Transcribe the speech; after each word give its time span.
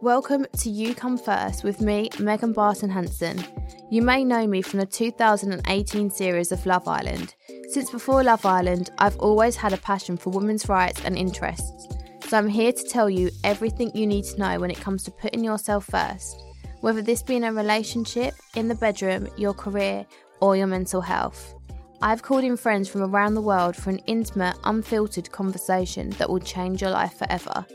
Welcome 0.00 0.46
to 0.58 0.70
You 0.70 0.94
Come 0.94 1.18
First 1.18 1.64
with 1.64 1.80
me, 1.80 2.08
Megan 2.20 2.52
Barton 2.52 2.88
Hanson. 2.88 3.44
You 3.90 4.00
may 4.00 4.22
know 4.22 4.46
me 4.46 4.62
from 4.62 4.78
the 4.78 4.86
2018 4.86 6.08
series 6.10 6.52
of 6.52 6.64
Love 6.66 6.86
Island. 6.86 7.34
Since 7.70 7.90
before 7.90 8.22
Love 8.22 8.46
Island, 8.46 8.90
I've 8.98 9.18
always 9.18 9.56
had 9.56 9.72
a 9.72 9.78
passion 9.78 10.16
for 10.16 10.30
women's 10.30 10.68
rights 10.68 11.04
and 11.04 11.18
interests. 11.18 11.88
So 12.28 12.38
I'm 12.38 12.46
here 12.46 12.70
to 12.70 12.84
tell 12.84 13.10
you 13.10 13.30
everything 13.42 13.90
you 13.92 14.06
need 14.06 14.24
to 14.26 14.38
know 14.38 14.60
when 14.60 14.70
it 14.70 14.80
comes 14.80 15.02
to 15.02 15.10
putting 15.10 15.42
yourself 15.42 15.86
first, 15.86 16.44
whether 16.80 17.02
this 17.02 17.24
be 17.24 17.34
in 17.34 17.42
a 17.42 17.52
relationship, 17.52 18.34
in 18.54 18.68
the 18.68 18.76
bedroom, 18.76 19.26
your 19.36 19.52
career, 19.52 20.06
or 20.40 20.54
your 20.54 20.68
mental 20.68 21.00
health. 21.00 21.54
I've 22.00 22.22
called 22.22 22.44
in 22.44 22.56
friends 22.56 22.88
from 22.88 23.02
around 23.02 23.34
the 23.34 23.40
world 23.40 23.74
for 23.74 23.90
an 23.90 23.98
intimate, 24.06 24.56
unfiltered 24.62 25.32
conversation 25.32 26.10
that 26.10 26.30
will 26.30 26.38
change 26.38 26.82
your 26.82 26.92
life 26.92 27.18
forever. 27.18 27.66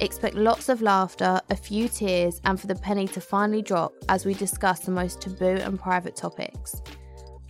Expect 0.00 0.34
lots 0.34 0.68
of 0.68 0.82
laughter, 0.82 1.40
a 1.50 1.56
few 1.56 1.88
tears, 1.88 2.40
and 2.44 2.60
for 2.60 2.66
the 2.66 2.74
penny 2.74 3.06
to 3.08 3.20
finally 3.20 3.62
drop 3.62 3.92
as 4.08 4.26
we 4.26 4.34
discuss 4.34 4.80
the 4.80 4.90
most 4.90 5.20
taboo 5.20 5.58
and 5.62 5.78
private 5.78 6.16
topics. 6.16 6.82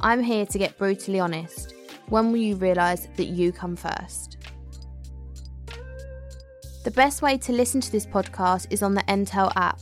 I'm 0.01 0.23
here 0.23 0.45
to 0.47 0.59
get 0.59 0.77
brutally 0.77 1.21
honest. 1.21 1.75
When 2.09 2.31
will 2.31 2.41
you 2.41 2.57
realise 2.57 3.09
that 3.17 3.27
you 3.27 3.53
come 3.53 3.77
first? 3.77 4.37
The 6.85 6.91
best 6.91 7.23
way 7.23 7.39
to 7.39 7.53
listen 7.53 7.81
to 7.81 7.93
this 7.93 8.05
podcast 8.05 8.67
is 8.71 8.83
on 8.83 8.95
the 8.95 9.05
Entale 9.05 9.53
app, 9.57 9.81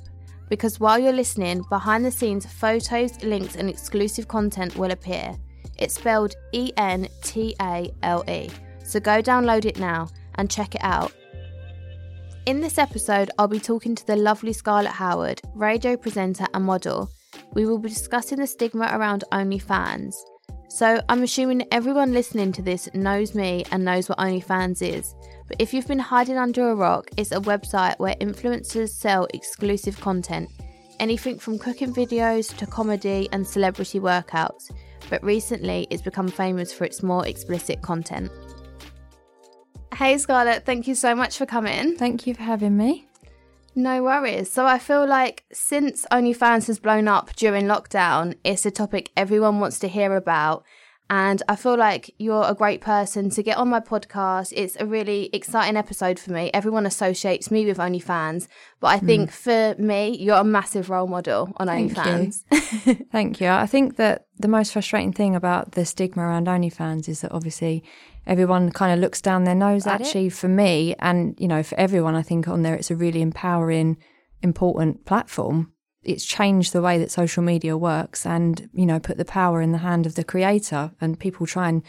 because 0.48 0.78
while 0.78 0.98
you're 0.98 1.12
listening, 1.12 1.64
behind 1.70 2.04
the 2.04 2.10
scenes 2.10 2.46
photos, 2.46 3.22
links, 3.24 3.56
and 3.56 3.68
exclusive 3.70 4.28
content 4.28 4.76
will 4.76 4.90
appear. 4.90 5.34
It's 5.78 5.94
spelled 5.94 6.34
E 6.52 6.72
N 6.76 7.08
T 7.22 7.56
A 7.62 7.90
L 8.02 8.22
E, 8.28 8.50
so 8.84 9.00
go 9.00 9.22
download 9.22 9.64
it 9.64 9.78
now 9.78 10.08
and 10.34 10.50
check 10.50 10.74
it 10.74 10.84
out. 10.84 11.12
In 12.46 12.62
this 12.62 12.78
episode, 12.78 13.30
I'll 13.38 13.48
be 13.48 13.60
talking 13.60 13.94
to 13.94 14.06
the 14.06 14.16
lovely 14.16 14.54
Scarlett 14.54 14.92
Howard, 14.92 15.42
radio 15.54 15.94
presenter 15.94 16.46
and 16.54 16.64
model. 16.64 17.10
We 17.52 17.66
will 17.66 17.78
be 17.78 17.90
discussing 17.90 18.38
the 18.38 18.46
stigma 18.46 18.88
around 18.92 19.24
OnlyFans. 19.30 20.14
So, 20.70 21.02
I'm 21.10 21.22
assuming 21.22 21.66
everyone 21.70 22.14
listening 22.14 22.52
to 22.52 22.62
this 22.62 22.88
knows 22.94 23.34
me 23.34 23.64
and 23.70 23.84
knows 23.84 24.08
what 24.08 24.18
OnlyFans 24.18 24.80
is. 24.80 25.14
But 25.48 25.60
if 25.60 25.74
you've 25.74 25.86
been 25.86 25.98
hiding 25.98 26.38
under 26.38 26.70
a 26.70 26.74
rock, 26.74 27.10
it's 27.18 27.32
a 27.32 27.40
website 27.40 27.98
where 27.98 28.14
influencers 28.22 28.88
sell 28.88 29.28
exclusive 29.34 30.00
content. 30.00 30.48
Anything 30.98 31.38
from 31.38 31.58
cooking 31.58 31.92
videos 31.92 32.56
to 32.56 32.66
comedy 32.66 33.28
and 33.32 33.46
celebrity 33.46 34.00
workouts. 34.00 34.70
But 35.10 35.22
recently, 35.22 35.86
it's 35.90 36.02
become 36.02 36.28
famous 36.28 36.72
for 36.72 36.84
its 36.84 37.02
more 37.02 37.26
explicit 37.26 37.82
content. 37.82 38.30
Hey 39.94 40.16
Scarlett, 40.18 40.64
thank 40.64 40.86
you 40.86 40.94
so 40.94 41.14
much 41.14 41.36
for 41.36 41.46
coming. 41.46 41.96
Thank 41.96 42.26
you 42.26 42.34
for 42.34 42.42
having 42.42 42.76
me. 42.76 43.08
No 43.74 44.02
worries. 44.02 44.50
So 44.50 44.66
I 44.66 44.78
feel 44.78 45.06
like 45.06 45.44
since 45.52 46.06
OnlyFans 46.10 46.66
has 46.66 46.78
blown 46.78 47.06
up 47.08 47.34
during 47.36 47.66
lockdown, 47.66 48.36
it's 48.44 48.66
a 48.66 48.70
topic 48.70 49.10
everyone 49.16 49.60
wants 49.60 49.78
to 49.80 49.88
hear 49.88 50.16
about. 50.16 50.64
And 51.12 51.42
I 51.48 51.56
feel 51.56 51.76
like 51.76 52.14
you're 52.18 52.44
a 52.44 52.54
great 52.54 52.80
person 52.80 53.30
to 53.30 53.42
get 53.42 53.56
on 53.56 53.68
my 53.68 53.80
podcast. 53.80 54.52
It's 54.54 54.76
a 54.78 54.86
really 54.86 55.28
exciting 55.32 55.76
episode 55.76 56.20
for 56.20 56.30
me. 56.30 56.52
Everyone 56.54 56.86
associates 56.86 57.50
me 57.50 57.66
with 57.66 57.78
OnlyFans, 57.78 58.46
but 58.78 58.88
I 58.88 58.98
hmm. 58.98 59.06
think 59.06 59.32
for 59.32 59.74
me, 59.76 60.16
you're 60.16 60.36
a 60.36 60.44
massive 60.44 60.88
role 60.88 61.08
model 61.08 61.52
on 61.56 61.66
Thank 61.66 61.94
OnlyFans. 61.94 62.44
you. 62.86 62.94
Thank 63.12 63.40
you. 63.40 63.48
I 63.48 63.66
think 63.66 63.96
that 63.96 64.26
the 64.38 64.46
most 64.46 64.72
frustrating 64.72 65.12
thing 65.12 65.34
about 65.34 65.72
the 65.72 65.84
stigma 65.84 66.22
around 66.22 66.46
OnlyFans 66.46 67.08
is 67.08 67.22
that 67.22 67.32
obviously 67.32 67.82
everyone 68.26 68.70
kind 68.70 68.92
of 68.92 68.98
looks 68.98 69.20
down 69.20 69.44
their 69.44 69.54
nose. 69.54 69.86
At 69.86 70.00
it. 70.00 70.04
actually, 70.04 70.28
for 70.30 70.48
me, 70.48 70.94
and 70.98 71.34
you 71.38 71.48
know, 71.48 71.62
for 71.62 71.78
everyone, 71.78 72.14
I 72.14 72.22
think 72.22 72.48
on 72.48 72.62
there 72.62 72.74
it's 72.74 72.90
a 72.90 72.96
really 72.96 73.22
empowering, 73.22 73.96
important 74.42 75.04
platform. 75.04 75.72
It's 76.02 76.24
changed 76.24 76.72
the 76.72 76.82
way 76.82 76.98
that 76.98 77.10
social 77.10 77.42
media 77.42 77.76
works, 77.76 78.24
and 78.24 78.68
you 78.72 78.86
know, 78.86 79.00
put 79.00 79.16
the 79.16 79.24
power 79.24 79.60
in 79.60 79.72
the 79.72 79.78
hand 79.78 80.06
of 80.06 80.14
the 80.14 80.24
creator. 80.24 80.92
And 81.00 81.18
people 81.18 81.46
try 81.46 81.68
and 81.68 81.82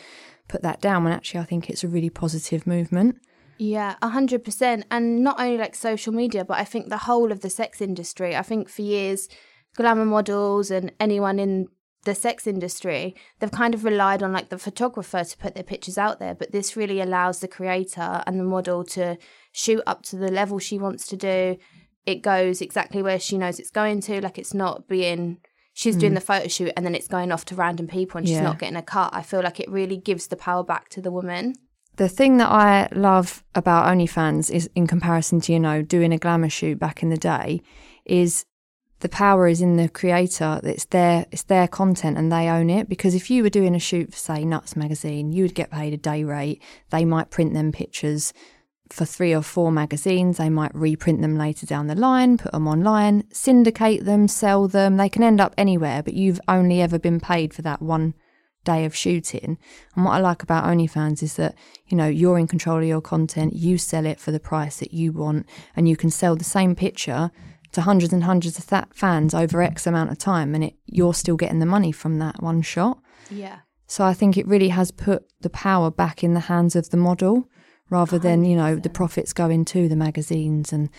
put 0.47 0.61
that 0.63 0.81
down. 0.81 1.03
When 1.03 1.13
actually, 1.13 1.41
I 1.41 1.45
think 1.45 1.69
it's 1.69 1.83
a 1.83 1.87
really 1.87 2.09
positive 2.09 2.67
movement. 2.67 3.17
Yeah, 3.57 3.95
a 4.01 4.09
hundred 4.09 4.43
percent. 4.43 4.85
And 4.89 5.23
not 5.23 5.39
only 5.39 5.57
like 5.57 5.75
social 5.75 6.13
media, 6.13 6.43
but 6.43 6.57
I 6.57 6.63
think 6.63 6.89
the 6.89 6.97
whole 6.97 7.31
of 7.31 7.41
the 7.41 7.49
sex 7.49 7.79
industry. 7.79 8.35
I 8.35 8.41
think 8.41 8.69
for 8.69 8.81
years, 8.81 9.29
glamour 9.75 10.05
models 10.05 10.71
and 10.71 10.91
anyone 10.99 11.39
in 11.39 11.67
the 12.03 12.15
sex 12.15 12.47
industry, 12.47 13.15
they've 13.39 13.51
kind 13.51 13.73
of 13.73 13.83
relied 13.83 14.23
on 14.23 14.33
like 14.33 14.49
the 14.49 14.57
photographer 14.57 15.23
to 15.23 15.37
put 15.37 15.53
their 15.53 15.63
pictures 15.63 15.97
out 15.97 16.19
there. 16.19 16.33
But 16.33 16.51
this 16.51 16.75
really 16.75 16.99
allows 16.99 17.39
the 17.39 17.47
creator 17.47 18.23
and 18.25 18.39
the 18.39 18.43
model 18.43 18.83
to 18.85 19.17
shoot 19.51 19.83
up 19.85 20.01
to 20.03 20.15
the 20.15 20.31
level 20.31 20.59
she 20.59 20.79
wants 20.79 21.07
to 21.07 21.17
do. 21.17 21.57
It 22.05 22.23
goes 22.23 22.61
exactly 22.61 23.03
where 23.03 23.19
she 23.19 23.37
knows 23.37 23.59
it's 23.59 23.69
going 23.69 24.01
to. 24.01 24.21
Like 24.21 24.39
it's 24.39 24.53
not 24.53 24.87
being 24.87 25.37
she's 25.73 25.95
doing 25.95 26.11
hmm. 26.11 26.15
the 26.15 26.21
photo 26.21 26.47
shoot 26.47 26.73
and 26.75 26.85
then 26.85 26.95
it's 26.95 27.07
going 27.07 27.31
off 27.31 27.45
to 27.45 27.55
random 27.55 27.87
people 27.87 28.17
and 28.17 28.27
she's 28.27 28.37
Yeah. 28.37 28.43
not 28.43 28.59
getting 28.59 28.75
a 28.75 28.81
cut. 28.81 29.11
I 29.13 29.21
feel 29.21 29.41
like 29.41 29.59
it 29.59 29.69
really 29.69 29.97
gives 29.97 30.27
the 30.27 30.35
power 30.35 30.63
back 30.63 30.89
to 30.89 31.01
the 31.01 31.11
woman. 31.11 31.55
The 31.97 32.09
thing 32.09 32.37
that 32.37 32.49
I 32.49 32.87
love 32.93 33.43
about 33.53 33.85
OnlyFans 33.85 34.49
is, 34.49 34.69
in 34.75 34.87
comparison 34.87 35.41
to 35.41 35.53
you 35.53 35.59
know 35.59 35.81
doing 35.81 36.13
a 36.13 36.17
glamour 36.17 36.49
shoot 36.49 36.79
back 36.79 37.03
in 37.03 37.09
the 37.09 37.17
day, 37.17 37.61
is 38.05 38.45
the 39.01 39.09
power 39.09 39.47
is 39.47 39.61
in 39.61 39.77
the 39.77 39.89
creator. 39.89 40.61
It's 40.63 40.85
their 40.85 41.25
it's 41.31 41.43
their 41.43 41.67
content 41.67 42.17
and 42.17 42.31
they 42.31 42.47
own 42.47 42.69
it. 42.69 42.87
Because 42.87 43.13
if 43.13 43.29
you 43.29 43.43
were 43.43 43.49
doing 43.49 43.75
a 43.75 43.79
shoot 43.79 44.13
for 44.13 44.17
say 44.17 44.45
Nuts 44.45 44.75
magazine, 44.75 45.31
you 45.31 45.43
would 45.43 45.55
get 45.55 45.71
paid 45.71 45.93
a 45.93 45.97
day 45.97 46.23
rate. 46.23 46.61
They 46.91 47.03
might 47.03 47.29
print 47.29 47.53
them 47.53 47.71
pictures 47.71 48.33
for 48.89 49.05
three 49.05 49.33
or 49.33 49.41
four 49.41 49.71
magazines. 49.71 50.37
They 50.37 50.49
might 50.49 50.73
reprint 50.75 51.21
them 51.21 51.37
later 51.37 51.65
down 51.65 51.87
the 51.87 51.95
line, 51.95 52.37
put 52.37 52.51
them 52.51 52.67
online, 52.67 53.23
syndicate 53.31 54.05
them, 54.05 54.27
sell 54.27 54.67
them. 54.67 54.97
They 54.97 55.09
can 55.09 55.23
end 55.23 55.41
up 55.41 55.53
anywhere, 55.57 56.03
but 56.03 56.13
you've 56.13 56.41
only 56.47 56.81
ever 56.81 56.99
been 56.99 57.19
paid 57.19 57.53
for 57.53 57.61
that 57.63 57.81
one 57.81 58.13
day 58.63 58.85
of 58.85 58.95
shooting. 58.95 59.57
And 59.95 60.05
what 60.05 60.11
I 60.11 60.19
like 60.19 60.43
about 60.43 60.65
OnlyFans 60.65 61.23
is 61.23 61.37
that, 61.37 61.55
you 61.87 61.97
know, 61.97 62.07
you're 62.07 62.37
in 62.37 62.47
control 62.47 62.77
of 62.77 62.83
your 62.83 63.01
content, 63.01 63.53
you 63.53 63.77
sell 63.77 64.05
it 64.05 64.19
for 64.19 64.31
the 64.31 64.39
price 64.39 64.77
that 64.77 64.93
you 64.93 65.11
want, 65.11 65.47
and 65.75 65.89
you 65.89 65.95
can 65.95 66.11
sell 66.11 66.35
the 66.35 66.43
same 66.43 66.75
picture 66.75 67.31
to 67.71 67.81
hundreds 67.81 68.13
and 68.13 68.23
hundreds 68.23 68.57
of 68.57 68.67
th- 68.67 68.85
fans 68.93 69.33
over 69.33 69.61
X 69.61 69.87
amount 69.87 70.11
of 70.11 70.17
time, 70.17 70.53
and 70.55 70.63
it, 70.63 70.75
you're 70.85 71.13
still 71.13 71.37
getting 71.37 71.59
the 71.59 71.65
money 71.65 71.91
from 71.91 72.19
that 72.19 72.41
one 72.41 72.61
shot. 72.61 72.99
Yeah. 73.29 73.59
So 73.87 74.05
I 74.05 74.13
think 74.13 74.37
it 74.37 74.47
really 74.47 74.69
has 74.69 74.91
put 74.91 75.25
the 75.41 75.49
power 75.49 75.91
back 75.91 76.23
in 76.23 76.33
the 76.33 76.41
hands 76.41 76.75
of 76.75 76.89
the 76.89 76.97
model 76.97 77.49
rather 77.89 78.17
than, 78.17 78.45
you 78.45 78.55
know, 78.55 78.75
the 78.77 78.89
profits 78.89 79.33
going 79.33 79.65
to 79.65 79.89
the 79.89 79.97
magazines 79.97 80.71
and 80.71 80.89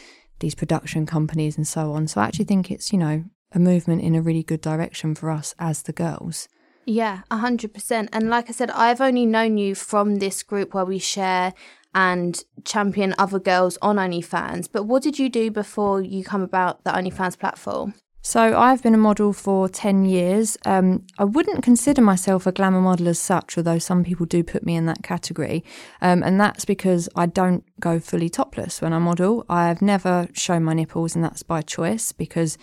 these 0.41 0.55
production 0.55 1.07
companies 1.07 1.57
and 1.57 1.67
so 1.67 1.93
on. 1.93 2.07
So 2.07 2.21
I 2.21 2.27
actually 2.27 2.45
think 2.45 2.71
it's, 2.71 2.93
you 2.93 2.99
know, 2.99 3.25
a 3.53 3.59
movement 3.59 4.03
in 4.03 4.15
a 4.15 4.21
really 4.21 4.43
good 4.43 4.61
direction 4.61 5.15
for 5.15 5.31
us 5.31 5.55
as 5.59 5.83
the 5.83 5.93
girls. 5.93 6.49
Yeah, 6.85 7.21
a 7.31 7.39
hundred 7.39 7.73
percent. 7.73 8.11
And 8.13 8.29
like 8.29 8.51
I 8.51 8.53
said, 8.53 8.71
I've 8.71 9.01
only 9.01 9.25
known 9.25 9.57
you 9.57 9.75
from 9.75 10.17
this 10.17 10.43
group 10.43 10.75
where 10.75 10.85
we 10.85 10.99
share 10.99 11.55
and 11.95 12.45
champion 12.65 13.15
other 13.19 13.39
girls 13.39 13.79
on 13.83 13.97
OnlyFans. 13.97 14.69
But 14.71 14.85
what 14.85 15.03
did 15.03 15.19
you 15.19 15.29
do 15.29 15.51
before 15.51 16.01
you 16.01 16.25
come 16.25 16.43
about 16.43 16.85
the 16.85 16.91
OnlyFans 16.91 17.39
platform? 17.39 17.95
So 18.25 18.57
I've 18.57 18.85
been 18.85 18.95
a 18.95 18.99
model 18.99 19.33
for 19.33 19.69
10 19.69 20.05
years. 20.05 20.57
Um, 20.65 21.05
I 21.19 21.25
wouldn't 21.25 21.65
consider 21.65 22.01
myself 22.01 22.47
a 22.47 22.53
glamour 22.53 22.81
model 22.81 23.09
as 23.09 23.19
such, 23.19 23.59
although 23.59 23.81
some 23.81 24.05
people 24.05 24.27
do 24.27 24.45
put 24.45 24.65
me 24.65 24.77
in 24.77 24.87
that 24.87 25.03
category. 25.03 25.65
Um, 26.01 26.23
and 26.23 26.41
that's 26.41 26.65
because 26.65 27.09
I 27.17 27.27
don't 27.27 27.65
go 27.81 27.99
fully 27.99 28.29
topless 28.29 28.81
when 28.81 28.93
I 28.93 29.01
model. 29.01 29.45
I've 29.49 29.83
never 29.83 30.29
shown 30.35 30.63
my 30.63 30.73
nipples, 30.73 31.17
and 31.17 31.25
that's 31.25 31.43
by 31.43 31.63
choice 31.63 32.13
because 32.13 32.59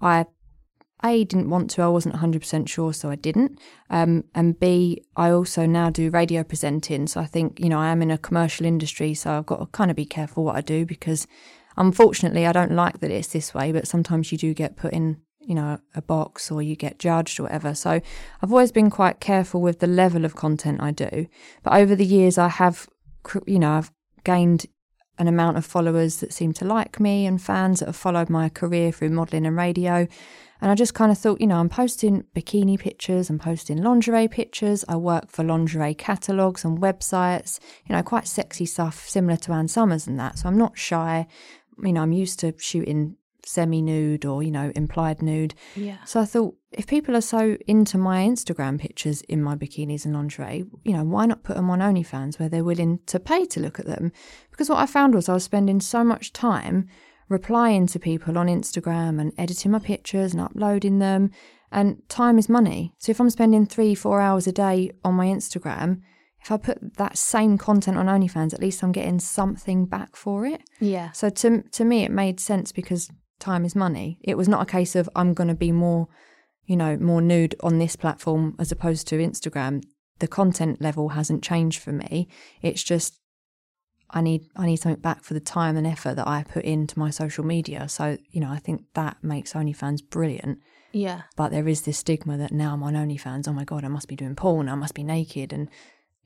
I 0.00 0.24
a 1.04 1.24
didn't 1.24 1.50
want 1.50 1.70
to 1.70 1.82
i 1.82 1.88
wasn't 1.88 2.14
100% 2.14 2.68
sure 2.68 2.92
so 2.92 3.10
i 3.10 3.16
didn't. 3.16 3.58
Um, 3.90 4.24
and 4.34 4.58
b 4.58 5.04
i 5.16 5.30
also 5.30 5.66
now 5.66 5.90
do 5.90 6.10
radio 6.10 6.42
presenting 6.42 7.06
so 7.06 7.20
i 7.20 7.26
think 7.26 7.60
you 7.60 7.68
know 7.68 7.78
i 7.78 7.88
am 7.88 8.02
in 8.02 8.10
a 8.10 8.18
commercial 8.18 8.66
industry 8.66 9.14
so 9.14 9.32
i've 9.32 9.46
got 9.46 9.60
to 9.60 9.66
kind 9.66 9.90
of 9.90 9.96
be 9.96 10.06
careful 10.06 10.44
what 10.44 10.56
i 10.56 10.60
do 10.60 10.86
because 10.86 11.26
unfortunately 11.76 12.46
i 12.46 12.52
don't 12.52 12.72
like 12.72 13.00
that 13.00 13.10
it's 13.10 13.28
this 13.28 13.52
way 13.52 13.72
but 13.72 13.86
sometimes 13.86 14.32
you 14.32 14.38
do 14.38 14.54
get 14.54 14.76
put 14.76 14.92
in 14.92 15.20
you 15.46 15.54
know 15.54 15.78
a 15.94 16.02
box 16.02 16.50
or 16.50 16.62
you 16.62 16.76
get 16.76 16.98
judged 16.98 17.38
or 17.38 17.44
whatever. 17.44 17.74
So 17.74 17.90
i've 18.42 18.52
always 18.52 18.72
been 18.72 18.90
quite 18.90 19.20
careful 19.20 19.60
with 19.60 19.80
the 19.80 19.86
level 19.86 20.24
of 20.24 20.34
content 20.34 20.80
i 20.80 20.90
do 20.90 21.26
but 21.62 21.74
over 21.74 21.94
the 21.94 22.06
years 22.06 22.38
i 22.38 22.48
have 22.48 22.88
you 23.46 23.58
know 23.58 23.72
i've 23.72 23.92
gained 24.24 24.66
an 25.18 25.28
amount 25.28 25.56
of 25.56 25.64
followers 25.64 26.16
that 26.16 26.32
seem 26.32 26.52
to 26.52 26.64
like 26.64 26.98
me 26.98 27.24
and 27.24 27.40
fans 27.40 27.80
that 27.80 27.86
have 27.86 27.96
followed 27.96 28.28
my 28.28 28.48
career 28.48 28.90
through 28.90 29.10
modelling 29.10 29.46
and 29.46 29.56
radio 29.56 30.08
and 30.60 30.70
I 30.70 30.74
just 30.74 30.94
kind 30.94 31.10
of 31.10 31.18
thought, 31.18 31.40
you 31.40 31.46
know, 31.46 31.58
I'm 31.58 31.68
posting 31.68 32.24
bikini 32.34 32.78
pictures, 32.78 33.28
I'm 33.28 33.38
posting 33.38 33.82
lingerie 33.82 34.28
pictures. 34.28 34.84
I 34.88 34.96
work 34.96 35.30
for 35.30 35.44
lingerie 35.44 35.94
catalogues 35.94 36.64
and 36.64 36.80
websites, 36.80 37.60
you 37.86 37.94
know, 37.94 38.02
quite 38.02 38.26
sexy 38.26 38.66
stuff 38.66 39.08
similar 39.08 39.36
to 39.38 39.52
Ann 39.52 39.68
Summers 39.68 40.06
and 40.06 40.18
that. 40.18 40.38
So 40.38 40.48
I'm 40.48 40.58
not 40.58 40.78
shy. 40.78 41.26
You 41.82 41.92
know, 41.92 42.02
I'm 42.02 42.12
used 42.12 42.38
to 42.40 42.54
shooting 42.58 43.16
semi 43.46 43.82
nude 43.82 44.24
or, 44.24 44.42
you 44.42 44.50
know, 44.50 44.72
implied 44.74 45.22
nude. 45.22 45.54
Yeah. 45.76 46.02
So 46.04 46.20
I 46.20 46.24
thought, 46.24 46.54
if 46.72 46.86
people 46.86 47.16
are 47.16 47.20
so 47.20 47.56
into 47.66 47.98
my 47.98 48.24
Instagram 48.24 48.78
pictures 48.78 49.22
in 49.22 49.42
my 49.42 49.54
bikinis 49.56 50.04
and 50.04 50.14
lingerie, 50.14 50.64
you 50.84 50.92
know, 50.92 51.04
why 51.04 51.26
not 51.26 51.42
put 51.42 51.56
them 51.56 51.70
on 51.70 51.80
OnlyFans 51.80 52.38
where 52.38 52.48
they're 52.48 52.64
willing 52.64 53.00
to 53.06 53.20
pay 53.20 53.44
to 53.46 53.60
look 53.60 53.78
at 53.78 53.86
them? 53.86 54.12
Because 54.50 54.68
what 54.68 54.78
I 54.78 54.86
found 54.86 55.14
was 55.14 55.28
I 55.28 55.34
was 55.34 55.44
spending 55.44 55.80
so 55.80 56.02
much 56.04 56.32
time 56.32 56.88
replying 57.28 57.86
to 57.88 57.98
people 57.98 58.38
on 58.38 58.46
Instagram 58.46 59.20
and 59.20 59.32
editing 59.38 59.72
my 59.72 59.78
pictures 59.78 60.32
and 60.32 60.42
uploading 60.42 60.98
them. 60.98 61.30
And 61.72 62.02
time 62.08 62.38
is 62.38 62.48
money. 62.48 62.94
So 62.98 63.10
if 63.10 63.20
I'm 63.20 63.30
spending 63.30 63.66
three, 63.66 63.94
four 63.94 64.20
hours 64.20 64.46
a 64.46 64.52
day 64.52 64.92
on 65.04 65.14
my 65.14 65.26
Instagram, 65.26 66.00
if 66.40 66.52
I 66.52 66.58
put 66.58 66.96
that 66.98 67.16
same 67.16 67.56
content 67.56 67.96
on 67.96 68.06
OnlyFans, 68.06 68.52
at 68.52 68.60
least 68.60 68.82
I'm 68.82 68.92
getting 68.92 69.18
something 69.18 69.86
back 69.86 70.14
for 70.14 70.44
it. 70.44 70.60
Yeah. 70.78 71.10
So 71.12 71.30
to 71.30 71.62
to 71.62 71.84
me, 71.84 72.04
it 72.04 72.10
made 72.10 72.38
sense 72.38 72.70
because 72.70 73.10
time 73.40 73.64
is 73.64 73.74
money. 73.74 74.18
It 74.22 74.36
was 74.36 74.48
not 74.48 74.62
a 74.62 74.70
case 74.70 74.94
of 74.94 75.08
I'm 75.16 75.32
going 75.32 75.48
to 75.48 75.54
be 75.54 75.72
more, 75.72 76.06
you 76.66 76.76
know, 76.76 76.96
more 76.98 77.22
nude 77.22 77.54
on 77.60 77.78
this 77.78 77.96
platform 77.96 78.56
as 78.58 78.70
opposed 78.70 79.08
to 79.08 79.18
Instagram. 79.18 79.82
The 80.18 80.28
content 80.28 80.82
level 80.82 81.10
hasn't 81.10 81.42
changed 81.42 81.80
for 81.80 81.92
me. 81.92 82.28
It's 82.60 82.82
just 82.82 83.18
I 84.16 84.20
need 84.20 84.42
I 84.56 84.66
need 84.66 84.76
something 84.76 85.02
back 85.02 85.22
for 85.24 85.34
the 85.34 85.40
time 85.40 85.76
and 85.76 85.86
effort 85.86 86.14
that 86.14 86.26
I 86.28 86.44
put 86.44 86.64
into 86.64 86.98
my 86.98 87.10
social 87.10 87.44
media. 87.44 87.88
So, 87.88 88.16
you 88.30 88.40
know, 88.40 88.50
I 88.50 88.58
think 88.58 88.84
that 88.94 89.16
makes 89.22 89.52
OnlyFans 89.52 90.08
brilliant. 90.08 90.60
Yeah. 90.92 91.22
But 91.36 91.50
there 91.50 91.66
is 91.66 91.82
this 91.82 91.98
stigma 91.98 92.36
that 92.38 92.52
now 92.52 92.72
I'm 92.72 92.82
on 92.84 92.94
OnlyFans, 92.94 93.48
oh 93.48 93.52
my 93.52 93.64
God, 93.64 93.84
I 93.84 93.88
must 93.88 94.06
be 94.08 94.14
doing 94.14 94.36
porn, 94.36 94.68
I 94.68 94.76
must 94.76 94.94
be 94.94 95.02
naked 95.02 95.52
and 95.52 95.68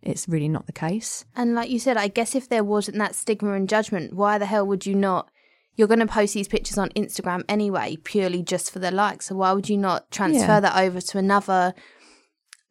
it's 0.02 0.28
really 0.28 0.48
not 0.48 0.66
the 0.66 0.72
case. 0.72 1.24
And 1.34 1.54
like 1.54 1.70
you 1.70 1.78
said, 1.78 1.96
I 1.96 2.08
guess 2.08 2.34
if 2.34 2.48
there 2.48 2.62
wasn't 2.62 2.98
that 2.98 3.14
stigma 3.14 3.52
and 3.54 3.68
judgment, 3.68 4.12
why 4.12 4.36
the 4.38 4.46
hell 4.46 4.66
would 4.66 4.84
you 4.86 4.94
not 4.94 5.30
you're 5.74 5.88
going 5.88 6.00
to 6.00 6.06
post 6.06 6.34
these 6.34 6.48
pictures 6.48 6.76
on 6.76 6.88
Instagram 6.90 7.44
anyway, 7.48 7.96
purely 8.02 8.42
just 8.42 8.72
for 8.72 8.80
the 8.80 8.90
likes. 8.90 9.26
So 9.26 9.36
why 9.36 9.52
would 9.52 9.68
you 9.68 9.76
not 9.78 10.10
transfer 10.10 10.54
Yeah. 10.54 10.60
that 10.60 10.76
over 10.76 11.00
to 11.00 11.18
another 11.18 11.72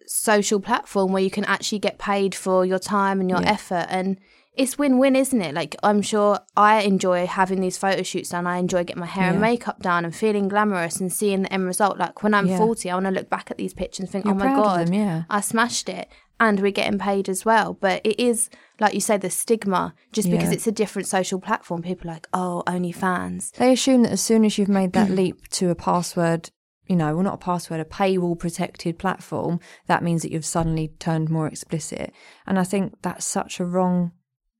social 0.06 0.60
platform 0.60 1.12
where 1.14 1.24
you 1.24 1.32
can 1.32 1.46
actually 1.46 1.80
get 1.80 1.98
paid 2.00 2.36
for 2.36 2.66
your 2.66 2.80
time 2.80 3.20
and 3.22 3.30
your 3.30 3.42
Yeah. 3.42 3.52
effort? 3.52 3.88
And 3.90 4.18
it's 4.58 4.78
win-win, 4.78 5.16
isn't 5.16 5.42
it? 5.42 5.54
Like 5.54 5.76
I'm 5.84 6.02
sure 6.02 6.40
I 6.56 6.82
enjoy 6.82 7.26
having 7.28 7.62
these 7.62 7.78
photo 7.78 8.04
shoots 8.04 8.30
done. 8.30 8.48
I 8.48 8.58
enjoy 8.58 8.84
getting 8.84 9.00
my 9.02 9.06
hair 9.08 9.32
and 9.32 9.40
makeup 9.42 9.82
done 9.82 10.04
and 10.06 10.16
feeling 10.16 10.48
glamorous 10.48 11.00
and 11.00 11.12
seeing 11.12 11.44
the 11.44 11.54
end 11.54 11.66
result. 11.66 11.98
Like 11.98 12.24
when 12.24 12.34
I'm 12.34 12.48
Yeah. 12.48 12.58
40, 12.58 12.90
I 12.90 12.94
want 12.96 13.06
to 13.06 13.12
look 13.12 13.30
back 13.30 13.52
at 13.52 13.58
these 13.58 13.74
pictures 13.74 14.00
and 14.02 14.10
think, 14.10 14.26
You're 14.26 14.34
oh 14.34 14.38
my 14.38 14.54
god, 14.56 14.88
them, 14.88 14.94
yeah. 14.94 15.24
I 15.30 15.42
smashed 15.42 15.90
it. 15.90 16.08
And 16.40 16.60
we're 16.60 16.72
getting 16.72 17.00
paid 17.00 17.30
as 17.30 17.46
well. 17.46 17.74
But 17.74 18.02
it 18.06 18.20
is, 18.20 18.50
like 18.80 18.94
you 18.94 19.00
say, 19.02 19.18
the 19.18 19.30
stigma, 19.32 19.96
just 20.12 20.30
because 20.30 20.50
Yeah. 20.50 20.54
it's 20.54 20.68
a 20.68 20.72
different 20.72 21.08
social 21.08 21.40
platform. 21.40 21.82
People 21.82 22.12
are 22.12 22.14
like, 22.14 22.28
oh, 22.32 22.62
only 22.68 22.92
fans. 22.92 23.52
They 23.58 23.74
assume 23.74 24.04
that 24.04 24.12
as 24.12 24.22
soon 24.22 24.46
as 24.46 24.58
you've 24.60 24.70
made 24.70 24.94
that 24.94 25.10
leap 25.20 25.48
to 25.50 25.72
a 25.72 25.76
password, 25.76 26.52
you 26.86 26.96
know, 26.96 27.16
well, 27.16 27.24
not 27.24 27.34
a 27.34 27.38
password, 27.38 27.80
a 27.80 27.86
paywall 27.86 28.38
protected 28.38 29.00
platform, 29.00 29.60
that 29.88 30.04
means 30.04 30.22
that 30.22 30.32
you've 30.32 30.46
suddenly 30.46 30.90
turned 31.00 31.30
more 31.32 31.48
explicit. 31.48 32.14
And 32.46 32.60
I 32.60 32.64
think 32.64 32.94
that's 33.02 33.26
such 33.26 33.60
a 33.60 33.66
wrong, 33.66 34.12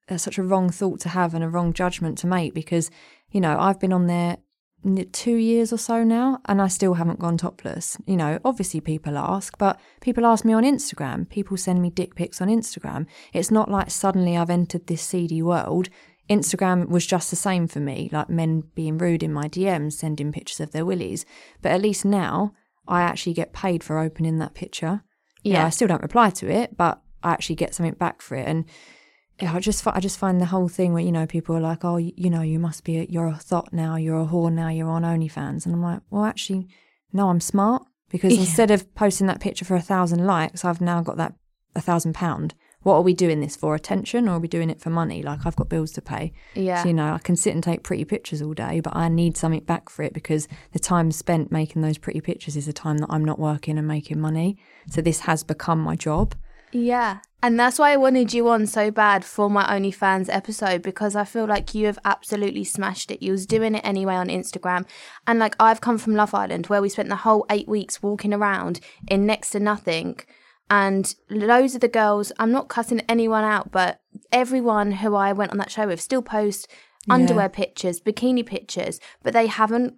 that's 0.08 0.24
such 0.24 0.38
a 0.38 0.44
wrong 0.44 0.70
thought 0.70 1.00
to 1.02 1.10
have 1.10 1.34
and 1.34 1.44
a 1.44 1.50
wrong 1.50 1.74
judgment 1.74 2.18
to 2.20 2.28
make 2.28 2.54
because, 2.54 2.90
you 3.32 3.42
know, 3.42 3.58
I've 3.60 3.80
been 3.80 3.94
on 3.94 4.08
there 4.08 4.38
two 5.12 5.36
years 5.36 5.74
or 5.74 5.78
so 5.78 6.04
now 6.04 6.40
and 6.46 6.62
I 6.62 6.68
still 6.68 6.94
haven't 6.94 7.20
gone 7.20 7.38
topless. 7.38 7.98
You 8.06 8.16
know, 8.16 8.40
obviously 8.46 8.80
people 8.80 9.18
ask, 9.18 9.58
but 9.58 9.80
people 10.02 10.26
ask 10.26 10.46
me 10.46 10.54
on 10.54 10.64
Instagram. 10.64 11.28
People 11.30 11.58
send 11.58 11.82
me 11.82 11.90
dick 11.90 12.16
pics 12.16 12.42
on 12.42 12.48
Instagram. 12.48 13.06
It's 13.34 13.52
not 13.52 13.70
like 13.70 13.90
suddenly 13.92 14.38
I've 14.38 14.50
entered 14.50 14.88
this 14.88 15.02
seedy 15.02 15.42
world. 15.42 15.90
Instagram 16.30 16.90
was 16.90 17.06
just 17.06 17.30
the 17.30 17.36
same 17.36 17.68
for 17.68 17.80
me, 17.80 18.10
like 18.12 18.30
men 18.30 18.64
being 18.76 18.98
rude 18.98 19.24
in 19.24 19.34
my 19.34 19.48
DMs, 19.48 19.94
sending 19.94 20.32
pictures 20.32 20.60
of 20.60 20.72
their 20.72 20.86
willies. 20.86 21.26
But 21.62 21.72
at 21.72 21.82
least 21.82 22.06
now 22.06 22.54
I 22.88 23.02
actually 23.02 23.34
get 23.34 23.54
paid 23.54 23.84
for 23.84 23.98
opening 23.98 24.38
that 24.40 24.54
picture. 24.54 25.04
You 25.44 25.54
know, 25.54 25.60
Yeah. 25.60 25.66
I 25.66 25.70
still 25.70 25.88
don't 25.88 26.02
reply 26.02 26.30
to 26.32 26.50
it, 26.50 26.78
but 26.78 27.02
I 27.24 27.32
actually 27.32 27.56
get 27.56 27.74
something 27.74 27.94
back 27.96 28.22
for 28.22 28.36
it. 28.36 28.48
And 28.48 28.66
yeah, 29.40 29.54
I 29.54 29.60
just 29.60 29.86
I 29.86 30.00
just 30.00 30.18
find 30.18 30.42
the 30.42 30.46
whole 30.46 30.68
thing 30.68 30.94
where 30.94 31.04
you 31.04 31.12
know 31.12 31.28
people 31.28 31.56
are 31.56 31.60
like, 31.62 31.86
oh, 31.86 31.98
you, 31.98 32.30
know, 32.30 32.42
you 32.42 32.60
must 32.60 32.84
be 32.84 32.98
a, 32.98 33.04
you're 33.10 33.28
a 33.28 33.36
thought 33.36 33.72
now, 33.72 33.96
you're 33.96 34.20
a 34.22 34.26
whore 34.26 34.52
now, 34.52 34.70
you're 34.70 34.90
on 34.90 35.04
OnlyFans, 35.04 35.66
and 35.66 35.76
I'm 35.76 35.84
like, 35.84 36.02
well, 36.10 36.26
actually, 36.26 36.68
no, 37.14 37.30
I'm 37.30 37.40
smart 37.40 37.84
because 38.10 38.34
Yeah. 38.34 38.40
instead 38.42 38.72
of 38.72 38.94
posting 38.96 39.28
that 39.28 39.40
picture 39.40 39.66
for 39.66 39.76
a 39.76 39.82
thousand 39.82 40.26
likes, 40.26 40.66
I've 40.66 40.82
now 40.82 41.02
got 41.02 41.18
that 41.18 41.34
a 41.76 41.82
thousand 41.82 42.14
pound. 42.14 42.56
What 42.84 42.96
are 42.96 43.02
we 43.02 43.14
doing 43.14 43.42
this 43.42 43.56
for? 43.56 43.76
Attention, 43.76 44.30
or 44.30 44.34
are 44.34 44.40
we 44.40 44.48
doing 44.48 44.70
it 44.70 44.80
for 44.80 44.90
money? 44.90 45.22
Like 45.22 45.46
I've 45.46 45.56
got 45.58 45.68
bills 45.68 45.92
to 45.94 46.02
pay. 46.02 46.32
Yeah. 46.56 46.82
So, 46.82 46.88
you 46.88 46.94
know, 46.94 47.12
I 47.14 47.18
can 47.18 47.36
sit 47.36 47.54
and 47.54 47.62
take 47.62 47.84
pretty 47.84 48.06
pictures 48.06 48.42
all 48.42 48.54
day, 48.54 48.80
but 48.80 48.96
I 48.96 49.10
need 49.10 49.36
something 49.36 49.64
back 49.66 49.90
for 49.90 50.04
it 50.04 50.14
because 50.14 50.48
the 50.72 50.80
time 50.80 51.12
spent 51.12 51.52
making 51.52 51.82
those 51.82 51.98
pretty 51.98 52.22
pictures 52.22 52.56
is 52.56 52.66
the 52.66 52.74
time 52.74 53.00
that 53.00 53.08
I'm 53.10 53.26
not 53.26 53.40
working 53.40 53.78
and 53.78 53.88
making 53.88 54.20
money. 54.22 54.58
So 54.90 55.02
this 55.02 55.20
has 55.22 55.44
become 55.44 55.80
my 55.80 55.96
job. 55.96 56.34
Yeah. 56.72 57.20
And 57.42 57.60
that's 57.60 57.78
why 57.78 57.92
I 57.92 57.98
wanted 57.98 58.34
you 58.34 58.50
on 58.50 58.66
so 58.66 58.90
bad 58.90 59.24
for 59.24 59.50
my 59.50 59.64
OnlyFans 59.66 60.28
episode 60.30 60.82
because 60.82 61.16
I 61.16 61.24
feel 61.24 61.46
like 61.46 61.76
you 61.76 61.86
have 61.86 62.00
absolutely 62.04 62.64
smashed 62.64 63.12
it. 63.12 63.22
You 63.22 63.32
was 63.32 63.46
doing 63.46 63.76
it 63.76 63.86
anyway 63.86 64.16
on 64.16 64.28
Instagram. 64.28 64.86
And 65.28 65.38
like 65.38 65.56
I've 65.60 65.82
come 65.82 65.98
from 65.98 66.16
Love 66.16 66.34
Island 66.34 66.68
where 66.68 66.82
we 66.82 66.90
spent 66.90 67.10
the 67.10 67.18
whole 67.18 67.46
eight 67.50 67.68
weeks 67.68 68.02
walking 68.02 68.34
around 68.34 68.80
in 69.08 69.26
next 69.26 69.52
to 69.52 69.60
nothing. 69.60 70.20
And 70.70 71.14
loads 71.30 71.76
of 71.76 71.82
the 71.82 71.88
girls, 71.88 72.32
I'm 72.40 72.52
not 72.52 72.68
cutting 72.68 73.02
anyone 73.08 73.44
out, 73.44 73.72
but 73.72 74.02
everyone 74.32 74.94
who 74.94 75.16
I 75.16 75.32
went 75.32 75.52
on 75.52 75.58
that 75.60 75.72
show 75.72 75.88
with 75.88 76.02
still 76.02 76.22
post 76.22 76.68
underwear 77.10 77.50
pictures, 77.50 78.02
bikini 78.02 78.46
pictures, 78.46 79.00
but 79.24 79.34
they 79.34 79.48
haven't 79.48 79.96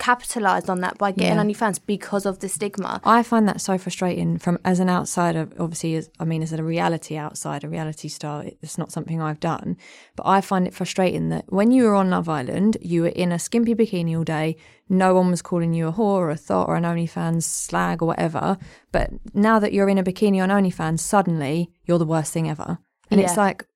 capitalized 0.00 0.68
on 0.68 0.80
that 0.80 0.98
by 0.98 1.12
getting 1.12 1.36
Yeah. 1.36 1.44
OnlyFans 1.44 1.78
because 1.86 2.26
of 2.26 2.40
the 2.40 2.48
stigma. 2.48 3.00
I 3.04 3.22
find 3.22 3.46
that 3.46 3.60
so 3.60 3.78
frustrating 3.78 4.38
from 4.38 4.58
as 4.64 4.80
an 4.80 4.88
outsider. 4.88 5.48
Obviously, 5.60 5.94
as 5.94 6.10
I 6.18 6.24
mean, 6.24 6.42
as 6.42 6.52
a 6.52 6.64
reality 6.64 7.16
outsider, 7.16 7.68
a 7.68 7.70
reality 7.70 8.08
star, 8.08 8.44
it's 8.62 8.78
not 8.78 8.90
something 8.90 9.20
I've 9.22 9.38
done. 9.38 9.76
But 10.16 10.26
I 10.26 10.40
find 10.40 10.66
it 10.66 10.74
frustrating 10.74 11.28
that 11.28 11.44
when 11.48 11.70
you 11.70 11.84
were 11.84 11.94
on 11.94 12.10
Love 12.10 12.28
Island, 12.28 12.78
you 12.80 13.02
were 13.02 13.08
in 13.08 13.30
a 13.30 13.38
skimpy 13.38 13.74
bikini 13.74 14.16
all 14.16 14.24
day. 14.24 14.56
No 14.88 15.14
one 15.14 15.30
was 15.30 15.42
calling 15.42 15.74
you 15.74 15.86
a 15.86 15.92
whore 15.92 16.20
or 16.24 16.30
a 16.30 16.36
thought 16.36 16.66
or 16.66 16.76
an 16.76 16.84
OnlyFans 16.84 17.44
slag 17.44 18.02
or 18.02 18.06
whatever. 18.06 18.56
But 18.90 19.10
now 19.34 19.58
that 19.60 19.72
you're 19.72 19.88
in 19.88 19.98
a 19.98 20.02
bikini 20.02 20.42
on 20.42 20.48
OnlyFans, 20.48 21.00
suddenly 21.00 21.70
you're 21.84 21.98
the 21.98 22.06
worst 22.06 22.32
thing 22.32 22.48
ever. 22.48 22.78
And 23.10 23.20
it's 23.20 23.36
like 23.36 23.66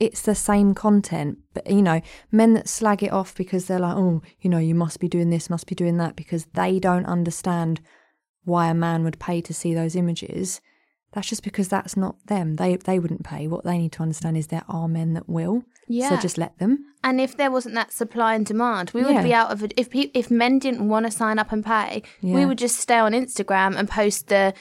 it's 0.00 0.22
the 0.22 0.34
same 0.34 0.74
content, 0.74 1.38
but 1.54 1.68
you 1.68 1.82
know, 1.82 2.00
men 2.32 2.54
that 2.54 2.68
slag 2.68 3.02
it 3.02 3.12
off 3.12 3.34
because 3.34 3.66
they're 3.66 3.78
like, 3.78 3.96
oh, 3.96 4.22
you 4.40 4.48
know, 4.50 4.58
you 4.58 4.74
must 4.74 4.98
be 5.00 5.08
doing 5.08 5.30
this, 5.30 5.50
must 5.50 5.66
be 5.66 5.74
doing 5.74 5.98
that, 5.98 6.16
because 6.16 6.46
they 6.54 6.78
don't 6.78 7.04
understand 7.06 7.80
why 8.44 8.68
a 8.68 8.74
man 8.74 9.04
would 9.04 9.18
pay 9.18 9.40
to 9.42 9.52
see 9.52 9.74
those 9.74 9.94
images. 9.94 10.60
that's 11.12 11.28
just 11.28 11.42
because 11.42 11.68
that's 11.68 11.96
not 11.96 12.16
them. 12.26 12.56
They 12.56 12.76
they 12.76 12.98
wouldn't 12.98 13.24
pay. 13.24 13.46
What 13.48 13.64
they 13.64 13.78
need 13.78 13.92
to 13.92 14.02
understand 14.02 14.36
is 14.36 14.46
there 14.48 14.64
are 14.68 14.88
men 14.88 15.14
that 15.14 15.28
will. 15.28 15.62
Yeah. 15.86 16.10
So 16.10 16.16
just 16.18 16.36
let 16.38 16.58
them. 16.58 16.84
And 17.02 17.18
if 17.20 17.34
there 17.36 17.50
wasn't 17.50 17.74
that 17.76 17.92
supply 17.92 18.34
and 18.34 18.44
demand, 18.44 18.90
we 18.92 19.02
would 19.02 19.14
Yeah. 19.14 19.22
be 19.22 19.32
out 19.32 19.50
of 19.50 19.62
it. 19.62 19.72
If 19.76 19.88
pe- 19.90 20.10
if 20.14 20.30
men 20.30 20.58
didn't 20.58 20.86
want 20.88 21.06
to 21.06 21.10
sign 21.12 21.38
up 21.38 21.50
and 21.52 21.64
pay, 21.64 22.02
we 22.22 22.44
would 22.44 22.58
just 22.58 22.76
stay 22.78 22.98
on 22.98 23.12
Instagram 23.12 23.74
and 23.78 23.88
post 23.88 24.28
the 24.28 24.52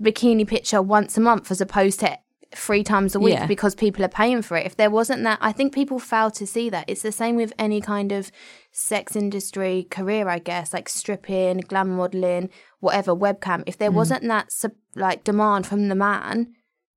bikini 0.00 0.46
picture 0.46 0.80
once 0.80 1.16
a 1.18 1.20
month 1.20 1.50
as 1.50 1.60
opposed 1.60 2.00
to 2.00 2.18
three 2.54 2.84
times 2.84 3.14
a 3.14 3.20
week 3.20 3.34
Yeah. 3.34 3.46
because 3.46 3.74
people 3.74 4.04
are 4.04 4.08
paying 4.08 4.42
for 4.42 4.56
it. 4.56 4.66
If 4.66 4.76
there 4.76 4.90
wasn't 4.90 5.22
that, 5.24 5.38
I 5.40 5.52
think 5.52 5.72
people 5.74 5.98
fail 5.98 6.30
to 6.32 6.46
see 6.46 6.68
that. 6.70 6.84
It's 6.88 7.02
the 7.02 7.12
same 7.12 7.36
with 7.36 7.52
any 7.58 7.80
kind 7.80 8.12
of 8.12 8.30
sex 8.70 9.16
industry 9.16 9.86
career, 9.90 10.28
I 10.28 10.38
guess, 10.38 10.72
like 10.72 10.88
stripping, 10.88 11.58
glam 11.68 11.96
modeling, 11.96 12.50
whatever, 12.80 13.14
webcam. 13.14 13.62
If 13.66 13.78
there 13.78 13.90
Mm. 13.90 13.94
wasn't 13.94 14.22
that 14.28 14.50
like 14.94 15.24
demand 15.24 15.66
from 15.66 15.88
the 15.88 15.94
man, 15.94 16.54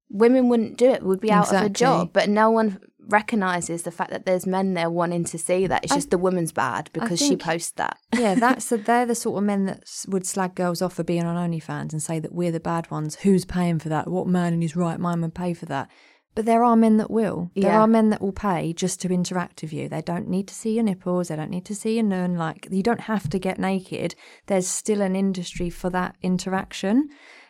women 0.09 0.49
wouldn't 0.49 0.77
do 0.77 0.89
it. 0.89 1.03
Would 1.03 1.19
be 1.21 1.31
out 1.31 1.53
of 1.53 1.61
a 1.63 1.69
job. 1.69 2.11
But 2.13 2.29
no 2.29 2.51
one 2.51 2.79
recognizes 3.07 3.83
the 3.83 3.91
fact 3.91 4.11
that 4.11 4.25
there's 4.25 4.45
men 4.45 4.73
there 4.73 4.89
wanting 4.89 5.23
to 5.25 5.37
see 5.37 5.67
that. 5.67 5.83
It's 5.83 5.93
just 5.93 6.11
the 6.11 6.17
woman's 6.17 6.51
bad 6.51 6.89
because 6.93 7.19
she 7.19 7.35
posts 7.37 7.71
that. 7.71 7.97
Yeah, 8.17 8.35
that's 8.45 8.69
the, 8.69 8.77
they're 8.77 9.05
the 9.05 9.15
sort 9.15 9.37
of 9.37 9.43
men 9.43 9.65
that 9.65 9.83
would 10.07 10.25
slag 10.25 10.55
girls 10.55 10.81
off 10.81 10.93
for 10.93 11.03
being 11.03 11.23
on 11.25 11.35
OnlyFans 11.51 11.91
and 11.91 12.01
say 12.01 12.19
that 12.19 12.33
we're 12.33 12.51
the 12.51 12.59
bad 12.59 12.89
ones. 12.91 13.15
Who's 13.17 13.45
paying 13.45 13.79
for 13.79 13.89
that? 13.89 14.09
What 14.09 14.27
man 14.27 14.53
in 14.53 14.61
his 14.61 14.75
right 14.75 14.99
mind 14.99 15.21
would 15.21 15.35
pay 15.35 15.53
for 15.53 15.65
that? 15.67 15.89
But 16.33 16.45
there 16.45 16.65
are 16.65 16.75
men 16.75 16.97
that 16.97 17.09
will. 17.09 17.49
There 17.55 17.71
Yeah. 17.71 17.79
are 17.81 17.87
men 17.87 18.09
that 18.09 18.21
will 18.21 18.33
pay 18.33 18.73
just 18.73 18.99
to 19.01 19.09
interact 19.13 19.61
with 19.61 19.71
you. 19.71 19.87
They 19.87 20.01
don't 20.01 20.27
need 20.27 20.49
to 20.49 20.53
see 20.53 20.73
your 20.73 20.83
nipples. 20.83 21.29
They 21.29 21.37
don't 21.37 21.49
need 21.49 21.63
to 21.65 21.75
see 21.75 21.95
your 21.95 22.03
nun. 22.03 22.35
Like 22.35 22.67
you 22.69 22.83
don't 22.83 23.01
have 23.01 23.29
to 23.29 23.39
get 23.39 23.57
naked. 23.57 24.15
There's 24.47 24.67
still 24.67 25.01
an 25.01 25.15
industry 25.15 25.69
for 25.69 25.89
that 25.91 26.17
interaction. 26.21 27.07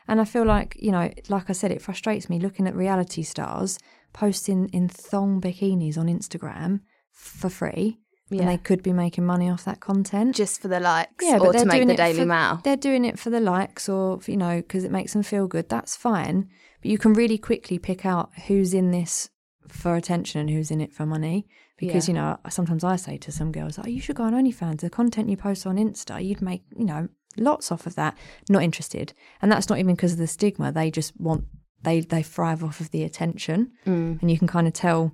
And 0.08 0.22
I 0.22 0.26
feel 0.26 0.46
like 0.46 0.78
you 0.80 0.92
know, 0.92 1.10
like 1.30 1.50
I 1.50 1.54
said, 1.54 1.72
it 1.72 1.82
frustrates 1.82 2.30
me 2.30 2.40
looking 2.40 2.68
at 2.68 2.76
reality 2.76 3.24
stars 3.24 3.80
posting 4.14 4.70
in 4.70 4.88
thong 4.90 5.42
bikinis 5.42 5.98
on 5.98 6.08
Instagram 6.08 6.82
for 7.12 7.50
free. 7.50 8.00
Yeah. 8.30 8.42
And 8.42 8.50
they 8.50 8.58
could 8.58 8.82
be 8.82 8.92
making 8.92 9.24
money 9.26 9.52
off 9.52 9.66
that 9.66 9.80
content 9.82 10.36
Just 10.36 10.60
for 10.60 10.68
the 10.68 10.80
likes 10.80 11.24
yeah, 11.24 11.36
or 11.36 11.40
but 11.40 11.52
to 11.52 11.58
they're 11.60 11.66
make 11.68 11.76
doing 11.76 11.88
the 11.90 11.96
Daily 11.96 12.20
for, 12.22 12.26
Mail. 12.26 12.60
They're 12.64 12.76
doing 12.76 13.06
it 13.06 13.20
for 13.20 13.30
the 13.30 13.40
likes 13.40 13.88
or, 13.88 14.20
you 14.26 14.36
know, 14.36 14.58
because 14.58 14.84
it 14.84 14.92
makes 14.92 15.14
them 15.14 15.22
feel 15.22 15.48
good. 15.48 15.70
That's 15.70 15.96
fine. 15.96 16.50
But 16.82 16.90
you 16.90 16.98
can 16.98 17.14
really 17.14 17.38
quickly 17.38 17.78
pick 17.78 18.04
out 18.04 18.32
who's 18.48 18.74
in 18.74 18.90
this 18.90 19.30
for 19.68 19.96
attention 19.96 20.42
and 20.42 20.50
who's 20.50 20.72
in 20.72 20.82
it 20.82 20.92
for 20.92 21.06
money. 21.06 21.46
Because, 21.78 22.08
Yeah. 22.08 22.14
you 22.16 22.20
know, 22.22 22.40
sometimes 22.50 22.84
I 22.84 22.96
say 22.96 23.18
to 23.18 23.32
some 23.32 23.52
girls, 23.52 23.78
oh, 23.78 23.88
you 23.88 24.02
should 24.02 24.16
go 24.16 24.24
on 24.24 24.34
OnlyFans. 24.34 24.80
The 24.80 24.90
content 24.90 25.30
you 25.30 25.38
post 25.38 25.68
on 25.68 25.76
Insta, 25.78 26.24
you'd 26.26 26.42
make, 26.42 26.64
you 26.76 26.86
know, 26.86 27.10
lots 27.38 27.72
off 27.72 27.86
of 27.86 27.94
that. 27.94 28.18
Not 28.50 28.64
interested. 28.64 29.14
And 29.42 29.52
that's 29.52 29.70
not 29.70 29.78
even 29.78 29.96
because 29.96 30.14
of 30.14 30.18
the 30.18 30.26
stigma. 30.28 30.72
They 30.72 30.90
just 30.90 31.20
want, 31.20 31.46
they, 31.86 32.02
they 32.02 32.24
thrive 32.24 32.64
off 32.64 32.80
of 32.82 32.92
the 32.92 33.04
attention. 33.04 33.72
Mm. 33.86 34.22
And 34.22 34.30
you 34.32 34.38
can 34.38 34.48
kind 34.48 34.68
of 34.68 34.74
tell 34.74 35.14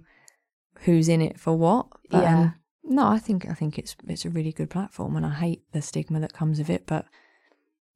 who's 0.80 1.08
in 1.08 1.22
it 1.22 1.40
for 1.40 1.54
what. 1.56 1.88
But, 2.10 2.24
Yeah. 2.24 2.40
um, 2.40 2.56
no, 2.84 3.06
I 3.08 3.20
think 3.20 3.48
I 3.48 3.54
think 3.54 3.78
it's 3.78 3.96
it's 4.08 4.25
a 4.25 4.30
really 4.30 4.51
good 4.51 4.70
platform, 4.70 5.16
and 5.16 5.25
I 5.25 5.30
hate 5.36 5.62
the 5.72 5.82
stigma 5.82 6.20
that 6.20 6.34
comes 6.34 6.58
with 6.58 6.70
it, 6.70 6.88
but 6.88 7.06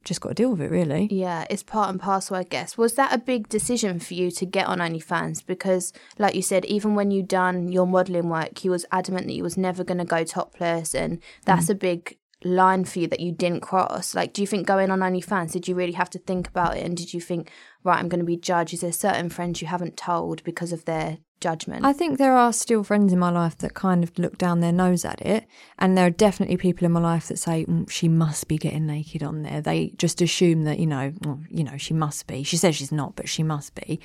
just 0.05 0.22
got 0.22 0.29
to 0.29 0.36
deal 0.36 0.51
with 0.51 0.62
it, 0.62 0.70
really. 0.70 1.08
Yeah, 1.12 1.46
it's 1.50 1.63
part 1.63 1.89
and 1.89 2.00
parcel, 2.00 2.36
I 2.36 2.44
guess. 2.44 2.77
Was 2.77 2.94
that 2.94 3.12
a 3.12 3.17
big 3.17 3.50
decision 3.50 4.00
for 4.00 4.13
you 4.13 4.29
to 4.32 4.46
get 4.46 4.67
on 4.67 4.77
OnlyFans? 4.77 5.44
Because, 5.44 5.91
like 6.20 6.36
you 6.36 6.44
said, 6.44 6.63
even 6.65 6.94
when 6.94 7.10
you 7.10 7.24
done 7.24 7.72
your 7.72 7.88
modelling 7.88 8.29
work, 8.29 8.63
you 8.63 8.70
was 8.70 8.86
adamant 8.91 9.25
that 9.25 9.34
you 9.34 9.41
was 9.41 9.58
never 9.58 9.84
going 9.84 9.98
to 9.98 10.05
go 10.05 10.24
topless, 10.24 10.94
and 10.94 11.20
that's 11.46 11.70
a 11.70 11.75
big 11.75 12.17
line 12.44 12.86
for 12.86 13.00
you 13.00 13.08
that 13.08 13.20
you 13.20 13.32
didn't 13.32 13.62
cross. 13.62 14.13
Like, 14.13 14.34
do 14.34 14.42
you 14.42 14.48
think 14.48 14.68
going 14.68 14.92
on 14.92 15.00
OnlyFans, 15.00 15.51
did 15.51 15.68
you 15.68 15.75
really 15.75 15.94
have 15.94 16.10
to 16.12 16.20
think 16.20 16.48
about 16.48 16.77
it? 16.77 16.86
And 16.86 16.96
did 16.96 17.13
you 17.13 17.22
think, 17.22 17.51
right, 17.84 17.98
I'm 17.98 18.10
going 18.10 18.20
to 18.20 18.25
be 18.25 18.38
judged? 18.38 18.74
Is 18.74 18.82
there 18.82 18.92
certain 18.92 19.30
friends 19.30 19.62
you 19.62 19.68
haven't 19.68 19.98
told 19.98 20.44
because 20.44 20.72
of 20.72 20.86
their 20.86 21.20
judgment? 21.39 21.86
I 21.86 21.94
think 21.94 22.18
there 22.18 22.36
are 22.36 22.54
still 22.54 22.84
friends 22.84 23.13
in 23.13 23.20
my 23.20 23.32
life 23.32 23.58
that 23.60 23.74
kind 23.74 24.04
of 24.04 24.18
look 24.20 24.38
down 24.38 24.60
their 24.60 24.72
nose 24.72 25.06
at 25.06 25.22
it, 25.22 25.48
and 25.80 25.98
there 25.98 26.08
are 26.08 26.12
definitely 26.12 26.58
people 26.58 26.86
in 26.86 26.92
my 26.92 27.00
life 27.00 27.27
that 27.27 27.39
say 27.39 27.65
mm, 27.65 27.89
she 27.89 28.08
must 28.08 28.48
be 28.48 28.58
getting 28.58 28.86
naked 28.86 29.24
on 29.24 29.44
there. 29.44 29.62
They 29.62 29.94
just 29.98 30.22
assume 30.22 30.63
that 30.65 30.80
you 30.80 30.88
know, 30.88 31.13
well, 31.24 31.42
you 31.50 31.63
know, 31.63 31.77
she 31.77 31.94
must 31.94 32.27
be. 32.27 32.44
She 32.44 32.58
says 32.58 32.75
she's 32.75 32.92
not, 32.92 33.15
but 33.15 33.30
she 33.30 33.44
must 33.44 33.75
be, 33.75 34.00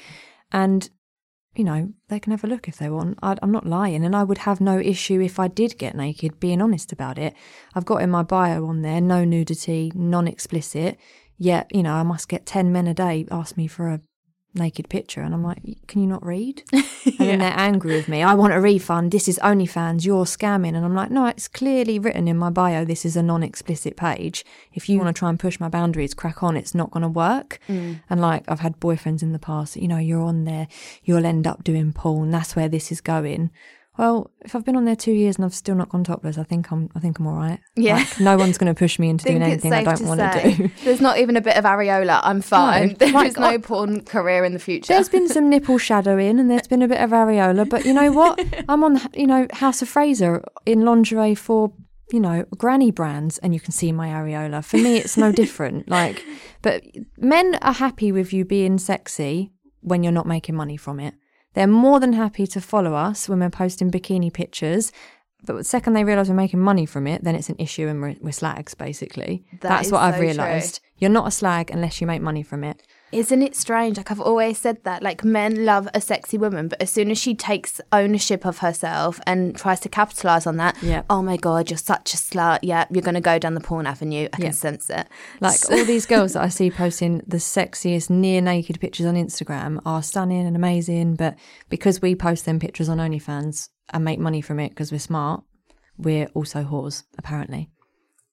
and 0.53 0.89
you 1.55 1.65
know, 1.65 1.93
they 2.09 2.21
can 2.21 2.31
have 2.31 2.45
a 2.45 2.47
look 2.47 2.69
if 2.69 2.77
they 2.77 2.89
want. 2.89 3.19
I, 3.23 3.37
I'm 3.43 3.51
not 3.51 3.67
lying, 3.67 4.05
and 4.05 4.15
I 4.15 4.25
would 4.25 4.39
have 4.39 4.61
no 4.61 4.79
issue 4.79 5.21
if 5.21 5.39
I 5.39 5.49
did 5.49 5.79
get 5.79 5.97
naked. 5.97 6.39
Being 6.41 6.63
honest 6.63 6.93
about 6.93 7.19
it, 7.19 7.35
I've 7.75 7.85
got 7.85 8.03
in 8.03 8.11
my 8.11 8.23
bio 8.23 8.67
on 8.67 8.83
there 8.83 9.01
no 9.01 9.25
nudity, 9.25 9.93
non-explicit. 9.95 10.99
Yet, 11.39 11.75
you 11.75 11.83
know, 11.83 11.95
I 11.95 12.03
must 12.03 12.29
get 12.29 12.47
ten 12.47 12.71
men 12.71 12.87
a 12.87 12.95
day 12.95 13.27
ask 13.31 13.57
me 13.57 13.67
for 13.67 13.89
a 13.89 14.01
naked 14.55 14.89
picture, 14.89 15.23
and 15.23 15.35
I'm 15.35 15.43
like, 15.43 15.87
can 15.87 16.03
you 16.03 16.09
not 16.09 16.25
read? 16.25 16.63
And 17.19 17.29
then 17.29 17.39
they're 17.39 17.53
angry 17.57 17.97
with 17.97 18.09
me. 18.09 18.23
I 18.23 18.35
want 18.35 18.53
a 18.53 18.61
refund. 18.61 19.11
This 19.11 19.29
is 19.29 19.39
OnlyFans. 19.43 20.05
You're 20.05 20.25
scamming. 20.25 20.75
And 20.75 20.85
I'm 20.85 20.95
like, 20.95 21.11
no, 21.11 21.27
it's 21.27 21.49
clearly 21.49 21.99
written 21.99 22.29
in 22.29 22.37
my 22.37 22.51
bio. 22.51 22.85
This 22.85 23.05
is 23.05 23.17
a 23.17 23.23
non-explicit 23.23 23.97
page. 23.97 24.45
If 24.73 24.89
you 24.89 24.99
mm. 24.99 25.05
want 25.05 25.15
to 25.15 25.19
try 25.19 25.29
and 25.29 25.39
push 25.39 25.61
my 25.61 25.69
boundaries, 25.69 26.15
crack 26.15 26.43
on. 26.43 26.57
It's 26.57 26.75
not 26.75 26.91
going 26.91 27.03
to 27.03 27.09
work. 27.09 27.59
Mm. 27.69 28.03
And 28.11 28.21
like, 28.21 28.45
I've 28.49 28.61
had 28.61 28.81
boyfriends 28.81 29.23
in 29.23 29.33
the 29.33 29.39
past. 29.39 29.77
You 29.77 29.89
know, 29.89 29.99
you're 29.99 30.23
on 30.23 30.45
there. 30.45 30.69
You'll 31.03 31.27
end 31.27 31.47
up 31.47 31.65
doing 31.65 31.93
porn. 31.93 32.31
That's 32.31 32.57
where 32.57 32.69
this 32.69 32.93
is 32.93 33.01
going. 33.01 33.51
Well, 34.01 34.31
if 34.41 34.55
I've 34.55 34.65
been 34.65 34.77
on 34.77 34.87
there 34.87 34.97
two 34.97 35.13
years 35.13 35.37
and 35.37 35.45
I've 35.45 35.53
still 35.53 35.75
not 35.75 35.91
gone 35.91 36.05
topless, 36.05 36.39
I 36.39 36.43
think 36.43 36.73
I'm. 36.73 36.89
I 36.95 37.01
think 37.01 37.19
I'm 37.19 37.27
all 37.27 37.35
right. 37.35 37.61
Yeah. 37.77 37.97
Like, 37.97 38.19
no 38.19 38.39
one's 38.39 38.57
going 38.57 38.75
to 38.75 38.79
push 38.79 38.99
me 38.99 39.11
into 39.11 39.25
doing 39.29 39.43
anything 39.43 39.75
I 39.75 39.85
don't 39.85 40.07
want 40.07 40.21
to 40.21 40.55
do. 40.57 40.71
There's 40.85 41.03
not 41.03 41.19
even 41.19 41.37
a 41.37 41.43
bit 41.43 41.59
of 41.59 41.65
areola. 41.65 42.19
I'm 42.23 42.41
fine. 42.41 42.95
There 42.99 43.09
is 43.27 43.37
like, 43.37 43.53
no 43.53 43.59
porn 43.59 44.01
career 44.07 44.43
in 44.47 44.55
the 44.55 44.59
future. 44.59 44.95
There's 44.95 45.11
been 45.11 45.29
some 45.29 45.51
nipple 45.51 45.77
shadowing 45.77 46.41
and 46.41 46.51
there's 46.51 46.67
been 46.67 46.81
a 46.81 46.89
bit 46.89 46.99
of 46.99 47.11
areola, 47.11 47.69
but 47.69 47.85
you 47.85 47.93
know 47.93 48.11
what? 48.11 48.43
I'm 48.71 48.83
on, 48.85 49.03
you 49.13 49.27
know, 49.27 49.47
House 49.53 49.83
of 49.83 49.89
Fraser 49.91 50.43
in 50.65 50.87
lingerie 50.87 51.35
for, 51.35 51.71
you 52.11 52.21
know, 52.21 52.47
granny 52.57 52.91
brands 52.91 53.37
and 53.39 53.53
you 53.53 53.61
can 53.61 53.73
see 53.73 53.93
my 53.93 54.09
areola. 54.09 54.65
For 54.65 54.79
me, 54.79 54.97
it's 54.97 55.19
no 55.19 55.31
different. 55.31 55.91
Like, 55.91 56.25
but 56.63 56.83
men 57.19 57.59
are 57.61 57.75
happy 57.75 58.13
with 58.13 58.33
you 58.33 58.47
being 58.47 58.79
sexy 58.79 59.51
when 59.83 60.03
you're 60.03 60.11
not 60.11 60.27
making 60.27 60.55
money 60.55 60.79
from 60.79 61.01
it. 61.01 61.15
They're 61.55 61.67
more 61.67 62.01
than 62.01 62.13
happy 62.13 62.47
to 62.49 62.61
follow 62.61 62.95
us 62.95 63.29
when 63.29 63.41
we're 63.41 63.51
posting 63.51 63.91
bikini 63.91 64.33
pictures. 64.33 64.93
But 65.45 65.57
the 65.57 65.65
second 65.65 65.95
they 65.95 66.05
realise 66.05 66.29
we're 66.29 66.35
making 66.35 66.61
money 66.61 66.87
from 66.87 67.07
it, 67.07 67.25
then 67.25 67.35
it's 67.35 67.49
an 67.49 67.57
issue 67.59 67.89
and 67.89 68.03
we're, 68.03 68.17
we're 68.21 68.33
slags, 68.33 68.75
basically. 68.75 69.45
That 69.53 69.63
That's 69.63 69.91
what 69.91 70.03
I've 70.03 70.15
so 70.15 70.19
true. 70.19 70.29
realised. 70.29 70.81
You're 70.99 71.11
not 71.11 71.27
a 71.27 71.31
slag 71.31 71.71
unless 71.71 72.01
you 72.01 72.07
make 72.07 72.21
money 72.21 72.43
from 72.43 72.63
it. 72.63 72.83
Isn't 73.13 73.43
it 73.43 73.57
strange? 73.57 73.97
Like 73.97 74.13
I've 74.13 74.21
always 74.21 74.57
said 74.59 74.85
that, 74.85 75.03
like 75.03 75.25
men 75.25 75.65
love 75.65 75.89
a 75.93 76.01
sexy 76.01 76.39
woman, 76.39 76.69
but 76.69 76.81
as 76.81 76.91
soon 76.91 77.11
as 77.11 77.19
she 77.19 77.35
takes 77.35 77.81
ownership 77.91 78.47
of 78.47 78.59
herself 78.59 79.19
and 79.27 79.57
tries 79.57 79.81
to 79.81 79.89
capitalize 79.89 80.47
on 80.47 80.59
that, 80.59 80.81
Yep. 80.81 81.07
oh 81.11 81.21
my 81.21 81.37
god, 81.37 81.71
you're 81.71 81.77
such 81.79 82.15
a 82.15 82.17
slut. 82.17 82.61
Yeah, 82.63 82.85
you're 82.89 83.03
gonna 83.03 83.21
go 83.21 83.39
down 83.41 83.55
the 83.55 83.61
porn 83.61 83.87
avenue. 83.87 84.29
I 84.33 84.37
can 84.37 84.53
sense 84.53 84.89
it. 84.91 85.09
Like 85.41 85.59
So- 85.59 85.75
all 85.79 85.85
these 85.85 86.07
girls 86.07 86.35
that 86.35 86.43
I 86.45 86.49
see 86.51 86.71
posting 86.71 87.21
the 87.27 87.39
sexiest 87.39 88.11
near 88.11 88.41
naked 88.41 88.81
pictures 88.81 89.07
on 89.07 89.17
Instagram 89.17 89.81
are 89.85 90.05
stunning 90.05 90.47
and 90.47 90.55
amazing, 90.55 91.17
but 91.17 91.35
because 91.69 92.01
we 92.01 92.15
post 92.15 92.45
them 92.45 92.61
pictures 92.61 92.89
on 92.89 92.99
OnlyFans 92.99 93.71
and 93.93 94.05
make 94.05 94.21
money 94.21 94.41
from 94.41 94.61
it 94.61 94.69
because 94.69 94.93
we're 94.93 94.99
smart, 95.01 95.43
we're 95.99 96.27
also 96.35 96.63
whores, 96.63 97.03
apparently. 97.19 97.71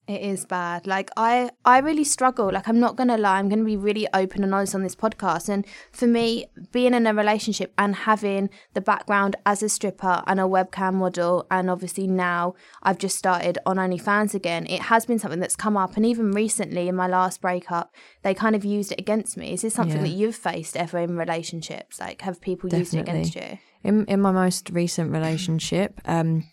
It 0.07 0.21
is 0.21 0.45
bad. 0.45 0.87
Like 0.87 1.09
I 1.17 1.49
I 1.65 1.79
really 1.79 2.05
struggle. 2.05 2.49
Like 2.51 2.69
I'm 2.69 2.79
not 2.79 2.95
going 2.95 3.09
to 3.09 3.17
lie. 3.17 3.39
I'm 3.39 3.49
going 3.49 3.59
to 3.59 3.65
be 3.65 3.75
really 3.75 4.07
open 4.13 4.41
and 4.43 4.53
honest 4.55 4.73
on 4.73 4.81
this 4.83 4.95
podcast. 4.95 5.49
And 5.49 5.65
for 5.91 6.07
me, 6.07 6.45
being 6.71 6.93
in 6.93 7.05
a 7.05 7.13
relationship 7.13 7.73
and 7.77 7.93
having 7.93 8.49
the 8.73 8.79
background 8.79 9.35
as 9.45 9.61
a 9.61 9.67
stripper 9.67 10.23
and 10.25 10.39
a 10.39 10.43
webcam 10.43 10.93
model 10.93 11.45
and 11.51 11.69
obviously 11.69 12.07
now 12.07 12.55
I've 12.83 12.97
just 12.97 13.17
started 13.17 13.57
on 13.65 13.75
OnlyFans 13.75 14.33
again. 14.33 14.65
It 14.67 14.83
has 14.83 15.05
been 15.05 15.19
something 15.19 15.41
that's 15.41 15.57
come 15.57 15.75
up 15.75 15.97
and 15.97 16.05
even 16.05 16.31
recently 16.31 16.87
in 16.87 16.95
my 16.95 17.07
last 17.07 17.41
breakup, 17.41 17.93
they 18.23 18.33
kind 18.33 18.55
of 18.55 18.63
used 18.63 18.93
it 18.93 18.99
against 18.99 19.35
me. 19.35 19.51
Is 19.51 19.61
this 19.63 19.73
something 19.73 19.97
Yeah. 19.97 20.03
that 20.03 20.09
you've 20.09 20.35
faced 20.37 20.77
ever 20.77 20.99
in 20.99 21.17
relationships? 21.17 21.99
Like 21.99 22.21
have 22.21 22.39
people 22.39 22.73
used 22.73 22.93
it 22.93 22.99
against 22.99 23.35
you? 23.35 23.57
In 23.83 24.05
in 24.05 24.21
my 24.21 24.31
most 24.31 24.69
recent 24.69 25.11
relationship, 25.11 25.99
um, 26.05 26.45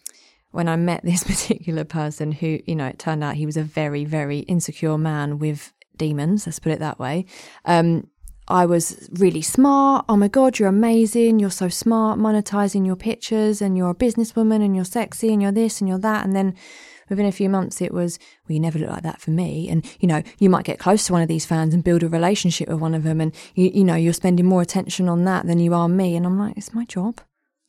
when 0.55 0.69
I 0.69 0.77
met 0.77 1.03
this 1.05 1.25
particular 1.25 1.85
person 1.85 2.33
who, 2.33 2.61
you 2.67 2.75
know, 2.75 2.87
it 2.87 2.99
turned 2.99 3.25
out 3.25 3.35
he 3.35 3.47
was 3.47 3.57
a 3.57 3.63
very, 3.63 4.05
very 4.05 4.41
insecure 4.41 4.99
man 4.99 5.39
with 5.39 5.73
demons, 5.97 6.47
let's 6.47 6.59
put 6.59 6.73
it 6.73 6.81
that 6.81 6.99
way. 6.99 7.27
Um, 7.65 8.09
I 8.47 8.67
was 8.67 9.09
really 9.13 9.41
smart. 9.41 10.05
Oh 10.09 10.17
my 10.17 10.29
God, 10.29 10.59
you're 10.59 10.69
amazing. 10.69 11.39
You're 11.39 11.51
so 11.51 11.69
smart, 11.69 12.19
monetizing 12.19 12.85
your 12.85 12.97
pictures, 12.97 13.63
and 13.63 13.77
you're 13.77 13.91
a 13.91 13.95
businesswoman, 13.95 14.63
and 14.63 14.77
you're 14.77 14.85
sexy, 14.85 15.33
and 15.33 15.41
you're 15.41 15.53
this, 15.53 15.81
and 15.81 15.89
you're 15.89 15.99
that. 16.01 16.27
And 16.27 16.37
then 16.37 16.55
within 17.09 17.25
a 17.25 17.33
few 17.33 17.49
months, 17.49 17.81
it 17.81 17.93
was, 17.93 18.19
well, 18.47 18.55
you 18.55 18.61
never 18.61 18.79
look 18.79 18.91
like 18.91 19.03
that 19.03 19.21
for 19.21 19.31
me. 19.31 19.71
And, 19.71 19.85
you 19.99 20.07
know, 20.07 20.23
you 20.39 20.51
might 20.51 20.67
get 20.67 20.79
close 20.79 21.07
to 21.07 21.15
one 21.15 21.23
of 21.23 21.29
these 21.29 21.47
fans 21.47 21.73
and 21.73 21.83
build 21.83 22.03
a 22.03 22.09
relationship 22.09 22.69
with 22.69 22.81
one 22.81 22.95
of 22.95 23.03
them. 23.03 23.21
And, 23.21 23.35
you, 23.55 23.71
you 23.73 23.85
know, 23.85 23.95
you're 23.95 24.13
spending 24.13 24.47
more 24.47 24.61
attention 24.61 25.09
on 25.09 25.25
that 25.25 25.47
than 25.47 25.59
you 25.59 25.73
are 25.73 25.89
me. 25.89 26.15
And 26.15 26.27
I'm 26.27 26.39
like, 26.39 26.57
it's 26.59 26.75
my 26.75 26.85
job. 26.85 27.21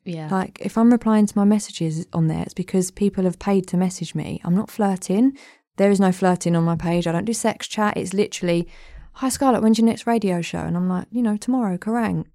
Yeah. 0.05 0.29
Like, 0.29 0.59
if 0.62 0.77
I'm 0.77 0.91
replying 0.91 1.25
to 1.25 1.38
my 1.38 1.43
messages 1.43 2.05
on 2.13 2.27
there, 2.27 2.43
it's 2.43 2.53
because 2.53 2.91
people 2.91 3.24
have 3.25 3.39
paid 3.39 3.67
to 3.67 3.77
message 3.77 4.15
me. 4.15 4.39
I'm 4.43 4.55
not 4.55 4.69
flirting. 4.69 5.38
There 5.77 5.91
is 5.91 6.00
no 6.00 6.12
flirting 6.12 6.55
on 6.55 6.63
my 6.63 6.75
page. 6.75 7.07
I 7.07 7.12
don't 7.12 7.25
do 7.25 7.33
sex 7.33 7.67
chat. 7.67 7.97
It's 7.97 8.13
literally, 8.13 8.67
Hi 9.13 9.29
Scarlett, 9.29 9.62
when's 9.62 9.77
your 9.77 9.88
next 9.88 10.05
radio 10.07 10.41
show? 10.41 10.59
And 10.59 10.77
I'm 10.77 10.88
like, 10.88 11.07
you 11.12 11.21
know, 11.21 11.38
tomorrow, 11.38 11.77
Kerrang. 11.77 12.25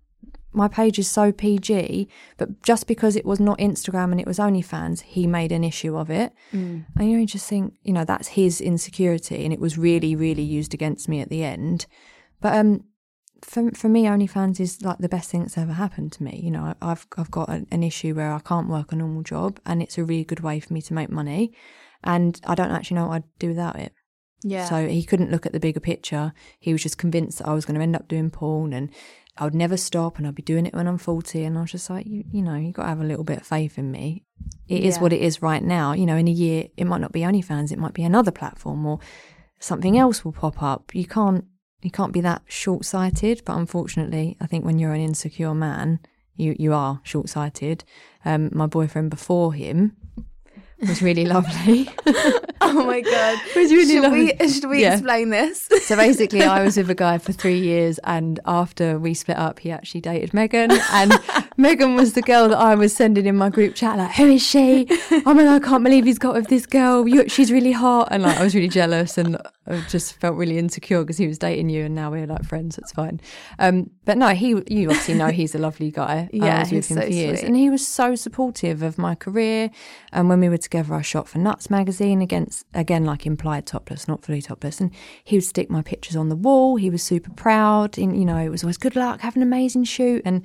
My 0.53 0.67
page 0.67 0.99
is 0.99 1.07
so 1.07 1.31
PG, 1.31 2.09
but 2.37 2.61
just 2.63 2.89
because 2.89 3.15
it 3.15 3.25
was 3.25 3.39
not 3.39 3.59
Instagram 3.59 4.11
and 4.11 4.21
it 4.21 4.27
was 4.27 4.39
OnlyFans, 4.39 5.03
he 5.03 5.29
made 5.29 5.53
an 5.53 5.63
issue 5.63 5.97
of 5.97 6.11
it. 6.11 6.33
And 6.97 7.09
you 7.09 7.15
know, 7.15 7.21
you 7.21 7.27
just 7.27 7.49
think, 7.49 7.75
you 7.85 7.93
know, 7.93 8.05
that's 8.05 8.29
his 8.29 8.61
insecurity, 8.61 9.45
and 9.45 9.53
it 9.53 9.61
was 9.61 9.79
really, 9.79 10.17
really 10.17 10.43
used 10.43 10.75
against 10.75 11.09
me 11.09 11.21
at 11.21 11.29
the 11.29 11.45
end. 11.45 11.87
But 12.41 12.57
um, 12.57 12.83
for 13.43 13.71
for 13.73 13.89
me, 13.89 14.05
OnlyFans 14.05 14.61
is 14.61 14.83
like 14.83 14.99
the 14.99 15.09
best 15.09 15.31
thing 15.31 15.41
that's 15.43 15.59
ever 15.59 15.73
happened 15.73 16.13
to 16.13 16.23
me. 16.23 16.41
You 16.43 16.51
know, 16.51 16.75
I've 16.83 17.07
I've 17.17 17.31
got 17.31 17.49
an, 17.49 17.67
an 17.71 17.83
issue 17.83 18.15
where 18.15 18.33
I 18.33 18.41
can't 18.41 18.69
work 18.69 18.93
a 18.93 18.97
normal 18.97 19.23
job, 19.23 19.61
and 19.67 19.83
it's 19.83 19.99
a 19.99 20.05
really 20.05 20.25
good 20.25 20.41
way 20.41 20.61
for 20.61 20.73
me 20.73 20.83
to 20.83 20.95
make 20.95 21.11
money, 21.11 21.53
and 22.05 22.41
I 22.47 22.55
don't 22.55 22.71
actually 22.71 22.97
know 22.97 23.07
what 23.09 23.15
I'd 23.17 23.39
do 23.39 23.49
without 23.49 23.77
it. 23.77 23.93
Yeah. 24.43 24.65
So 24.65 24.87
he 24.89 25.05
couldn't 25.05 25.31
look 25.31 25.45
at 25.47 25.53
the 25.53 25.61
bigger 25.61 25.81
picture. 25.81 26.33
He 26.59 26.73
was 26.73 26.83
just 26.83 26.97
convinced 26.99 27.39
that 27.39 27.49
I 27.49 27.53
was 27.55 27.65
going 27.67 27.77
to 27.77 27.83
end 27.83 27.97
up 27.97 28.09
doing 28.09 28.31
porn, 28.31 28.73
and 28.73 28.91
I 29.37 29.45
would 29.45 29.55
never 29.55 29.77
stop, 29.77 30.19
and 30.19 30.27
I'd 30.27 30.35
be 30.35 30.43
doing 30.43 30.67
it 30.67 30.75
when 30.75 30.87
I'm 30.87 30.99
40. 30.99 31.45
And 31.45 31.59
I 31.59 31.63
was 31.63 31.73
just 31.73 31.91
like, 31.91 32.07
you, 32.07 32.25
you 32.33 32.43
know, 32.43 32.57
you 32.57 32.73
got 32.73 32.83
to 32.85 32.89
have 32.89 33.01
a 33.01 33.05
little 33.05 33.25
bit 33.25 33.41
of 33.41 33.47
faith 33.47 33.79
in 33.79 33.91
me. 33.91 34.25
It 34.67 34.83
is 34.83 34.97
Yeah. 34.97 35.03
what 35.03 35.13
it 35.13 35.21
is 35.21 35.43
right 35.43 35.63
now. 35.63 35.93
You 35.93 36.07
know, 36.07 36.17
in 36.17 36.27
a 36.29 36.33
year, 36.33 36.69
it 36.77 36.87
might 36.87 37.01
not 37.03 37.13
be 37.13 37.21
OnlyFans, 37.21 37.71
it 37.71 37.79
might 37.79 37.93
be 37.95 38.03
another 38.03 38.31
platform, 38.31 38.85
or 38.87 38.99
something 39.59 39.99
else 39.99 40.25
will 40.25 40.33
pop 40.33 40.63
up. 40.63 40.95
You 40.95 41.05
can't 41.07 41.45
you 41.83 41.91
can't 41.91 42.13
be 42.13 42.21
that 42.23 42.43
short 42.47 42.85
sighted. 42.85 43.43
But 43.45 43.57
unfortunately, 43.57 44.37
I 44.41 44.47
think 44.47 44.65
when 44.65 44.79
you're 44.79 44.93
an 44.95 45.01
insecure 45.01 45.55
man, 45.55 46.01
you 46.37 46.55
you 46.59 46.73
are 46.75 47.01
short 47.05 47.29
sighted. 47.29 47.85
Um, 48.25 48.51
my 48.53 48.67
boyfriend 48.67 49.11
before 49.11 49.53
him 49.55 49.97
was 50.81 51.03
really 51.03 51.27
lovely. 51.27 51.89
oh 52.63 52.85
my 52.87 53.01
god. 53.03 53.39
was 53.57 53.71
really 53.71 53.95
should 53.95 54.03
lovely. 54.03 54.33
we 54.41 54.49
should 54.53 54.65
we 54.71 54.83
Yeah. 54.83 54.95
explain 54.95 55.29
this? 55.31 55.69
So 55.83 55.97
basically, 55.97 56.43
I 56.43 56.63
was 56.65 56.77
with 56.77 56.89
a 56.91 56.95
guy 56.95 57.19
for 57.19 57.33
three 57.33 57.59
years, 57.61 57.99
and 58.05 58.41
after 58.47 58.99
we 58.99 59.13
split 59.15 59.37
up, 59.37 59.59
he 59.59 59.71
actually 59.71 60.01
dated 60.01 60.33
Megan, 60.35 60.71
and 60.93 61.13
Megan 61.61 61.95
was 61.95 62.15
the 62.15 62.23
girl 62.23 62.49
that 62.49 62.59
I 62.59 62.75
was 62.75 62.95
sending 62.95 63.27
in 63.27 63.37
my 63.37 63.51
group 63.51 63.75
chat, 63.75 63.99
like, 63.99 64.13
"Who 64.13 64.27
is 64.27 64.43
she? 64.47 64.87
Oh 65.27 65.35
my 65.35 65.45
god, 65.45 65.63
I 65.63 65.67
can't 65.67 65.85
believe 65.85 66.05
he's 66.07 66.19
got 66.19 66.35
with 66.35 66.49
this 66.49 66.65
girl. 66.67 67.07
You, 67.07 67.29
she's 67.29 67.53
really 67.53 67.73
hot." 67.73 68.09
And 68.11 68.23
like, 68.23 68.39
I 68.39 68.43
was 68.43 68.55
really 68.55 68.69
jealous, 68.69 69.19
and 69.19 69.37
I 69.67 69.81
just 69.89 70.19
felt 70.21 70.37
really 70.37 70.59
insecure 70.59 71.01
because 71.03 71.19
he 71.19 71.27
was 71.29 71.39
dating 71.39 71.69
you, 71.69 71.85
and 71.85 71.95
now 71.95 72.11
we're 72.11 72.27
like 72.27 72.45
friends. 72.45 72.79
It's 72.79 72.93
fine. 72.93 73.21
Um, 73.59 73.91
but 74.05 74.17
no, 74.17 74.29
he, 74.29 74.49
you 74.69 74.89
obviously 74.89 75.15
know 75.15 75.29
he's 75.29 75.55
a 75.55 75.59
lovely 75.59 75.91
guy. 75.91 76.29
I 76.33 76.37
Yeah, 76.37 76.61
was 76.61 76.73
with 76.73 76.89
he's 76.89 76.91
him 76.91 76.97
so 76.97 77.07
for 77.07 77.13
years, 77.13 77.39
sweet. 77.41 77.47
and 77.49 77.57
he 77.57 77.69
was 77.71 77.87
so 77.87 78.15
supportive 78.15 78.83
of 78.83 78.97
my 78.99 79.15
career. 79.15 79.71
And 80.13 80.29
when 80.29 80.41
we 80.41 80.49
were 80.49 80.57
together, 80.59 80.95
I 80.95 81.03
shot 81.03 81.29
for 81.29 81.39
Nuts 81.39 81.69
magazine 81.71 82.23
against 82.23 82.65
again 82.75 83.05
like 83.05 83.27
implied 83.27 83.67
topless, 83.67 84.09
not 84.09 84.25
fully 84.25 84.41
topless. 84.43 84.81
And 84.81 84.91
he 85.25 85.37
would 85.37 85.45
stick 85.45 85.71
my 85.71 85.83
pictures 85.83 86.17
on 86.17 86.31
the 86.31 86.37
wall. 86.37 86.77
He 86.77 86.89
was 86.91 87.03
super 87.03 87.31
proud. 87.33 87.99
And 87.99 88.19
you 88.19 88.25
know, 88.25 88.39
it 88.39 88.49
was 88.49 88.65
always 88.65 88.79
good 88.79 88.97
luck, 88.97 89.21
have 89.21 89.37
an 89.37 89.43
amazing 89.43 89.85
shoot. 89.85 90.23
And 90.25 90.43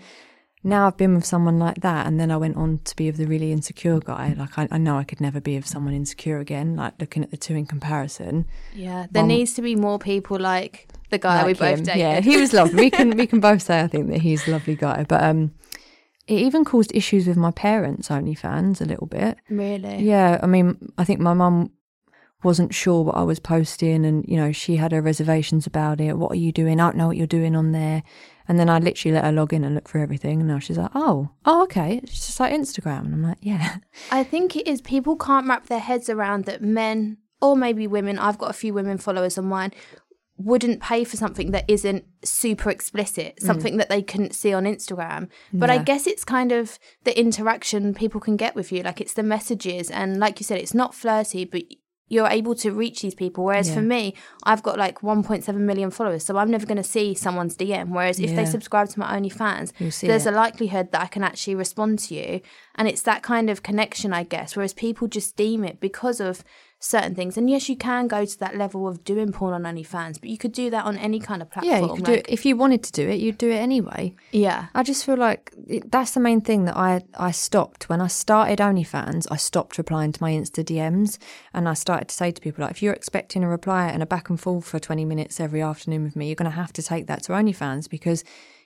now 0.66 0.88
I've 0.88 0.98
been 0.98 1.16
with 1.16 1.26
someone 1.26 1.60
like 1.60 1.82
that, 1.82 2.08
and 2.08 2.20
then 2.20 2.32
I 2.32 2.38
went 2.38 2.58
on 2.58 2.80
to 2.86 2.96
be 2.96 3.06
with 3.06 3.18
the 3.18 3.26
really 3.28 3.52
insecure 3.54 4.00
guy. 4.00 4.34
Like 4.38 4.58
I, 4.58 4.68
I 4.72 4.78
know 4.78 4.98
I 4.98 5.04
could 5.06 5.22
never 5.22 5.40
be 5.40 5.56
with 5.56 5.68
someone 5.68 5.94
insecure 5.94 6.40
again. 6.40 6.76
Like 6.76 6.94
looking 7.00 7.24
at 7.24 7.32
the 7.32 7.38
two 7.38 7.54
in 7.56 7.66
comparison, 7.66 8.46
Yeah. 8.74 9.06
There 9.12 9.22
One- 9.24 9.28
needs 9.30 9.54
to 9.54 9.62
be 9.62 9.76
more 9.76 10.00
people 10.00 10.40
like 10.40 10.88
the 11.12 11.18
guy 11.20 11.46
we 11.46 11.54
both 11.54 11.80
him. 11.80 11.86
dated. 11.86 12.00
Yeah, 12.00 12.20
he 12.32 12.36
was 12.38 12.52
lovely. 12.52 12.86
We 12.86 12.90
can 12.90 13.16
we 13.16 13.28
can 13.28 13.40
both 13.40 13.62
say 13.62 13.80
I 13.82 13.88
think 13.88 14.10
that 14.10 14.22
he's 14.22 14.48
a 14.48 14.52
lovely 14.52 14.76
guy, 14.76 15.06
but 15.08 15.24
um, 15.24 15.54
it 16.28 16.40
even 16.40 16.66
caused 16.66 16.92
issues 16.96 17.28
with 17.28 17.38
my 17.38 17.52
parents' 17.52 18.10
OnlyFans 18.10 18.82
a 18.82 18.86
little 18.86 19.08
bit. 19.08 19.38
really. 19.50 19.98
Yeah, 20.04 20.40
I 20.42 20.48
mean, 20.48 20.78
I 20.98 21.04
think 21.04 21.20
my 21.20 21.34
mum 21.34 21.72
wasn't 22.44 22.74
sure 22.74 23.04
what 23.04 23.16
I 23.18 23.24
was 23.24 23.40
posting, 23.40 24.04
and 24.06 24.26
you 24.28 24.38
know, 24.38 24.52
she 24.52 24.76
had 24.78 24.92
her 24.92 25.02
reservations 25.02 25.68
about 25.68 26.02
it. 26.02 26.18
What 26.18 26.32
are 26.32 26.36
you 26.46 26.52
doing? 26.52 26.80
I 26.80 26.86
don't 26.88 26.98
know 26.98 27.08
what 27.08 27.18
you're 27.18 27.28
doing 27.28 27.56
on 27.56 27.72
there. 27.72 28.02
And 28.48 28.60
then 28.60 28.70
I 28.70 28.80
literally 28.80 29.16
let 29.16 29.26
her 29.26 29.32
log 29.32 29.54
in 29.54 29.64
and 29.64 29.76
look 29.76 29.88
for 29.88 30.00
everything, 30.00 30.40
and 30.40 30.48
now 30.48 30.60
she's 30.60 30.78
like, 30.78 30.92
"Oh, 30.94 31.30
oh, 31.46 31.64
okay, 31.64 32.00
it's 32.04 32.26
just 32.26 32.40
like 32.40 32.54
Instagram." 32.54 33.06
And 33.06 33.14
I'm 33.14 33.24
like, 33.24 33.40
"Yeah, 33.42 33.78
I 34.12 34.24
think 34.24 34.56
it 34.56 34.68
is 34.68 34.82
people 34.82 35.16
can't 35.16 35.48
wrap 35.48 35.68
their 35.68 35.80
heads 35.80 36.10
around 36.10 36.46
that 36.46 36.62
men 36.62 37.18
or 37.42 37.56
maybe 37.56 37.88
women, 37.88 38.18
I've 38.18 38.38
got 38.38 38.50
a 38.50 38.54
few 38.54 38.74
women 38.74 38.98
followers 38.98 39.38
on 39.38 39.46
mine, 39.46 39.72
wouldn't 40.38 40.82
pay 40.82 41.04
for 41.04 41.16
something 41.16 41.52
that 41.52 41.64
isn't 41.68 42.06
super 42.24 42.70
explicit, 42.70 43.38
mm. 43.38 43.46
something 43.46 43.78
that 43.78 43.88
they 43.88 44.02
couldn't 44.02 44.34
see 44.34 44.54
on 44.54 44.66
Instagram. 44.66 45.30
But 45.54 45.70
I 45.70 45.78
guess 45.78 46.08
it's 46.08 46.26
kind 46.26 46.52
of 46.52 46.78
the 47.04 47.18
interaction 47.18 47.94
people 47.94 48.20
can 48.20 48.36
get 48.36 48.56
with 48.56 48.72
you. 48.72 48.84
Like 48.84 49.00
it's 49.00 49.14
the 49.14 49.24
messages 49.24 49.90
and 49.90 50.20
like 50.20 50.40
you 50.40 50.44
said, 50.44 50.60
it's 50.60 50.74
not 50.74 50.94
flirty, 50.94 51.46
but 51.46 51.64
you're 52.08 52.28
able 52.28 52.54
to 52.56 52.72
reach 52.72 53.02
these 53.02 53.16
people. 53.16 53.44
Whereas 53.44 53.74
for 53.74 53.82
me, 53.82 54.14
I've 54.44 54.62
got 54.62 54.78
like 54.78 55.00
1.7 55.02 55.56
million 55.56 55.90
followers, 55.90 56.24
so 56.24 56.38
I'm 56.38 56.52
never 56.52 56.66
going 56.66 56.78
to 56.78 56.84
see 56.84 57.16
someone's 57.16 57.58
DM. 57.58 57.90
Whereas 57.90 58.20
if 58.20 58.36
they 58.36 58.46
subscribe 58.46 58.90
to 58.90 59.00
my 59.00 59.20
OnlyFans, 59.20 59.74
there's 60.02 60.26
it. 60.26 60.34
a 60.34 60.36
likelihood 60.36 60.92
that 60.92 61.02
I 61.02 61.08
can 61.08 61.24
actually 61.24 61.56
respond 61.56 62.00
to 62.00 62.16
you. 62.16 62.42
And 62.76 62.88
it's 62.88 63.02
that 63.04 63.24
kind 63.24 63.50
of 63.50 63.64
connection, 63.64 64.14
I 64.14 64.24
guess. 64.24 64.56
Whereas 64.56 64.74
people 64.74 65.08
just 65.08 65.36
deem 65.36 65.64
it 65.64 65.80
because 65.80 66.20
of 66.20 66.44
certain 66.86 67.16
things. 67.16 67.36
And 67.38 67.50
yes, 67.50 67.68
you 67.68 67.76
can 67.76 68.08
go 68.08 68.26
to 68.26 68.40
that 68.40 68.56
level 68.56 68.88
of 68.88 69.04
doing 69.04 69.32
porn 69.32 69.54
on 69.54 69.64
OnlyFans, 69.64 70.20
but 70.20 70.30
you 70.30 70.38
could 70.38 70.52
do 70.52 70.70
that 70.70 70.86
on 70.86 70.98
any 70.98 71.20
kind 71.20 71.42
of 71.42 71.50
platform. 71.50 71.74
yeah." 71.74 71.88
You 71.88 71.96
could 71.96 72.06
do 72.06 72.14
it 72.14 72.26
if 72.30 72.46
you 72.46 72.56
wanted 72.56 72.84
to 72.84 72.92
do 72.92 73.10
it. 73.10 73.20
You'd 73.20 73.38
do 73.38 73.50
it 73.50 73.56
anyway. 73.56 74.14
Yeah. 74.32 74.68
I 74.76 74.84
just 74.84 75.06
feel 75.06 75.18
like 75.18 75.52
it, 75.68 75.92
that's 75.92 76.12
the 76.12 76.20
main 76.20 76.42
thing 76.42 76.66
that 76.66 76.78
I, 76.78 77.02
I 77.18 77.32
stopped. 77.32 77.90
When 77.90 78.02
I 78.02 78.08
started 78.08 78.60
OnlyFans, 78.60 79.28
I 79.32 79.38
stopped 79.38 79.78
replying 79.78 80.12
to 80.12 80.22
my 80.22 80.32
Insta 80.32 80.64
DMs 80.64 81.18
and 81.54 81.68
I 81.68 81.74
started 81.74 82.10
to 82.10 82.16
say 82.16 82.32
to 82.32 82.42
people, 82.42 82.64
like, 82.64 82.72
if 82.72 82.84
you're 82.84 82.94
expecting 82.94 83.44
a 83.44 83.50
reply 83.50 83.88
and 83.88 84.04
a 84.04 84.06
back 84.06 84.30
and 84.30 84.40
forth 84.40 84.66
for 84.66 84.80
20 84.80 85.06
minutes 85.06 85.40
every 85.40 85.62
afternoon 85.62 86.04
with 86.04 86.16
me, 86.16 86.28
you're 86.28 86.36
going 86.36 86.52
to 86.52 86.56
have 86.56 86.74
to 86.74 86.84
take 86.84 87.08
that 87.08 87.24
to 87.24 87.32
OnlyFans 87.32 87.90
because, 87.90 88.24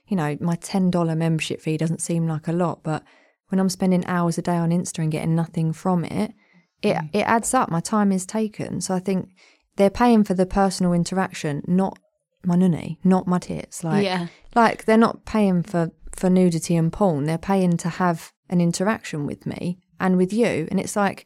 you 0.07 0.17
know, 0.17 0.37
my 0.41 0.55
$10 0.57 1.17
membership 1.17 1.61
fee 1.61 1.77
doesn't 1.77 2.01
seem 2.01 2.27
like 2.27 2.47
a 2.47 2.51
lot, 2.53 2.83
but 2.83 3.03
when 3.47 3.59
I'm 3.59 3.69
spending 3.69 4.05
hours 4.05 4.37
a 4.37 4.41
day 4.41 4.57
on 4.57 4.69
Insta 4.69 4.99
and 4.99 5.11
getting 5.11 5.35
nothing 5.35 5.73
from 5.73 6.05
it, 6.05 6.33
it, 6.81 6.95
mm. 6.95 7.09
it 7.13 7.21
adds 7.21 7.53
up. 7.53 7.69
My 7.69 7.79
time 7.79 8.11
is 8.11 8.25
taken. 8.25 8.81
So 8.81 8.93
I 8.93 8.99
think 8.99 9.29
they're 9.75 9.89
paying 9.89 10.23
for 10.23 10.33
the 10.33 10.45
personal 10.45 10.93
interaction, 10.93 11.63
not 11.67 11.97
my 12.43 12.55
nunny, 12.55 12.99
not 13.03 13.27
my 13.27 13.39
tits. 13.39 13.83
Like, 13.83 14.03
Yeah. 14.03 14.27
like 14.55 14.85
they're 14.85 14.97
not 14.97 15.25
paying 15.25 15.63
for 15.63 15.91
for 16.15 16.29
nudity 16.29 16.75
and 16.75 16.91
porn. 16.91 17.25
They're 17.25 17.37
paying 17.37 17.77
to 17.77 17.89
have 17.89 18.33
an 18.49 18.59
interaction 18.59 19.25
with 19.25 19.45
me 19.45 19.77
and 19.99 20.17
with 20.17 20.33
you. 20.33 20.67
And 20.69 20.79
it's 20.79 20.95
like 20.95 21.25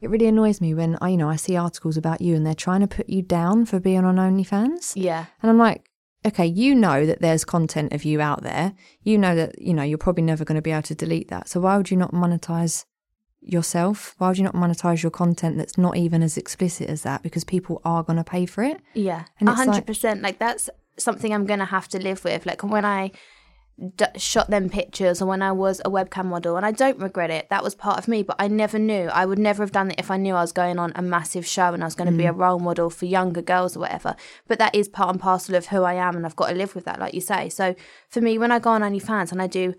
it 0.00 0.08
really 0.08 0.26
annoys 0.26 0.60
me 0.60 0.72
when 0.72 0.96
I, 1.00 1.10
you 1.10 1.16
know, 1.18 1.28
I 1.28 1.36
see 1.36 1.56
articles 1.56 1.96
about 1.98 2.22
you 2.22 2.34
and 2.34 2.46
they're 2.46 2.54
trying 2.54 2.80
to 2.80 2.86
put 2.86 3.08
you 3.08 3.20
down 3.22 3.66
for 3.66 3.78
being 3.78 4.04
on 4.04 4.16
OnlyFans. 4.16 4.92
Yeah. 4.96 5.26
And 5.42 5.50
I'm 5.50 5.58
like, 5.58 5.90
okay, 6.24 6.46
you 6.46 6.74
know 6.74 7.04
that 7.04 7.20
there's 7.20 7.44
content 7.44 7.92
of 7.92 8.04
you 8.04 8.20
out 8.20 8.42
there. 8.42 8.72
You 9.02 9.18
know 9.18 9.34
that, 9.36 9.60
you 9.60 9.74
know, 9.74 9.82
you're 9.82 9.98
probably 9.98 10.22
never 10.22 10.44
going 10.44 10.56
to 10.56 10.62
be 10.62 10.70
able 10.70 10.82
to 10.82 10.94
delete 10.94 11.28
that. 11.28 11.48
So 11.48 11.60
why 11.60 11.76
would 11.76 11.90
you 11.90 11.96
not 11.98 12.12
monetize 12.12 12.84
yourself? 13.42 14.14
Why 14.18 14.28
would 14.28 14.38
you 14.38 14.44
not 14.44 14.54
monetize 14.54 15.02
your 15.02 15.10
content 15.10 15.56
that's 15.56 15.78
not 15.78 15.96
even 15.96 16.22
as 16.22 16.36
explicit 16.36 16.88
as 16.88 17.02
that? 17.02 17.22
Because 17.22 17.44
people 17.44 17.80
are 17.84 18.02
going 18.02 18.16
to 18.16 18.24
pay 18.24 18.46
for 18.46 18.62
it. 18.62 18.80
Yeah, 18.94 19.24
And 19.38 19.48
a 19.48 19.52
hundred 19.52 19.86
percent. 19.86 20.22
Like 20.22 20.38
that's 20.38 20.70
something 20.98 21.32
I'm 21.32 21.46
gonna 21.46 21.64
have 21.64 21.88
to 21.88 21.98
live 21.98 22.24
with. 22.24 22.46
Like 22.46 22.62
when 22.62 22.84
I 22.84 23.12
d- 23.96 24.06
shot 24.16 24.50
them 24.50 24.68
pictures, 24.68 25.22
or 25.22 25.26
when 25.26 25.42
I 25.42 25.52
was 25.52 25.80
a 25.84 25.90
webcam 25.90 26.26
model, 26.26 26.56
and 26.56 26.66
I 26.66 26.72
don't 26.72 26.98
regret 26.98 27.30
it. 27.30 27.48
That 27.50 27.64
was 27.64 27.74
part 27.74 27.98
of 27.98 28.08
me, 28.08 28.22
but 28.22 28.36
I 28.38 28.48
never 28.48 28.78
knew. 28.78 29.06
I 29.08 29.26
would 29.26 29.38
never 29.38 29.62
have 29.62 29.72
done 29.72 29.90
it 29.90 29.98
if 29.98 30.10
I 30.10 30.16
knew 30.16 30.34
I 30.34 30.42
was 30.42 30.52
going 30.52 30.78
on 30.78 30.92
a 30.94 31.02
massive 31.02 31.46
show 31.46 31.72
and 31.72 31.82
I 31.82 31.86
was 31.86 31.94
going 31.94 32.10
to 32.10 32.16
be 32.16 32.24
mm. 32.24 32.30
a 32.30 32.32
role 32.32 32.58
model 32.58 32.90
for 32.90 33.06
younger 33.06 33.42
girls 33.42 33.76
or 33.76 33.80
whatever. 33.80 34.16
But 34.46 34.58
that 34.58 34.74
is 34.74 34.88
part 34.88 35.10
and 35.10 35.20
parcel 35.20 35.54
of 35.54 35.66
who 35.66 35.82
I 35.82 35.94
am, 35.94 36.16
and 36.16 36.26
I've 36.26 36.36
got 36.36 36.48
to 36.48 36.54
live 36.54 36.74
with 36.74 36.84
that, 36.84 37.00
like 37.00 37.14
you 37.14 37.20
say. 37.20 37.48
So 37.48 37.74
for 38.08 38.20
me, 38.20 38.38
when 38.38 38.52
I 38.52 38.58
go 38.58 38.70
on 38.70 38.82
OnlyFans 38.82 39.32
and 39.32 39.42
I 39.42 39.46
do. 39.46 39.74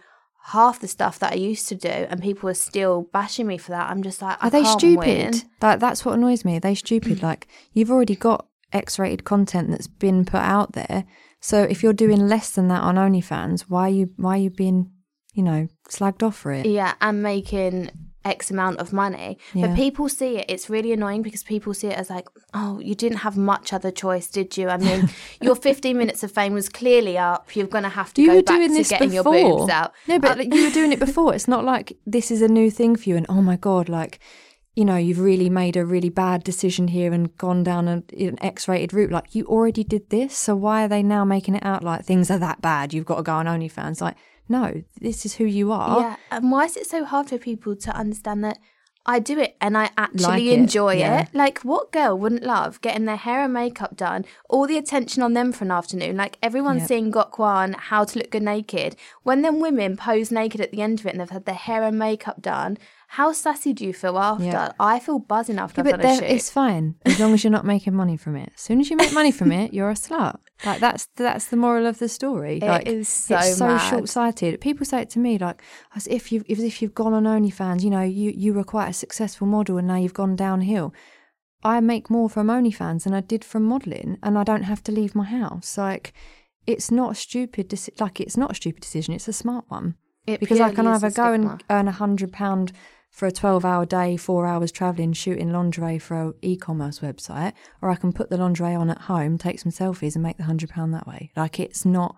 Half 0.45 0.79
the 0.79 0.87
stuff 0.87 1.19
that 1.19 1.33
I 1.33 1.35
used 1.35 1.67
to 1.69 1.75
do, 1.75 1.87
and 1.87 2.21
people 2.21 2.49
are 2.49 2.55
still 2.55 3.03
bashing 3.13 3.47
me 3.47 3.57
for 3.57 3.71
that. 3.71 3.89
I'm 3.89 4.01
just 4.01 4.21
like, 4.21 4.43
Are 4.43 4.49
they 4.49 4.63
stupid? 4.63 4.97
win. 5.05 5.33
That 5.59 5.79
that's 5.79 6.03
what 6.03 6.15
annoys 6.15 6.43
me. 6.43 6.57
Are 6.57 6.59
they 6.59 6.75
stupid? 6.75 7.19
Mm. 7.19 7.23
like 7.23 7.47
you've 7.73 7.91
already 7.91 8.15
got 8.15 8.47
X-rated 8.73 9.23
content 9.23 9.69
that's 9.69 9.87
been 9.87 10.25
put 10.25 10.41
out 10.41 10.73
there. 10.73 11.05
So 11.39 11.63
if 11.63 11.83
you're 11.83 11.93
doing 11.93 12.27
less 12.27 12.49
than 12.51 12.67
that 12.69 12.81
on 12.81 12.95
OnlyFans, 12.95 13.61
why 13.61 13.83
are 13.83 13.89
you 13.89 14.09
why 14.17 14.35
are 14.35 14.41
you 14.41 14.49
being, 14.49 14.91
you 15.33 15.43
know, 15.43 15.67
slagged 15.89 16.23
off 16.23 16.37
for 16.37 16.51
it? 16.51 16.65
Yeah, 16.65 16.93
and 17.01 17.21
making 17.21 17.91
X 18.23 18.51
amount 18.51 18.77
of 18.79 18.93
money. 18.93 19.37
Yeah. 19.53 19.67
But 19.67 19.75
people 19.75 20.07
see 20.09 20.37
it. 20.37 20.45
It's 20.47 20.69
really 20.69 20.91
annoying 20.91 21.21
because 21.23 21.43
people 21.43 21.73
see 21.73 21.87
it 21.87 21.97
as 21.97 22.09
like, 22.09 22.27
oh, 22.53 22.79
you 22.79 22.93
didn't 22.95 23.19
have 23.19 23.35
much 23.37 23.73
other 23.73 23.89
choice, 23.91 24.27
did 24.27 24.55
you? 24.57 24.69
I 24.69 24.77
mean, 24.77 25.09
your 25.41 25.55
15 25.55 25.97
minutes 25.97 26.21
of 26.23 26.31
fame 26.31 26.53
was 26.53 26.69
clearly 26.69 27.17
up. 27.17 27.55
You're 27.55 27.67
going 27.67 27.83
to 27.83 27.89
have 27.89 28.13
to 28.13 28.21
You 28.21 28.27
go 28.27 28.35
were 28.35 28.43
back 28.43 28.57
doing 28.57 28.69
to 28.69 28.75
this 28.75 28.89
getting 28.89 29.09
before. 29.09 29.35
your 29.35 29.57
boobs 29.57 29.71
out. 29.71 29.93
No, 30.07 30.19
but 30.19 30.31
Uh, 30.31 30.35
like, 30.35 30.53
you 30.53 30.63
were 30.65 30.69
doing 30.71 30.91
it 30.91 30.99
before. 31.07 31.33
It's 31.33 31.47
not 31.47 31.65
like 31.65 31.97
this 32.05 32.29
is 32.29 32.41
a 32.41 32.47
new 32.47 32.69
thing 32.69 32.95
for 32.95 33.09
you. 33.09 33.15
And 33.17 33.25
oh 33.29 33.41
my 33.41 33.55
god, 33.57 33.89
like 33.89 34.19
you 34.73 34.85
know, 34.85 34.95
you've 34.95 35.19
really 35.19 35.49
made 35.49 35.75
a 35.75 35.85
really 35.85 36.07
bad 36.09 36.45
decision 36.45 36.87
here 36.87 37.11
and 37.11 37.35
gone 37.37 37.61
down 37.61 37.89
a, 37.89 38.03
an 38.17 38.37
X-rated 38.41 38.93
route. 38.93 39.11
Like 39.11 39.35
you 39.35 39.43
already 39.45 39.83
did 39.83 40.09
this, 40.09 40.37
so 40.37 40.55
why 40.55 40.85
are 40.85 40.87
they 40.87 41.03
now 41.03 41.25
making 41.25 41.55
it 41.55 41.65
out 41.65 41.83
like 41.83 42.05
things 42.05 42.31
are 42.31 42.39
that 42.39 42.61
bad? 42.61 42.93
You've 42.93 43.05
got 43.05 43.17
to 43.17 43.23
go 43.23 43.33
on 43.33 43.47
OnlyFans. 43.47 43.99
Like 43.99 44.15
no, 44.51 44.83
this 44.99 45.25
is 45.25 45.35
who 45.35 45.45
you 45.45 45.71
are. 45.71 45.99
Yeah, 46.01 46.15
and 46.31 46.51
why 46.51 46.65
is 46.65 46.75
it 46.77 46.87
so 46.87 47.03
hard 47.05 47.29
for 47.29 47.37
people 47.37 47.75
to 47.85 47.91
understand 47.95 48.43
that 48.43 48.57
I 49.03 49.17
do 49.17 49.39
it 49.39 49.55
and 49.59 49.75
I 49.75 49.89
actually 49.97 50.23
Like 50.25 50.43
it, 50.43 50.59
enjoy 50.59 50.93
yeah. 50.97 51.21
it. 51.21 51.29
Like, 51.33 51.57
what 51.71 51.91
girl 51.91 52.15
wouldn't 52.19 52.43
love 52.43 52.79
getting 52.81 53.05
their 53.05 53.15
hair 53.15 53.43
and 53.43 53.51
makeup 53.51 53.95
done, 53.97 54.25
all 54.47 54.67
the 54.67 54.77
attention 54.77 55.23
on 55.23 55.33
them 55.33 55.51
for 55.51 55.63
an 55.65 55.71
afternoon? 55.71 56.17
Like, 56.17 56.37
everyone's 56.43 56.81
Yep. 56.81 56.87
seeing 56.87 57.11
Gok 57.11 57.39
Wan, 57.39 57.73
how 57.89 58.03
to 58.03 58.19
look 58.19 58.29
good 58.29 58.43
naked. 58.43 58.95
When 59.23 59.41
them 59.41 59.59
women 59.59 59.97
pose 59.97 60.29
naked 60.31 60.61
at 60.61 60.71
the 60.71 60.83
end 60.83 60.99
of 60.99 61.07
it 61.07 61.13
and 61.13 61.19
they've 61.19 61.29
had 61.31 61.45
their 61.45 61.55
hair 61.55 61.81
and 61.81 61.97
makeup 61.97 62.43
done, 62.43 62.77
how 63.17 63.31
sassy 63.31 63.73
do 63.73 63.83
you 63.87 63.91
feel 64.01 64.19
after? 64.19 64.45
Yeah. 64.45 64.71
I 64.79 64.99
feel 64.99 65.17
buzzing 65.17 65.57
after 65.57 65.81
Yeah, 65.81 65.85
I've 65.95 65.97
but 65.97 66.01
done 66.03 66.11
a 66.11 66.19
shoot. 66.19 66.35
it's 66.35 66.51
fine 66.51 66.93
as 67.03 67.19
long 67.19 67.33
as 67.33 67.43
you're 67.43 67.49
not 67.59 67.65
making 67.65 67.95
money 67.95 68.17
from 68.17 68.35
it. 68.35 68.51
As 68.55 68.61
soon 68.61 68.79
as 68.79 68.91
you 68.91 68.97
make 68.97 69.13
money 69.13 69.31
from 69.31 69.51
it, 69.51 69.73
you're 69.73 69.89
a 69.89 69.95
slut. 69.95 70.37
Like 70.65 70.79
that's 70.79 71.07
that's 71.15 71.47
the 71.47 71.57
moral 71.57 71.85
of 71.87 71.99
the 71.99 72.07
story. 72.07 72.57
It 72.57 72.63
like 72.63 72.87
is 72.87 73.09
so 73.09 73.37
it's 73.37 73.57
so 73.57 73.77
short 73.77 74.09
sighted. 74.09 74.61
People 74.61 74.85
say 74.85 75.01
it 75.01 75.09
to 75.11 75.19
me 75.19 75.37
like 75.37 75.61
as 75.95 76.07
if 76.07 76.31
you 76.31 76.43
as 76.49 76.59
if 76.59 76.81
you've 76.81 76.93
gone 76.93 77.13
on 77.13 77.23
OnlyFans. 77.23 77.83
You 77.83 77.89
know, 77.89 78.01
you 78.01 78.31
you 78.35 78.53
were 78.53 78.63
quite 78.63 78.89
a 78.89 78.93
successful 78.93 79.47
model 79.47 79.77
and 79.77 79.87
now 79.87 79.95
you've 79.95 80.13
gone 80.13 80.35
downhill. 80.35 80.93
I 81.63 81.79
make 81.79 82.09
more 82.09 82.29
from 82.29 82.47
OnlyFans 82.47 83.03
than 83.03 83.13
I 83.13 83.21
did 83.21 83.45
from 83.45 83.63
modelling, 83.65 84.17
and 84.23 84.37
I 84.37 84.43
don't 84.43 84.63
have 84.63 84.81
to 84.83 84.91
leave 84.91 85.13
my 85.13 85.25
house. 85.25 85.77
Like, 85.77 86.11
it's 86.65 86.89
not 86.89 87.11
a 87.11 87.15
stupid. 87.15 87.69
Deci- 87.69 88.01
like, 88.01 88.19
it's 88.19 88.35
not 88.35 88.51
a 88.51 88.55
stupid 88.55 88.81
decision. 88.81 89.13
It's 89.13 89.27
a 89.27 89.33
smart 89.33 89.65
one 89.67 89.95
It 90.25 90.39
because 90.39 90.59
I 90.59 90.73
can 90.73 90.87
either 90.87 91.11
go 91.11 91.33
stigma. 91.33 91.51
and 91.51 91.63
earn 91.69 91.87
a 91.87 91.91
hundred 91.91 92.31
pound 92.33 92.71
for 93.11 93.27
a 93.27 93.31
twelve 93.31 93.63
hour 93.65 93.85
day, 93.85 94.17
four 94.17 94.47
hours 94.47 94.71
travelling, 94.71 95.13
shooting 95.13 95.51
lingerie 95.51 95.99
for 95.99 96.15
a 96.21 96.33
e-commerce 96.41 96.99
website, 96.99 97.53
or 97.81 97.89
I 97.91 97.95
can 97.95 98.11
put 98.13 98.29
the 98.29 98.37
lingerie 98.37 98.73
on 98.73 98.89
at 98.89 99.01
home, 99.01 99.37
take 99.37 99.59
some 99.59 99.71
selfies, 99.71 100.15
and 100.15 100.23
make 100.23 100.37
the 100.37 100.43
hundred 100.45 100.69
pound 100.69 100.93
that 100.93 101.05
way. 101.07 101.31
Like 101.35 101.59
it's 101.59 101.85
not, 101.85 102.15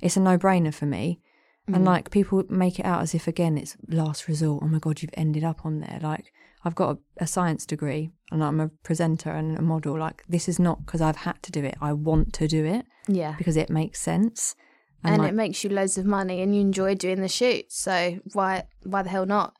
it's 0.00 0.16
a 0.16 0.20
no 0.20 0.38
brainer 0.38 0.72
for 0.72 0.86
me. 0.86 1.20
And 1.68 1.78
Mm. 1.78 1.86
like 1.86 2.10
people 2.12 2.44
make 2.48 2.78
it 2.78 2.86
out 2.86 3.02
as 3.02 3.12
if 3.12 3.26
again 3.26 3.58
it's 3.58 3.76
last 3.88 4.28
resort. 4.28 4.62
Oh 4.62 4.68
my 4.68 4.78
god, 4.78 5.02
you've 5.02 5.10
ended 5.14 5.42
up 5.42 5.66
on 5.66 5.80
there. 5.80 5.98
Like 6.00 6.32
I've 6.64 6.76
got 6.76 6.96
a, 6.96 7.24
a 7.24 7.26
science 7.26 7.66
degree 7.66 8.10
and 8.30 8.44
I'm 8.44 8.60
a 8.60 8.68
presenter 8.68 9.30
and 9.30 9.58
a 9.58 9.62
model. 9.62 9.98
Like 9.98 10.22
this 10.28 10.48
is 10.48 10.60
not 10.60 10.86
because 10.86 11.00
I've 11.00 11.16
had 11.16 11.42
to 11.42 11.50
do 11.50 11.64
it. 11.64 11.76
I 11.80 11.92
want 11.92 12.32
to 12.34 12.46
do 12.46 12.64
it 12.64 12.86
yeah. 13.08 13.34
because 13.36 13.56
it 13.56 13.68
makes 13.68 14.00
sense. 14.00 14.54
and 15.02 15.18
like, 15.22 15.30
it 15.30 15.34
makes 15.34 15.64
you 15.64 15.70
loads 15.70 15.98
of 15.98 16.06
money 16.06 16.40
and 16.40 16.54
you 16.54 16.60
enjoy 16.60 16.94
doing 16.94 17.20
the 17.20 17.28
shoots. 17.28 17.76
So 17.80 18.20
why 18.32 18.64
why 18.84 19.02
the 19.02 19.08
hell 19.08 19.26
not? 19.26 19.56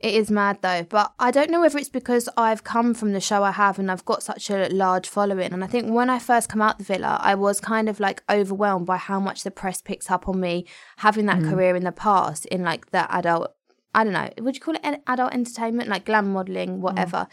It 0.00 0.14
is 0.14 0.30
mad 0.30 0.58
though, 0.62 0.84
but 0.84 1.12
I 1.18 1.32
don't 1.32 1.50
know 1.50 1.60
whether 1.60 1.76
it's 1.76 1.88
because 1.88 2.28
I've 2.36 2.62
come 2.62 2.94
from 2.94 3.12
the 3.12 3.20
show 3.20 3.42
I 3.42 3.50
have 3.50 3.80
and 3.80 3.90
I've 3.90 4.04
got 4.04 4.22
such 4.22 4.48
a 4.48 4.68
large 4.68 5.08
following. 5.08 5.52
And 5.52 5.64
I 5.64 5.66
think 5.66 5.92
when 5.92 6.08
I 6.08 6.20
first 6.20 6.48
come 6.48 6.62
out 6.62 6.78
the 6.78 6.84
villa, 6.84 7.18
I 7.20 7.34
was 7.34 7.58
kind 7.58 7.88
of 7.88 7.98
like 7.98 8.22
overwhelmed 8.30 8.86
by 8.86 8.96
how 8.96 9.18
much 9.18 9.42
the 9.42 9.50
press 9.50 9.82
picks 9.82 10.08
up 10.08 10.28
on 10.28 10.38
me 10.38 10.66
having 10.98 11.26
that 11.26 11.40
mm. 11.40 11.50
career 11.50 11.74
in 11.74 11.82
the 11.82 11.90
past 11.90 12.46
in 12.46 12.62
like 12.62 12.92
the 12.92 13.12
adult, 13.12 13.52
I 13.92 14.04
don't 14.04 14.12
know, 14.12 14.30
would 14.38 14.54
you 14.54 14.60
call 14.60 14.76
it 14.76 15.02
adult 15.08 15.34
entertainment, 15.34 15.88
like 15.88 16.04
glam 16.04 16.32
modeling, 16.32 16.76
mm. 16.76 16.80
whatever. 16.80 17.26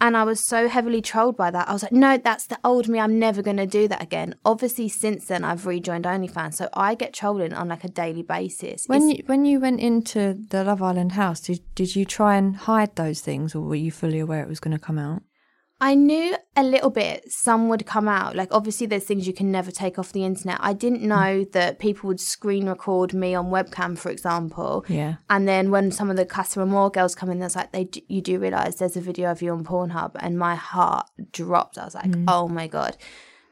And 0.00 0.16
I 0.16 0.24
was 0.24 0.40
so 0.40 0.68
heavily 0.68 1.00
trolled 1.00 1.36
by 1.36 1.50
that. 1.50 1.68
I 1.68 1.72
was 1.72 1.82
like, 1.82 1.92
no, 1.92 2.18
that's 2.18 2.46
the 2.46 2.58
old 2.64 2.88
me. 2.88 2.98
I'm 2.98 3.18
never 3.18 3.40
going 3.42 3.56
to 3.56 3.66
do 3.66 3.88
that 3.88 4.02
again. 4.02 4.34
Obviously, 4.44 4.88
since 4.88 5.26
then, 5.26 5.44
I've 5.44 5.66
rejoined 5.66 6.04
OnlyFans. 6.04 6.54
So 6.54 6.68
I 6.74 6.94
get 6.94 7.14
trolling 7.14 7.54
on 7.54 7.68
like 7.68 7.84
a 7.84 7.88
daily 7.88 8.22
basis. 8.22 8.84
When 8.86 9.02
It's- 9.02 9.18
you 9.18 9.24
when 9.26 9.44
you 9.44 9.60
went 9.60 9.80
into 9.80 10.34
the 10.50 10.64
Love 10.64 10.82
Island 10.82 11.12
house, 11.12 11.40
did 11.40 11.60
did 11.74 11.96
you 11.96 12.04
try 12.04 12.36
and 12.36 12.56
hide 12.56 12.96
those 12.96 13.20
things, 13.20 13.54
or 13.54 13.60
were 13.62 13.74
you 13.76 13.90
fully 13.92 14.18
aware 14.18 14.42
it 14.42 14.48
was 14.48 14.60
going 14.60 14.76
to 14.76 14.84
come 14.84 14.98
out? 14.98 15.22
I 15.84 15.94
knew 15.94 16.34
a 16.56 16.62
little 16.62 16.88
bit 16.88 17.30
some 17.30 17.68
would 17.68 17.84
come 17.84 18.08
out. 18.08 18.34
Like, 18.34 18.48
obviously, 18.52 18.86
there's 18.86 19.04
things 19.04 19.26
you 19.26 19.34
can 19.34 19.52
never 19.52 19.70
take 19.70 19.98
off 19.98 20.12
the 20.12 20.24
internet. 20.24 20.56
I 20.60 20.72
didn't 20.72 21.02
know 21.02 21.44
that 21.52 21.78
people 21.78 22.08
would 22.08 22.20
screen 22.20 22.70
record 22.70 23.12
me 23.12 23.34
on 23.34 23.50
webcam, 23.50 23.98
for 23.98 24.08
example. 24.08 24.86
Yeah. 24.88 25.16
And 25.28 25.46
then 25.46 25.70
when 25.70 25.92
some 25.92 26.08
of 26.08 26.16
the 26.16 26.24
customer 26.24 26.64
More 26.64 26.88
girls 26.88 27.14
come 27.14 27.30
in, 27.30 27.38
there's 27.38 27.54
like, 27.54 27.72
they 27.72 27.90
you 28.08 28.22
do 28.22 28.38
realize 28.38 28.76
there's 28.76 28.96
a 28.96 29.02
video 29.02 29.30
of 29.30 29.42
you 29.42 29.52
on 29.52 29.62
Pornhub, 29.62 30.12
and 30.20 30.38
my 30.38 30.54
heart 30.54 31.06
dropped. 31.32 31.76
I 31.76 31.84
was 31.84 31.94
like, 31.94 32.14
oh 32.28 32.48
my 32.48 32.66
god. 32.66 32.96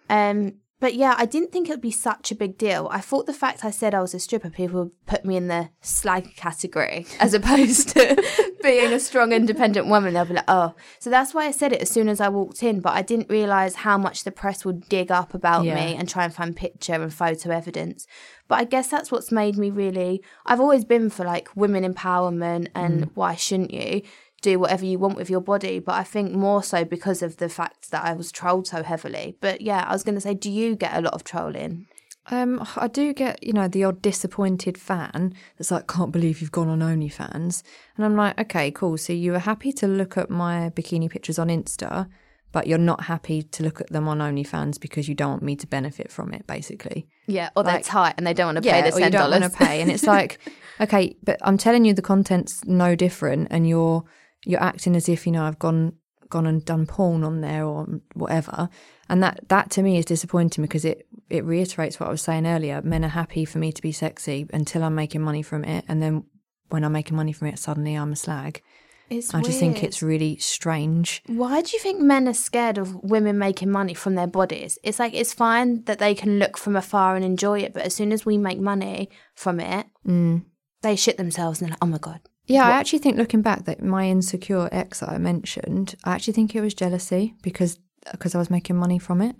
Um, 0.08 0.54
but 0.82 0.94
yeah, 0.94 1.14
I 1.16 1.26
didn't 1.26 1.52
think 1.52 1.68
it 1.68 1.74
would 1.74 1.80
be 1.80 1.92
such 1.92 2.32
a 2.32 2.34
big 2.34 2.58
deal. 2.58 2.88
I 2.90 3.00
thought 3.00 3.26
the 3.26 3.32
fact 3.32 3.64
I 3.64 3.70
said 3.70 3.94
I 3.94 4.00
was 4.00 4.14
a 4.14 4.18
stripper, 4.18 4.50
people 4.50 4.80
would 4.82 5.06
put 5.06 5.24
me 5.24 5.36
in 5.36 5.46
the 5.46 5.68
slag 5.80 6.34
category 6.34 7.06
as 7.20 7.34
opposed 7.34 7.90
to 7.90 8.52
being 8.64 8.92
a 8.92 8.98
strong, 8.98 9.32
independent 9.32 9.86
woman. 9.86 10.14
They'll 10.14 10.24
be 10.24 10.34
like, 10.34 10.44
oh. 10.48 10.74
So 10.98 11.08
that's 11.08 11.34
why 11.34 11.46
I 11.46 11.52
said 11.52 11.72
it 11.72 11.82
as 11.82 11.88
soon 11.88 12.08
as 12.08 12.20
I 12.20 12.28
walked 12.30 12.64
in, 12.64 12.80
but 12.80 12.94
I 12.94 13.02
didn't 13.02 13.30
realize 13.30 13.76
how 13.76 13.96
much 13.96 14.24
the 14.24 14.32
press 14.32 14.64
would 14.64 14.88
dig 14.88 15.12
up 15.12 15.34
about 15.34 15.64
Yeah. 15.64 15.76
me 15.76 15.94
and 15.94 16.08
try 16.08 16.24
and 16.24 16.34
find 16.34 16.56
picture 16.56 16.94
and 16.94 17.14
photo 17.14 17.50
evidence. 17.50 18.08
But 18.48 18.58
I 18.58 18.64
guess 18.64 18.88
that's 18.88 19.12
what's 19.12 19.30
made 19.30 19.56
me 19.56 19.70
really. 19.70 20.20
I've 20.46 20.60
always 20.60 20.84
been 20.84 21.10
for 21.10 21.24
like 21.24 21.48
women 21.54 21.84
empowerment 21.84 22.70
and 22.74 23.04
mm. 23.04 23.10
why 23.14 23.36
shouldn't 23.36 23.72
you? 23.72 24.02
Do 24.42 24.58
whatever 24.58 24.84
you 24.84 24.98
want 24.98 25.16
with 25.16 25.30
your 25.30 25.40
body. 25.40 25.78
But 25.78 25.94
I 25.94 26.02
think 26.04 26.32
more 26.32 26.62
so 26.62 26.84
because 26.84 27.22
of 27.22 27.38
the 27.38 27.48
fact 27.48 27.90
that 27.90 28.04
I 28.04 28.12
was 28.12 28.30
trolled 28.30 28.66
so 28.66 28.82
heavily. 28.82 29.36
But 29.40 29.60
yeah, 29.62 29.84
I 29.88 29.92
was 29.92 30.02
going 30.02 30.16
to 30.16 30.20
say, 30.20 30.34
do 30.34 30.50
you 30.50 30.76
get 30.76 30.94
a 30.94 31.00
lot 31.00 31.14
of 31.14 31.24
trolling? 31.24 31.86
Um, 32.30 32.64
I 32.76 32.86
do 32.86 33.12
get, 33.12 33.42
you 33.42 33.52
know, 33.52 33.66
the 33.66 33.82
odd 33.82 34.00
disappointed 34.00 34.78
fan 34.78 35.34
that's 35.58 35.72
like, 35.72 35.88
can't 35.88 36.12
believe 36.12 36.40
you've 36.40 36.52
gone 36.52 36.68
on 36.68 36.78
OnlyFans. 36.78 37.62
And 37.96 38.04
I'm 38.04 38.14
like, 38.14 38.38
okay, 38.40 38.70
cool. 38.70 38.96
So 38.96 39.12
you 39.12 39.32
were 39.32 39.40
happy 39.40 39.72
to 39.72 39.88
look 39.88 40.16
at 40.16 40.30
my 40.30 40.70
bikini 40.70 41.10
pictures 41.10 41.38
on 41.40 41.48
Insta, 41.48 42.08
but 42.52 42.68
you're 42.68 42.78
not 42.78 43.04
happy 43.04 43.42
to 43.42 43.62
look 43.64 43.80
at 43.80 43.90
them 43.90 44.06
on 44.06 44.18
OnlyFans 44.18 44.78
because 44.78 45.08
you 45.08 45.16
don't 45.16 45.30
want 45.30 45.42
me 45.42 45.56
to 45.56 45.66
benefit 45.66 46.12
from 46.12 46.32
it, 46.32 46.46
basically. 46.46 47.08
Yeah, 47.26 47.50
or 47.56 47.64
they're 47.64 47.74
Like- 47.74 47.84
tight 47.86 48.14
and 48.18 48.26
they 48.26 48.34
don't 48.34 48.54
want 48.54 48.64
to 48.64 48.70
pay 48.70 48.82
the 48.82 48.94
or 48.94 49.00
you 49.00 49.10
don't 49.10 49.30
want 49.30 49.42
to 49.42 49.50
pay. 49.50 49.80
And 49.80 49.90
it's 49.90 50.04
like, 50.06 50.38
okay, 50.80 51.16
but 51.24 51.38
I'm 51.42 51.58
telling 51.58 51.84
you 51.84 51.92
the 51.92 52.02
content's 52.02 52.64
no 52.66 52.94
different 52.94 53.48
and 53.50 53.68
you're 53.68 54.04
you're 54.44 54.62
acting 54.62 54.96
as 54.96 55.08
if, 55.08 55.26
you 55.26 55.32
know, 55.32 55.44
I've 55.44 55.58
gone 55.58 55.94
gone 56.32 56.46
and 56.46 56.64
done 56.64 56.86
porn 56.86 57.22
on 57.22 57.42
there 57.42 57.64
or 57.64 57.86
whatever. 58.14 58.68
And 59.08 59.22
that 59.22 59.48
that 59.48 59.70
to 59.72 59.82
me 59.82 59.98
is 59.98 60.04
disappointing 60.04 60.62
because 60.62 60.84
it 60.84 61.06
it 61.30 61.44
reiterates 61.44 62.00
what 62.00 62.08
I 62.08 62.12
was 62.12 62.22
saying 62.22 62.46
earlier. 62.46 62.80
Men 62.82 63.04
are 63.04 63.08
happy 63.08 63.44
for 63.44 63.58
me 63.58 63.70
to 63.70 63.82
be 63.82 63.92
sexy 63.92 64.48
until 64.52 64.82
I'm 64.82 64.94
making 64.94 65.20
money 65.20 65.42
from 65.42 65.64
it 65.64 65.84
and 65.88 66.02
then 66.02 66.24
when 66.70 66.84
I'm 66.84 66.92
making 66.92 67.16
money 67.16 67.32
from 67.32 67.48
it 67.48 67.58
suddenly 67.58 67.94
I'm 67.94 68.12
a 68.12 68.16
slag. 68.16 68.62
It's 69.10 69.34
I 69.34 69.42
just 69.42 69.60
think 69.60 69.82
it's 69.82 70.02
really 70.02 70.38
strange. 70.38 71.22
Why 71.26 71.60
do 71.60 71.72
you 71.74 71.78
think 71.80 72.00
men 72.00 72.26
are 72.26 72.34
scared 72.34 72.78
of 72.78 72.94
women 72.94 73.36
making 73.36 73.70
money 73.70 73.92
from 73.92 74.14
their 74.14 74.26
bodies? 74.26 74.78
It's 74.82 74.98
like 74.98 75.12
it's 75.12 75.34
fine 75.34 75.84
that 75.84 75.98
they 75.98 76.14
can 76.14 76.38
look 76.38 76.56
from 76.56 76.76
afar 76.76 77.14
and 77.14 77.24
enjoy 77.24 77.60
it, 77.60 77.74
but 77.74 77.82
as 77.82 77.94
soon 77.94 78.10
as 78.10 78.24
we 78.24 78.38
make 78.38 78.58
money 78.58 79.10
from 79.34 79.60
it, 79.60 79.86
mm. 80.06 80.42
they 80.80 80.96
shit 80.96 81.18
themselves 81.18 81.60
and 81.60 81.68
they're 81.68 81.72
like, 81.74 81.84
oh 81.84 81.86
my 81.86 81.98
god. 81.98 82.20
Yeah, 82.46 82.66
I 82.66 82.72
actually 82.72 82.98
think 82.98 83.16
looking 83.16 83.42
back 83.42 83.64
that 83.64 83.82
my 83.82 84.08
insecure 84.08 84.68
ex 84.72 85.00
that 85.00 85.10
I 85.10 85.18
mentioned, 85.18 85.94
I 86.04 86.14
actually 86.14 86.32
think 86.34 86.54
it 86.54 86.60
was 86.60 86.74
jealousy 86.74 87.34
because 87.42 87.78
because 88.10 88.34
I 88.34 88.38
was 88.38 88.50
making 88.50 88.76
money 88.76 88.98
from 88.98 89.20
it. 89.20 89.36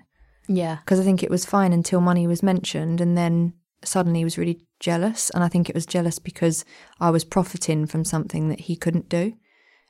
Yeah. 0.49 0.79
because 0.85 1.01
I 1.01 1.05
think 1.05 1.23
it 1.23 1.31
was 1.31 1.45
fine 1.47 1.73
until 1.73 2.01
money 2.01 2.27
was 2.27 2.43
mentioned, 2.43 3.01
and 3.01 3.17
then 3.17 3.55
suddenly 3.85 4.21
he 4.21 4.25
was 4.25 4.39
really 4.39 4.67
jealous. 4.81 5.31
And 5.31 5.43
I 5.43 5.49
think 5.49 5.69
it 5.69 5.75
was 5.75 5.87
jealous 5.87 6.19
because 6.19 6.65
I 7.01 7.11
was 7.11 7.25
profiting 7.25 7.87
from 7.87 8.05
something 8.05 8.49
that 8.49 8.61
he 8.61 8.77
couldn't 8.77 9.09
do. 9.09 9.35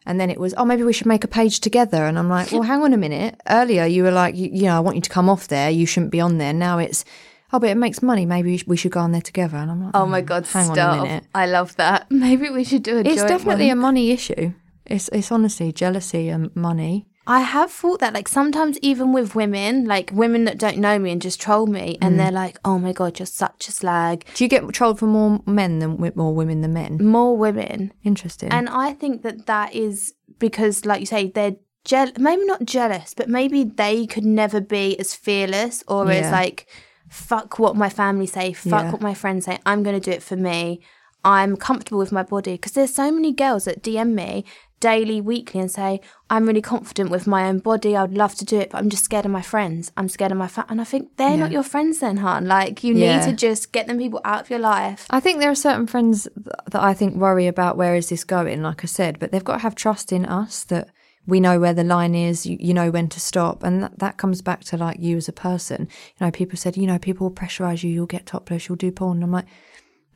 And 0.05 0.21
then 0.21 0.31
it 0.31 0.41
was, 0.41 0.53
oh, 0.57 0.65
maybe 0.65 0.83
we 0.83 0.93
should 0.93 1.07
make 1.07 1.23
a 1.25 1.29
page 1.29 1.61
together. 1.61 2.07
And 2.07 2.19
I'm 2.19 2.29
like, 2.29 2.51
well, 2.51 2.63
hang 2.63 2.83
on 2.83 2.93
a 2.93 2.97
minute. 2.97 3.41
Earlier, 3.49 3.87
you 3.87 4.03
were 4.03 4.11
like, 4.11 4.35
you, 4.35 4.51
you 4.53 4.65
know, 4.65 4.77
I 4.77 4.81
want 4.81 4.97
you 4.97 5.03
to 5.03 5.11
come 5.11 5.29
off 5.29 5.47
there. 5.47 5.71
You 5.71 5.87
shouldn't 5.87 6.11
be 6.11 6.21
on 6.21 6.39
there. 6.39 6.53
Now 6.53 6.79
it's, 6.79 7.05
oh, 7.53 7.59
but 7.61 7.71
it 7.71 7.77
makes 7.77 8.03
money. 8.03 8.25
Maybe 8.27 8.63
we 8.67 8.77
should 8.77 8.93
go 8.93 9.01
on 9.01 9.13
there 9.13 9.21
together. 9.21 9.57
And 9.57 9.71
I'm 9.71 9.83
like, 9.85 9.91
Oh 9.95 10.07
my 10.07 10.23
"Mm, 10.23 10.27
god, 10.27 10.47
hang 10.47 10.67
stop. 10.73 10.79
on 10.79 10.99
a 10.99 11.03
minute. 11.03 11.25
I 11.35 11.47
love 11.47 11.77
that. 11.77 12.11
Maybe 12.11 12.49
we 12.51 12.65
should 12.65 12.83
do 12.83 12.97
a 12.99 13.01
It's 13.01 13.17
joint 13.17 13.29
definitely 13.29 13.69
one. 13.69 13.79
a 13.79 13.81
money 13.81 14.11
issue. 14.11 14.53
It's 14.87 15.09
it's 15.13 15.31
honestly 15.31 15.73
jealousy 15.73 16.29
and 16.29 16.55
money. 16.57 17.07
I 17.25 17.43
have 17.43 17.71
thought 17.71 18.01
that, 18.01 18.15
like, 18.15 18.27
sometimes 18.27 18.79
even 18.83 19.13
with 19.13 19.37
women, 19.37 19.85
like 19.85 20.11
women 20.13 20.43
that 20.47 20.59
don't 20.59 20.79
know 20.79 20.99
me 20.99 21.13
and 21.13 21.23
just 21.23 21.41
troll 21.41 21.69
me, 21.69 21.97
and 22.03 22.19
they're 22.19 22.33
like, 22.33 22.59
oh 22.65 22.81
my 22.81 22.93
God, 22.93 23.21
you're 23.21 23.27
such 23.27 23.69
a 23.69 23.73
slag. 23.73 24.25
Do 24.35 24.43
you 24.43 24.49
get 24.49 24.69
trolled 24.73 24.99
for 24.99 25.07
more 25.07 25.41
men 25.47 25.79
than 25.79 25.91
wi- 25.93 26.13
more 26.17 26.35
women 26.35 26.63
than 26.63 26.73
men? 26.73 26.99
More 27.01 27.37
women. 27.37 27.93
Interesting. 28.03 28.51
And 28.51 28.69
I 28.69 28.93
think 28.93 29.23
that 29.23 29.47
that 29.47 29.73
is 29.73 30.15
because, 30.41 30.85
like 30.85 30.99
you 30.99 31.07
say, 31.07 31.29
they're 31.31 31.55
jeal- 31.85 32.11
maybe 32.19 32.45
not 32.45 32.65
jealous, 32.65 33.15
but 33.15 33.29
maybe 33.29 33.63
they 33.63 34.05
could 34.05 34.25
never 34.25 34.61
be 34.61 34.99
as 34.99 35.15
fearless 35.15 35.85
or 35.87 36.11
as 36.11 36.29
like, 36.33 36.67
fuck 37.13 37.59
what 37.59 37.77
my 37.77 37.89
family 37.89 38.27
say, 38.27 38.53
fuck 38.53 38.85
Yeah. 38.85 38.93
what 38.93 39.01
my 39.01 39.15
friends 39.15 39.45
say. 39.45 39.59
I'm 39.67 39.83
going 39.83 39.99
to 40.01 40.11
do 40.11 40.11
it 40.11 40.23
for 40.23 40.37
me. 40.37 40.81
I'm 41.25 41.57
comfortable 41.57 41.99
with 41.99 42.11
my 42.11 42.25
body 42.25 42.53
because 42.55 42.73
there's 42.73 42.95
so 42.95 43.13
many 43.13 43.33
girls 43.33 43.65
that 43.67 43.83
DM 43.83 44.13
me 44.15 44.45
daily, 44.81 45.21
weekly, 45.21 45.61
and 45.61 45.71
say 45.71 46.01
I'm 46.29 46.47
really 46.47 46.61
confident 46.63 47.11
with 47.11 47.29
my 47.29 47.47
own 47.47 47.61
body. 47.61 47.97
I'd 47.97 48.15
love 48.15 48.35
to 48.37 48.45
do 48.45 48.59
it, 48.59 48.71
but 48.71 48.79
I'm 48.79 48.89
just 48.91 49.05
scared 49.05 49.25
of 49.25 49.31
my 49.31 49.43
friends. 49.43 49.93
I'm 49.97 50.09
scared 50.09 50.33
of 50.33 50.39
my 50.39 50.49
fa-. 50.49 50.67
and 50.69 50.81
I 50.81 50.85
think 50.85 51.17
they're 51.19 51.37
not 51.37 51.53
your 51.53 51.63
friends 51.63 52.01
then, 52.01 52.17
hon. 52.17 52.47
Like 52.47 52.83
you 52.83 52.95
Yeah. 52.95 53.19
need 53.25 53.31
to 53.31 53.37
just 53.37 53.71
get 53.71 53.87
them 53.87 53.99
people 53.99 54.21
out 54.25 54.41
of 54.41 54.51
your 54.51 54.59
life. 54.59 55.07
I 55.11 55.21
think 55.21 55.39
there 55.39 55.51
are 55.51 55.55
certain 55.55 55.87
friends 55.87 56.27
th- 56.35 56.47
that 56.73 56.83
I 56.83 56.95
think 56.95 57.15
worry 57.15 57.47
about 57.47 57.77
where 57.77 57.95
is 57.95 58.09
this 58.09 58.25
going, 58.25 58.61
like 58.63 58.83
I 58.83 58.89
said, 58.89 59.21
but 59.21 59.31
they've 59.31 59.45
got 59.45 59.59
to 59.59 59.63
have 59.63 59.77
trust 59.77 60.11
in 60.13 60.25
us 60.27 60.65
that 60.65 60.89
we 61.27 61.41
know 61.41 61.61
where 61.61 61.75
the 61.75 61.85
line 61.85 62.15
is, 62.15 62.47
you, 62.47 62.57
you 62.61 62.75
know 62.75 62.91
when 62.91 63.09
to 63.09 63.21
stop. 63.21 63.63
And 63.63 63.83
that, 63.83 63.99
that 63.99 64.17
comes 64.17 64.43
back 64.43 64.65
to 64.65 64.77
like 64.77 64.99
you 65.01 65.17
as 65.17 65.29
a 65.29 65.33
person. 65.33 65.89
You 66.19 66.27
know, 66.27 66.31
people 66.31 66.57
said, 66.57 66.77
you 66.77 66.87
know, 66.87 66.99
people 66.99 67.29
will 67.29 67.35
pressurize 67.35 67.83
you, 67.83 67.91
you'll 67.91 68.07
get 68.07 68.27
topless, 68.27 68.69
you'll 68.69 68.77
do 68.77 68.91
porn. 68.91 69.19
And 69.19 69.25
I'm 69.25 69.33
like, 69.33 69.47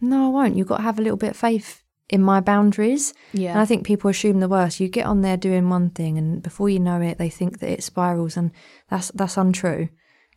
no, 0.00 0.26
I 0.26 0.30
won't. 0.30 0.56
You've 0.56 0.66
got 0.66 0.78
to 0.78 0.82
have 0.82 0.98
a 0.98 1.02
little 1.02 1.16
bit 1.16 1.30
of 1.30 1.36
faith 1.36 1.82
in 2.08 2.22
my 2.22 2.40
boundaries. 2.40 3.14
Yeah. 3.32 3.52
And 3.52 3.60
I 3.60 3.64
think 3.64 3.84
people 3.84 4.10
assume 4.10 4.40
the 4.40 4.48
worst. 4.48 4.80
You 4.80 4.88
get 4.88 5.06
on 5.06 5.22
there 5.22 5.36
doing 5.36 5.68
one 5.68 5.90
thing 5.90 6.18
and 6.18 6.42
before 6.42 6.68
you 6.68 6.78
know 6.78 7.00
it 7.00 7.18
they 7.18 7.30
think 7.30 7.58
that 7.58 7.70
it 7.70 7.82
spirals 7.82 8.36
and 8.36 8.52
that's 8.90 9.10
that's 9.14 9.36
untrue. 9.36 9.88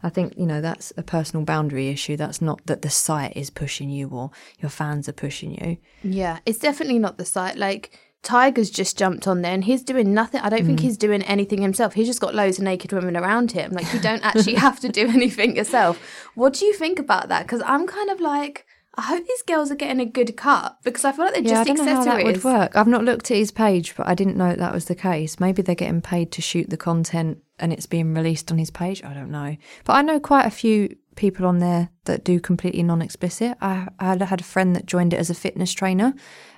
I 0.02 0.10
think, 0.10 0.38
you 0.38 0.46
know, 0.46 0.62
that's 0.62 0.94
a 0.96 1.04
personal 1.04 1.44
boundary 1.44 1.90
issue. 1.90 2.16
That's 2.16 2.42
not 2.42 2.66
that 2.68 2.84
the 2.84 2.90
site 2.90 3.36
is 3.36 3.50
pushing 3.50 3.90
you 3.90 4.08
or 4.08 4.32
your 4.60 4.70
fans 4.70 5.10
are 5.10 5.14
pushing 5.14 5.54
you. 5.56 5.78
Yeah, 6.04 6.40
it's 6.46 6.60
definitely 6.60 7.00
not 7.00 7.18
the 7.18 7.26
site. 7.26 7.58
Like 7.58 8.00
Tyga's 8.24 8.70
just 8.70 8.98
jumped 8.98 9.28
on 9.28 9.42
there 9.42 9.54
and 9.54 9.64
he's 9.64 9.82
doing 9.84 10.14
nothing. 10.14 10.42
I 10.42 10.50
don't 10.50 10.64
Mm. 10.64 10.66
think 10.68 10.80
he's 10.82 10.98
doing 10.98 11.22
anything 11.24 11.62
himself. 11.62 11.94
He's 11.94 12.08
just 12.08 12.20
got 12.20 12.36
loads 12.36 12.58
of 12.58 12.66
naked 12.66 12.92
women 12.92 13.16
around 13.16 13.52
him. 13.54 13.72
Like 13.72 13.92
you 13.94 14.00
don't 14.00 14.24
actually 14.26 14.56
have 14.68 14.80
to 14.82 14.90
do 14.90 15.08
anything 15.08 15.56
yourself. 15.56 16.02
What 16.36 16.54
do 16.54 16.66
you 16.66 16.74
think 16.74 17.00
about 17.00 17.30
that? 17.30 17.44
Because 17.44 17.62
I'm 17.66 17.88
kind 17.88 18.10
of 18.10 18.20
like, 18.20 18.66
I 18.96 19.04
hope 19.04 19.26
these 19.26 19.44
girls 19.44 19.72
are 19.72 19.76
getting 19.76 20.02
a 20.02 20.06
good 20.06 20.36
cut 20.36 20.78
because 20.84 21.06
I 21.06 21.14
feel 21.14 21.26
like 21.26 21.36
they're 21.36 21.44
Yeah, 21.44 21.62
I 21.62 21.64
just 21.64 21.78
don't 21.78 21.86
know 21.86 21.96
how 21.96 22.04
that 22.04 22.24
would 22.26 22.44
work. 22.44 22.76
I've 22.76 22.88
not 22.88 23.06
looked 23.06 23.32
at 23.32 23.38
his 23.38 23.52
page, 23.52 23.96
but 23.96 24.06
I 24.08 24.16
didn't 24.16 24.36
know 24.36 24.50
that, 24.50 24.60
that 24.60 24.74
was 24.74 24.86
the 24.86 24.96
case. 24.96 25.40
Maybe 25.40 25.62
they're 25.62 25.76
getting 25.76 26.02
paid 26.02 26.32
to 26.34 26.42
shoot 26.42 26.70
the 26.70 26.76
content 26.78 27.38
and 27.58 27.72
it's 27.72 27.86
being 27.86 28.14
released 28.14 28.52
on 28.52 28.58
his 28.58 28.70
page. 28.72 29.02
I 29.04 29.14
don't 29.14 29.32
know. 29.32 29.56
But 29.86 29.94
I 29.94 30.02
know 30.02 30.20
quite 30.20 30.46
a 30.46 30.50
few 30.52 30.98
people 31.20 31.46
on 31.46 31.60
there 31.60 31.90
that 32.06 32.24
do 32.24 32.40
completely 32.40 32.82
non-explicit. 32.82 33.58
I, 33.62 33.90
I 34.00 34.16
had- 34.26 34.40
a 34.40 34.44
friend 34.44 34.76
that 34.76 34.86
joined 34.86 35.14
it 35.14 35.20
as 35.20 35.30
a 35.30 35.36
fitness 35.36 35.74
trainer, 35.74 36.14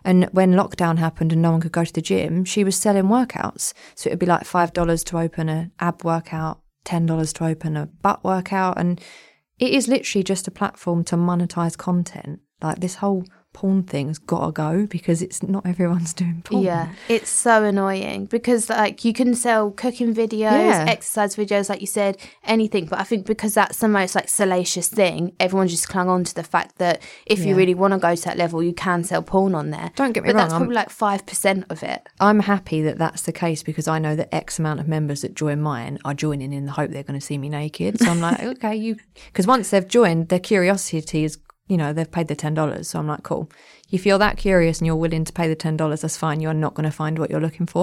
and 0.06 0.30
when 0.32 0.54
lockdown 0.54 1.00
happened 1.00 1.34
and 1.34 1.42
no 1.42 1.52
one 1.52 1.62
could 1.62 1.72
go 1.72 1.84
to 1.84 1.94
the 1.94 2.02
gym, 2.02 2.46
she 2.46 2.64
was 2.64 2.76
selling 2.76 3.06
workouts. 3.06 3.74
So 3.96 4.08
it 4.08 4.14
would 4.14 4.20
be 4.20 4.26
like 4.26 4.46
five 4.46 4.72
dollars 4.72 5.04
to 5.06 5.18
open 5.18 5.50
a 5.50 5.72
ab 5.80 6.04
workout, 6.04 6.62
ten 6.86 7.06
dollars 7.06 7.34
to 7.34 7.46
open 7.46 7.76
a 7.76 7.88
butt 7.88 8.24
workout, 8.24 8.78
and 8.78 9.02
it 9.60 9.72
is 9.74 9.88
literally 9.88 10.24
just 10.24 10.48
a 10.48 10.52
platform 10.52 11.04
to 11.06 11.16
monetize 11.18 11.78
content. 11.78 12.40
Like 12.62 12.80
this 12.80 12.96
whole 12.96 13.26
porn 13.54 13.84
thing 13.84 14.08
has 14.08 14.18
got 14.18 14.46
to 14.46 14.52
go 14.52 14.86
because 14.88 15.22
it's 15.22 15.44
not 15.44 15.66
everyone's 15.66 16.14
doing 16.14 16.42
porn. 16.44 16.64
Yeah, 16.64 16.90
it's 17.10 17.30
so 17.30 17.64
annoying 17.64 18.26
because 18.26 18.70
like 18.70 19.04
you 19.04 19.14
can 19.14 19.36
sell 19.36 19.72
cooking 19.72 20.14
videos, 20.16 20.52
Yeah. 20.52 20.86
exercise 20.88 21.36
videos, 21.36 21.70
like 21.70 21.82
you 21.82 21.88
said, 21.88 22.18
anything. 22.44 22.86
But 22.86 23.00
I 23.00 23.04
think 23.04 23.26
because 23.26 23.54
that's 23.54 23.80
the 23.80 23.88
most 23.88 24.16
like 24.16 24.30
salacious 24.30 24.88
thing, 24.88 25.34
everyone 25.40 25.68
just 25.68 25.90
clung 25.90 26.08
on 26.10 26.24
to 26.24 26.34
the 26.34 26.44
fact 26.44 26.78
that 26.78 27.02
if 27.26 27.44
you 27.46 27.56
really 27.56 27.74
want 27.76 27.94
to 27.94 28.00
go 28.00 28.16
to 28.16 28.24
that 28.26 28.38
level, 28.38 28.64
you 28.64 28.74
can 28.74 29.04
sell 29.04 29.22
porn 29.22 29.54
on 29.54 29.70
there. 29.72 29.92
Don't 29.96 30.14
get 30.14 30.24
me 30.24 30.30
but 30.30 30.36
wrong, 30.36 30.44
that's 30.44 30.54
I'm- 30.54 30.62
probably 30.62 30.76
like 30.76 30.90
five 30.90 31.26
percent 31.26 31.66
of 31.70 31.84
it. 31.84 32.08
I'm 32.20 32.40
happy 32.40 32.82
that 32.84 32.98
that's 32.98 33.24
the 33.24 33.34
case 33.34 33.64
because 33.64 33.88
I 33.88 34.00
know 34.00 34.16
that 34.16 34.34
X 34.34 34.60
amount 34.60 34.80
of 34.80 34.88
members 34.88 35.22
that 35.22 35.36
join 35.36 35.62
mine 35.62 36.00
are 36.06 36.14
joining 36.14 36.54
in 36.54 36.66
the 36.66 36.72
hope 36.72 36.92
they're 36.92 37.04
going 37.04 37.20
to 37.20 37.26
see 37.26 37.38
me 37.38 37.50
naked. 37.50 38.00
So 38.00 38.10
I'm 38.10 38.22
like, 38.22 38.42
okay, 38.44 38.76
you, 38.76 38.96
because 39.28 39.46
once 39.48 39.70
they've 39.72 39.88
joined, 39.88 40.30
their 40.30 40.40
curiosity 40.40 41.24
is, 41.26 41.38
you 41.72 41.78
know, 41.78 41.94
they've 41.94 42.12
paid 42.12 42.28
the 42.28 42.36
ten 42.36 42.54
dollars. 42.54 42.90
So 42.90 43.00
I'm 43.00 43.08
like, 43.08 43.24
cool. 43.24 43.50
If 43.90 44.06
you're 44.06 44.18
that 44.18 44.36
curious 44.36 44.80
and 44.80 44.86
you're 44.86 44.98
willing 44.98 45.24
to 45.24 45.32
pay 45.32 45.48
the 45.48 45.56
ten 45.56 45.78
dollars, 45.78 46.02
that's 46.02 46.18
fine. 46.18 46.42
You're 46.42 46.54
not 46.54 46.74
going 46.74 46.84
to 46.84 46.92
find 46.92 47.18
what 47.18 47.30
you're 47.30 47.40
looking 47.40 47.66
for. 47.66 47.82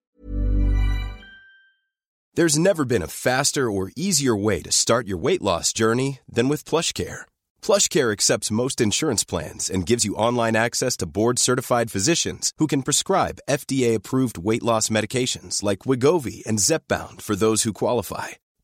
There's 2.35 2.59
never 2.59 2.85
been 2.85 3.03
a 3.03 3.09
faster 3.09 3.70
or 3.70 3.90
easier 3.96 4.37
way 4.37 4.61
to 4.61 4.70
start 4.70 5.09
your 5.09 5.16
weight 5.16 5.42
loss 5.42 5.72
journey 5.72 6.20
than 6.29 6.48
with 6.48 6.66
PlushCare. 6.66 7.22
PlushCare 7.62 8.12
accepts 8.12 8.51
most 8.51 8.81
insurance 8.81 9.24
plans 9.24 9.70
and 9.70 9.87
gives 9.87 10.05
you 10.05 10.14
online 10.14 10.55
access 10.55 10.96
to 10.98 11.07
board-certified 11.07 11.90
physicians 11.90 12.53
who 12.59 12.66
can 12.66 12.83
prescribe 12.83 13.40
FDA-approved 13.48 14.37
weight 14.38 14.62
loss 14.62 14.90
medications 14.90 15.62
like 15.62 15.81
Wegovy 15.81 16.46
and 16.46 16.59
Zepbound 16.59 17.22
for 17.22 17.35
those 17.35 17.62
who 17.64 17.72
qualify. 17.72 18.29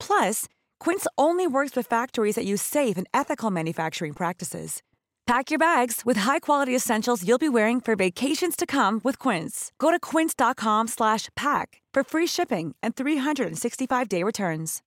Plus, 0.00 0.46
Quince 0.80 1.06
only 1.16 1.46
works 1.46 1.76
with 1.76 1.86
factories 1.86 2.34
that 2.34 2.44
use 2.44 2.62
safe 2.62 2.96
and 2.98 3.06
ethical 3.14 3.50
manufacturing 3.50 4.14
practices. 4.14 4.82
Pack 5.28 5.50
your 5.50 5.58
bags 5.58 6.06
with 6.06 6.16
high-quality 6.16 6.74
essentials 6.74 7.22
you'll 7.22 7.36
be 7.36 7.50
wearing 7.50 7.82
for 7.82 7.94
vacations 7.94 8.56
to 8.56 8.64
come 8.64 8.98
with 9.04 9.18
Quince. 9.18 9.72
Go 9.78 9.90
to 9.90 10.00
quince.com 10.00 10.88
slash 10.88 11.28
pack 11.36 11.82
for 11.92 12.02
free 12.02 12.26
shipping 12.26 12.74
and 12.82 12.96
365-day 12.96 14.22
returns. 14.22 14.80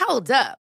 Hold 0.00 0.32
up. 0.32 0.58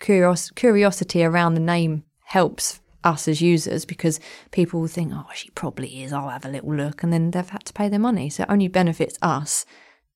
curios- 0.00 0.50
curiosity 0.52 1.24
around 1.24 1.54
the 1.54 1.60
name 1.60 2.04
helps 2.24 2.80
us 3.04 3.28
as 3.28 3.40
users 3.40 3.84
because 3.84 4.18
people 4.50 4.80
will 4.80 4.88
think, 4.88 5.12
oh, 5.14 5.24
she 5.34 5.50
probably 5.50 6.02
is. 6.02 6.12
I'll 6.12 6.28
have 6.28 6.44
a 6.44 6.48
little 6.50 6.74
look. 6.74 7.02
And 7.02 7.12
then 7.12 7.30
they've 7.30 7.48
had 7.48 7.64
to 7.66 7.72
pay 7.72 7.88
their 7.88 7.98
money. 7.98 8.28
So 8.28 8.42
it 8.42 8.50
only 8.50 8.68
benefits 8.68 9.16
us 9.22 9.64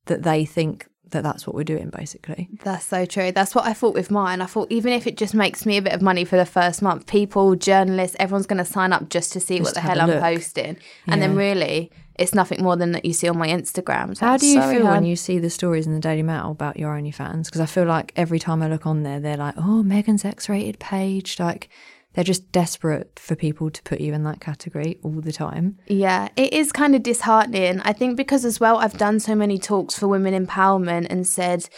that 0.07 0.23
they 0.25 0.45
think 0.45 0.87
that 1.11 1.23
that's 1.23 1.47
what 1.47 1.55
we're 1.55 1.63
doing, 1.63 1.91
basically. 1.91 2.49
That's 2.65 2.87
so 2.87 3.05
true. 3.05 3.33
That's 3.33 3.55
what 3.55 3.67
I 3.67 3.73
thought 3.75 3.95
with 3.95 4.11
mine. 4.11 4.41
I 4.41 4.47
thought 4.47 4.73
even 4.73 4.93
if 4.95 5.07
it 5.07 5.17
just 5.17 5.35
makes 5.35 5.65
me 5.67 5.77
a 5.77 5.83
bit 5.83 5.93
of 5.93 6.03
money 6.03 6.25
for 6.25 6.37
the 6.37 6.47
first 6.47 6.83
month, 6.83 7.07
people, 7.07 7.55
journalists, 7.55 8.17
everyone's 8.19 8.47
going 8.47 8.65
to 8.65 8.65
sign 8.65 8.93
up 8.93 9.11
just 9.11 9.33
to 9.35 9.41
see 9.41 9.59
Just 9.59 9.69
what 9.69 9.75
the 9.75 9.81
hell 9.81 10.01
I'm 10.01 10.09
look. 10.09 10.21
posting. 10.21 10.77
And 11.07 11.21
then 11.23 11.37
really, 11.37 11.93
it's 12.19 12.35
nothing 12.35 12.63
more 12.63 12.77
than 12.77 12.93
that 12.93 13.05
you 13.05 13.13
see 13.13 13.29
on 13.29 13.39
my 13.39 13.49
Instagram. 13.49 14.17
So 14.17 14.27
How 14.27 14.37
do 14.37 14.47
you 14.47 14.61
so 14.61 14.71
feel 14.71 14.83
hard. 14.83 14.97
when 15.01 15.05
you 15.05 15.17
see 15.17 15.39
the 15.39 15.51
stories 15.51 15.87
in 15.87 15.95
the 15.95 16.01
Daily 16.01 16.23
Mail 16.23 16.51
about 16.51 16.79
your 16.79 16.95
OnlyFans? 16.95 17.47
Because 17.47 17.61
I 17.61 17.67
feel 17.67 17.85
like 17.85 18.13
every 18.17 18.39
time 18.39 18.63
I 18.63 18.69
look 18.69 18.87
on 18.87 19.03
there, 19.03 19.21
they're 19.21 19.37
like, 19.37 19.55
oh, 19.57 19.83
Megan's 19.83 20.25
X 20.25 20.49
rated 20.49 20.79
page. 20.79 21.41
Like, 21.41 21.69
they're 22.13 22.25
just 22.25 22.53
desperate 22.53 23.19
for 23.19 23.35
people 23.35 23.71
to 23.71 23.83
put 23.83 24.01
you 24.01 24.13
in 24.13 24.25
that 24.25 24.41
category 24.41 24.99
all 25.03 25.21
the 25.21 25.33
time. 25.33 25.79
Yeah, 25.87 26.29
it 26.37 26.53
is 26.53 26.71
kind 26.71 26.95
of 26.95 27.03
disheartening. 27.03 27.81
I 27.81 27.95
think 27.95 28.17
because 28.17 28.45
as 28.45 28.61
well, 28.61 28.77
I've 28.77 28.99
done 28.99 29.19
so 29.19 29.35
many 29.35 29.59
talks 29.59 29.99
for 29.99 30.09
women 30.09 30.47
empowerment 30.47 31.07
and 31.09 31.27
said 31.27 31.69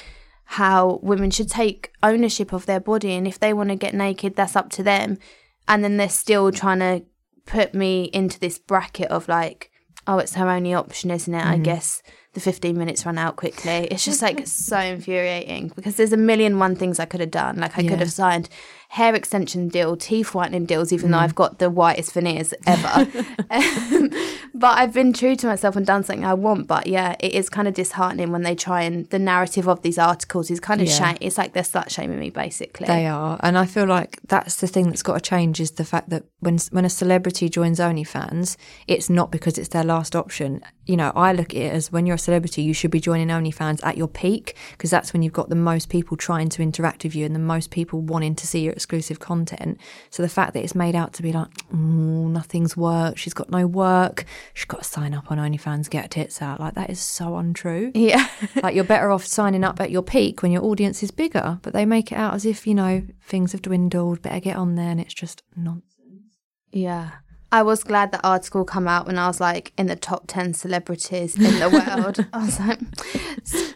how 0.46 0.98
women 1.02 1.30
should 1.30 1.48
take 1.48 1.92
ownership 2.02 2.52
of 2.52 2.66
their 2.66 2.80
body. 2.80 3.12
And 3.12 3.28
if 3.28 3.38
they 3.38 3.52
want 3.52 3.68
to 3.70 3.76
get 3.76 3.94
naked, 3.94 4.34
that's 4.34 4.56
up 4.56 4.70
to 4.70 4.82
them. 4.82 5.18
And 5.68 5.84
then 5.84 5.96
they're 5.96 6.08
still 6.08 6.50
trying 6.50 6.80
to 6.80 7.04
put 7.46 7.72
me 7.74 8.04
into 8.12 8.40
this 8.40 8.58
bracket 8.58 9.08
of 9.08 9.28
like, 9.28 9.70
oh, 10.06 10.18
it's 10.18 10.34
her 10.34 10.48
only 10.48 10.74
option, 10.74 11.10
isn't 11.10 11.32
it? 11.34 11.44
I 11.44 11.56
mm. 11.56 11.64
guess 11.64 12.02
the 12.34 12.40
15 12.40 12.76
minutes 12.76 13.06
run 13.06 13.16
out 13.16 13.36
quickly. 13.36 13.88
It's 13.90 14.04
just 14.04 14.22
like 14.22 14.42
so 14.46 14.78
infuriating 14.78 15.72
because 15.74 15.96
there's 15.96 16.12
a 16.12 16.16
million 16.16 16.58
one 16.58 16.76
things 16.76 16.98
I 16.98 17.04
could 17.04 17.20
have 17.20 17.30
done. 17.30 17.56
Like 17.58 17.78
I 17.78 17.82
Yeah. 17.82 17.90
could 17.90 18.00
have 18.00 18.12
signed 18.12 18.48
hair 18.94 19.12
extension 19.14 19.66
deal, 19.66 19.96
teeth 19.96 20.34
whitening 20.34 20.64
deals, 20.66 20.92
even 20.92 21.10
though 21.10 21.18
I've 21.18 21.34
got 21.34 21.58
the 21.58 21.68
whitest 21.68 22.12
veneers 22.12 22.54
ever. 22.66 23.06
Um, 23.50 24.10
but 24.54 24.78
I've 24.78 24.92
been 24.94 25.12
true 25.12 25.36
to 25.36 25.46
myself 25.46 25.76
and 25.76 25.84
done 25.86 26.02
something 26.04 26.24
I 26.24 26.34
want. 26.34 26.66
But 26.66 26.86
yeah, 26.86 27.14
it 27.20 27.32
is 27.32 27.48
kind 27.48 27.68
of 27.68 27.74
disheartening 27.74 28.32
when 28.32 28.42
they 28.42 28.54
try 28.54 28.82
and 28.82 29.08
the 29.10 29.18
narrative 29.18 29.68
of 29.68 29.82
these 29.82 29.98
articles 29.98 30.50
is 30.50 30.60
kind 30.60 30.80
of 30.80 30.88
Yeah. 30.88 30.94
shame. 30.94 31.16
It's 31.20 31.36
like 31.38 31.52
they're 31.52 31.62
slut 31.62 31.90
shaming 31.90 32.18
me 32.18 32.30
basically. 32.30 32.86
They 32.86 33.06
are, 33.06 33.38
and 33.42 33.58
I 33.58 33.66
feel 33.66 33.84
like 33.86 34.20
that's 34.28 34.56
the 34.56 34.66
thing 34.66 34.86
that's 34.88 35.02
got 35.02 35.14
to 35.14 35.20
change 35.20 35.60
is 35.60 35.72
the 35.72 35.84
fact 35.84 36.08
that 36.10 36.24
when 36.40 36.58
when 36.70 36.84
a 36.84 36.90
celebrity 36.90 37.48
joins 37.48 37.78
OnlyFans, 37.80 38.56
it's 38.88 39.10
not 39.10 39.30
because 39.30 39.58
it's 39.58 39.68
their 39.68 39.84
last 39.84 40.16
option. 40.16 40.62
You 40.86 40.96
know, 40.96 41.12
I 41.14 41.32
look 41.32 41.50
at 41.54 41.60
it 41.60 41.72
as 41.72 41.90
when 41.92 42.06
you're 42.06 42.16
a 42.16 42.18
celebrity, 42.28 42.62
you 42.62 42.74
should 42.74 42.90
be 42.90 43.00
joining 43.00 43.28
OnlyFans 43.28 43.80
at 43.84 43.96
your 43.96 44.08
peak 44.08 44.56
because 44.72 44.90
that's 44.90 45.12
when 45.12 45.22
you've 45.22 45.32
got 45.32 45.48
the 45.48 45.54
most 45.56 45.88
people 45.88 46.16
trying 46.16 46.48
to 46.50 46.62
interact 46.62 47.04
with 47.04 47.14
you 47.14 47.24
and 47.26 47.34
the 47.34 47.38
most 47.54 47.70
people 47.70 48.00
wanting 48.00 48.34
to 48.36 48.46
see 48.46 48.60
your 48.60 48.74
exclusive 48.84 49.18
content. 49.18 49.80
So 50.10 50.22
the 50.22 50.28
fact 50.28 50.52
that 50.52 50.62
it's 50.62 50.74
made 50.74 50.94
out 50.94 51.14
to 51.14 51.22
be 51.22 51.32
like, 51.32 51.48
oh, 51.72 51.76
nothing's 52.28 52.76
worked, 52.76 53.18
she's 53.18 53.32
got 53.32 53.50
no 53.50 53.66
work, 53.66 54.26
she's 54.52 54.66
got 54.66 54.82
to 54.82 54.88
sign 54.88 55.14
up 55.14 55.30
on 55.30 55.38
OnlyFans, 55.38 55.88
get 55.88 56.10
tits 56.10 56.42
out, 56.42 56.60
like 56.60 56.74
that 56.74 56.90
is 56.90 57.00
so 57.00 57.36
untrue. 57.36 57.90
Yeah. 57.94 58.28
like 58.62 58.74
you're 58.74 58.84
better 58.84 59.10
off 59.10 59.24
signing 59.24 59.64
up 59.64 59.80
at 59.80 59.90
your 59.90 60.02
peak 60.02 60.42
when 60.42 60.52
your 60.52 60.62
audience 60.64 61.02
is 61.02 61.10
bigger, 61.10 61.58
but 61.62 61.72
they 61.72 61.86
make 61.86 62.12
it 62.12 62.16
out 62.16 62.34
as 62.34 62.44
if, 62.44 62.66
you 62.66 62.74
know, 62.74 63.02
things 63.22 63.52
have 63.52 63.62
dwindled, 63.62 64.20
better 64.20 64.40
get 64.40 64.56
on 64.56 64.74
there, 64.74 64.90
and 64.90 65.00
it's 65.00 65.14
just 65.14 65.42
nonsense. 65.56 65.90
Yeah. 66.70 67.10
I 67.54 67.62
was 67.62 67.84
glad 67.84 68.10
that 68.10 68.22
article 68.24 68.64
come 68.64 68.88
out 68.88 69.06
when 69.06 69.16
I 69.16 69.28
was 69.28 69.40
like 69.40 69.72
in 69.78 69.86
the 69.86 69.94
top 69.94 70.24
10 70.26 70.54
celebrities 70.54 71.36
in 71.36 71.60
the 71.60 71.70
world. 71.88 72.26
I 72.32 72.44
was 72.44 72.58
like, 72.58 72.80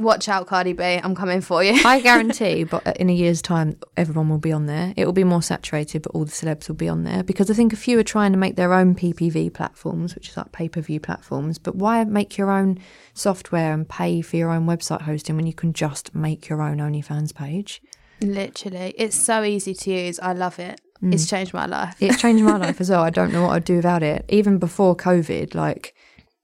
watch 0.01 0.29
out, 0.29 0.49
Cardi 0.49 0.73
B, 0.73 0.83
I'm 0.83 1.15
coming 1.15 1.41
for 1.41 1.63
you. 1.63 1.81
I 1.85 2.01
guarantee, 2.01 2.65
but 2.65 2.97
in 2.97 3.09
a 3.09 3.13
year's 3.13 3.41
time, 3.41 3.79
everyone 3.97 4.31
will 4.31 4.39
be 4.39 4.51
on 4.51 4.67
there. 4.67 4.93
It 4.97 5.07
will 5.07 5.13
be 5.13 5.23
more 5.23 5.43
saturated, 5.43 6.03
but 6.03 6.11
all 6.11 6.25
the 6.25 6.33
celebs 6.33 6.67
will 6.67 6.75
be 6.75 6.89
on 6.89 7.05
there 7.05 7.23
because 7.23 7.53
I 7.53 7.55
think 7.55 7.73
a 7.73 7.77
few 7.77 8.01
are 8.01 8.03
trying 8.03 8.33
to 8.33 8.37
make 8.37 8.57
their 8.57 8.73
own 8.73 8.97
PPV 8.97 9.55
platforms, 9.55 10.17
which 10.17 10.31
is 10.31 10.37
like 10.37 10.51
pay 10.51 10.69
per 10.69 10.81
view 10.81 10.99
platforms. 10.99 11.59
But 11.59 11.77
why 11.77 12.03
make 12.03 12.37
your 12.37 12.51
own 12.51 12.81
software 13.15 13.73
and 13.73 13.89
pay 13.89 14.23
for 14.23 14.35
your 14.35 14.51
own 14.51 14.67
website 14.67 15.03
hosting 15.03 15.37
when 15.37 15.47
you 15.47 15.55
can 15.55 15.73
just 15.73 16.17
make 16.17 16.49
your 16.49 16.63
own 16.63 16.79
OnlyFans 16.79 17.33
page? 17.33 17.81
Literally. 18.21 18.93
It's 18.99 19.17
so 19.17 19.45
easy 19.45 19.73
to 19.73 19.91
use. 19.93 20.19
I 20.19 20.33
love 20.33 20.59
it. 20.59 20.81
Mm. 21.03 21.15
It's 21.15 21.29
changed 21.29 21.55
my 21.55 21.67
life. 21.67 21.97
It's 22.01 22.21
changed 22.21 22.45
my 22.45 22.57
life 22.57 22.81
as 22.81 22.91
well. 22.91 23.03
I 23.03 23.11
don't 23.11 23.33
know 23.33 23.43
what 23.43 23.53
I'd 23.53 23.65
do 23.65 23.77
without 23.77 24.03
it. 24.03 24.25
Even 24.29 24.59
before 24.59 24.97
COVID, 24.97 25.55
like 25.55 25.95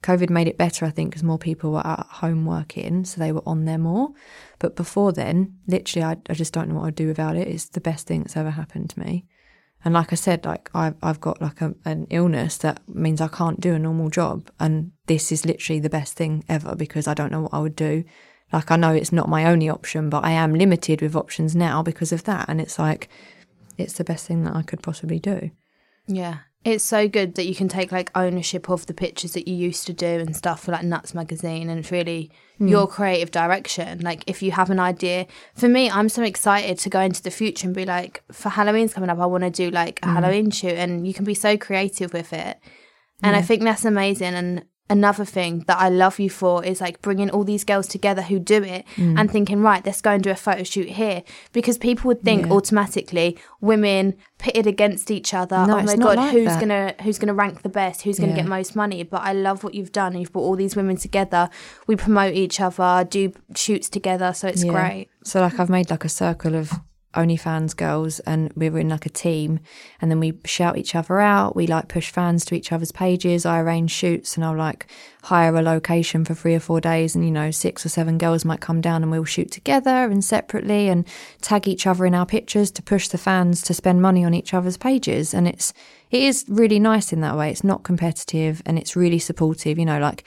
COVID 0.02 0.30
made 0.30 0.48
it 0.48 0.58
better, 0.58 0.84
I 0.84 0.90
think, 0.90 1.10
because 1.10 1.22
more 1.22 1.38
people 1.38 1.72
were 1.72 1.86
at 1.86 2.06
home 2.06 2.44
working, 2.44 3.04
so 3.04 3.18
they 3.18 3.32
were 3.32 3.42
on 3.46 3.64
there 3.64 3.78
more. 3.78 4.10
But 4.58 4.76
before 4.76 5.12
then, 5.12 5.56
literally, 5.66 6.04
I, 6.04 6.16
I 6.28 6.34
just 6.34 6.52
don't 6.52 6.68
know 6.68 6.76
what 6.76 6.86
I'd 6.86 6.94
do 6.94 7.08
without 7.08 7.36
it. 7.36 7.48
It's 7.48 7.70
the 7.70 7.80
best 7.80 8.06
thing 8.06 8.20
that's 8.20 8.36
ever 8.36 8.50
happened 8.50 8.90
to 8.90 9.00
me. 9.00 9.24
And 9.84 9.92
like 9.92 10.12
I 10.12 10.16
said, 10.16 10.44
like 10.44 10.70
I've 10.74 10.94
I've 11.02 11.20
got 11.20 11.42
like 11.42 11.60
a, 11.60 11.74
an 11.84 12.06
illness 12.10 12.56
that 12.58 12.80
means 12.88 13.20
I 13.20 13.28
can't 13.28 13.60
do 13.60 13.74
a 13.74 13.78
normal 13.78 14.08
job, 14.08 14.50
and 14.60 14.92
this 15.06 15.30
is 15.30 15.44
literally 15.44 15.80
the 15.80 15.90
best 15.90 16.14
thing 16.14 16.44
ever 16.48 16.74
because 16.74 17.06
I 17.06 17.14
don't 17.14 17.30
know 17.32 17.42
what 17.42 17.54
I 17.54 17.60
would 17.60 17.76
do. 17.76 18.04
Like 18.52 18.70
I 18.70 18.76
know 18.76 18.92
it's 18.92 19.12
not 19.12 19.28
my 19.28 19.46
only 19.46 19.68
option, 19.68 20.08
but 20.08 20.24
I 20.24 20.30
am 20.32 20.54
limited 20.54 21.02
with 21.02 21.16
options 21.16 21.54
now 21.54 21.82
because 21.82 22.12
of 22.12 22.24
that, 22.24 22.46
and 22.48 22.60
it's 22.60 22.78
like 22.78 23.08
it's 23.78 23.94
the 23.94 24.04
best 24.04 24.26
thing 24.26 24.44
that 24.44 24.56
I 24.56 24.62
could 24.62 24.82
possibly 24.82 25.18
do. 25.18 25.50
Yeah. 26.06 26.38
It's 26.64 26.84
so 26.84 27.08
good 27.08 27.34
that 27.34 27.44
you 27.44 27.54
can 27.54 27.68
take 27.68 27.92
like 27.92 28.10
ownership 28.14 28.70
of 28.70 28.86
the 28.86 28.94
pictures 28.94 29.34
that 29.34 29.46
you 29.46 29.54
used 29.54 29.86
to 29.86 29.92
do 29.92 30.06
and 30.06 30.34
stuff 30.34 30.62
for 30.62 30.72
like 30.72 30.82
Nuts 30.82 31.12
magazine 31.12 31.68
and 31.68 31.90
really 31.92 32.30
hmm. 32.56 32.68
your 32.68 32.86
creative 32.86 33.30
direction. 33.30 34.00
Like 34.00 34.24
if 34.26 34.42
you 34.42 34.50
have 34.52 34.70
an 34.70 34.80
idea, 34.80 35.26
for 35.54 35.68
me, 35.68 35.90
I'm 35.90 36.08
so 36.08 36.22
excited 36.22 36.78
to 36.78 36.88
go 36.88 37.00
into 37.00 37.22
the 37.22 37.30
future 37.30 37.66
and 37.66 37.74
be 37.74 37.84
like, 37.84 38.22
for 38.32 38.48
Halloween's 38.48 38.94
coming 38.94 39.10
up, 39.10 39.18
I 39.18 39.26
want 39.26 39.44
to 39.44 39.50
do 39.50 39.70
like 39.70 40.00
a 40.02 40.06
hmm. 40.06 40.14
Halloween 40.14 40.50
shoot, 40.50 40.72
and 40.72 41.06
you 41.06 41.12
can 41.12 41.26
be 41.26 41.34
so 41.34 41.58
creative 41.58 42.14
with 42.14 42.32
it. 42.32 42.58
And 43.22 43.36
I 43.36 43.42
think 43.42 43.62
that's 43.62 43.84
amazing. 43.84 44.34
And 44.34 44.64
another 44.90 45.24
thing 45.24 45.64
that 45.66 45.78
I 45.78 45.88
love 45.88 46.18
you 46.20 46.28
for 46.28 46.62
is 46.64 46.80
like 46.80 47.00
bringing 47.00 47.30
all 47.30 47.42
these 47.44 47.64
girls 47.64 47.86
together 47.88 48.20
who 48.22 48.38
do 48.38 48.62
it 48.62 48.84
Mm. 48.96 49.18
and 49.18 49.30
thinking, 49.30 49.62
right, 49.62 49.84
let's 49.84 50.00
go 50.02 50.10
and 50.10 50.22
do 50.22 50.30
a 50.30 50.34
photo 50.34 50.62
shoot 50.62 50.88
here. 50.90 51.22
Because 51.52 51.78
people 51.78 52.08
would 52.08 52.22
think 52.22 52.50
automatically 52.50 53.38
women 53.60 54.14
pitted 54.38 54.66
against 54.66 55.10
each 55.10 55.32
other. 55.32 55.66
No, 55.66 55.78
oh 55.78 55.82
my 55.82 55.96
god, 55.96 56.16
like 56.18 56.32
who's 56.32 56.46
that. 56.46 56.60
gonna 56.60 56.94
who's 57.02 57.18
gonna 57.18 57.34
rank 57.34 57.62
the 57.62 57.68
best? 57.68 58.02
Who's 58.02 58.18
gonna 58.18 58.32
Yeah. 58.32 58.36
get 58.42 58.46
most 58.46 58.76
money? 58.76 59.02
But 59.04 59.22
I 59.22 59.32
love 59.32 59.64
what 59.64 59.74
you've 59.74 59.92
done. 59.92 60.16
You've 60.18 60.32
brought 60.32 60.42
all 60.42 60.56
these 60.56 60.76
women 60.76 60.96
together. 60.96 61.48
We 61.86 61.96
promote 61.96 62.34
each 62.34 62.60
other, 62.60 63.06
do 63.08 63.32
shoots 63.54 63.88
together, 63.88 64.32
so 64.34 64.48
it's 64.48 64.64
Yeah. 64.64 64.72
great. 64.72 65.08
So 65.24 65.40
like 65.40 65.58
I've 65.58 65.70
made 65.70 65.90
like 65.90 66.04
a 66.04 66.08
circle 66.10 66.54
of 66.54 66.72
OnlyFans 67.14 67.76
girls 67.76 68.20
and 68.20 68.52
we 68.54 68.68
were 68.68 68.78
in 68.78 68.88
like 68.88 69.06
a 69.06 69.10
team 69.10 69.60
and 70.00 70.10
then 70.10 70.20
we 70.20 70.38
shout 70.44 70.76
each 70.76 70.94
other 70.94 71.20
out. 71.20 71.56
We 71.56 71.66
like 71.66 71.88
push 71.88 72.10
fans 72.10 72.44
to 72.46 72.54
each 72.54 72.72
other's 72.72 72.92
pages. 72.92 73.46
I 73.46 73.60
arrange 73.60 73.90
shoots 73.90 74.36
and 74.36 74.44
I'll 74.44 74.56
like 74.56 74.86
hire 75.22 75.54
a 75.54 75.62
location 75.62 76.24
for 76.24 76.34
three 76.34 76.54
or 76.54 76.60
four 76.60 76.80
days 76.80 77.14
and 77.14 77.24
you 77.24 77.30
know, 77.30 77.50
six 77.50 77.86
or 77.86 77.88
seven 77.88 78.18
girls 78.18 78.44
might 78.44 78.60
come 78.60 78.80
down 78.80 79.02
and 79.02 79.10
we'll 79.10 79.24
shoot 79.24 79.50
together 79.50 79.90
and 79.90 80.24
separately 80.24 80.88
and 80.88 81.06
tag 81.40 81.66
each 81.66 81.86
other 81.86 82.04
in 82.06 82.14
our 82.14 82.26
pictures 82.26 82.70
to 82.72 82.82
push 82.82 83.08
the 83.08 83.18
fans 83.18 83.62
to 83.62 83.74
spend 83.74 84.02
money 84.02 84.24
on 84.24 84.34
each 84.34 84.52
other's 84.52 84.76
pages. 84.76 85.32
And 85.32 85.48
it's 85.48 85.72
it 86.10 86.22
is 86.22 86.44
really 86.48 86.78
nice 86.78 87.12
in 87.12 87.20
that 87.22 87.36
way. 87.36 87.50
It's 87.50 87.64
not 87.64 87.82
competitive 87.82 88.62
and 88.66 88.78
it's 88.78 88.96
really 88.96 89.18
supportive, 89.18 89.78
you 89.78 89.84
know, 89.84 89.98
like 89.98 90.24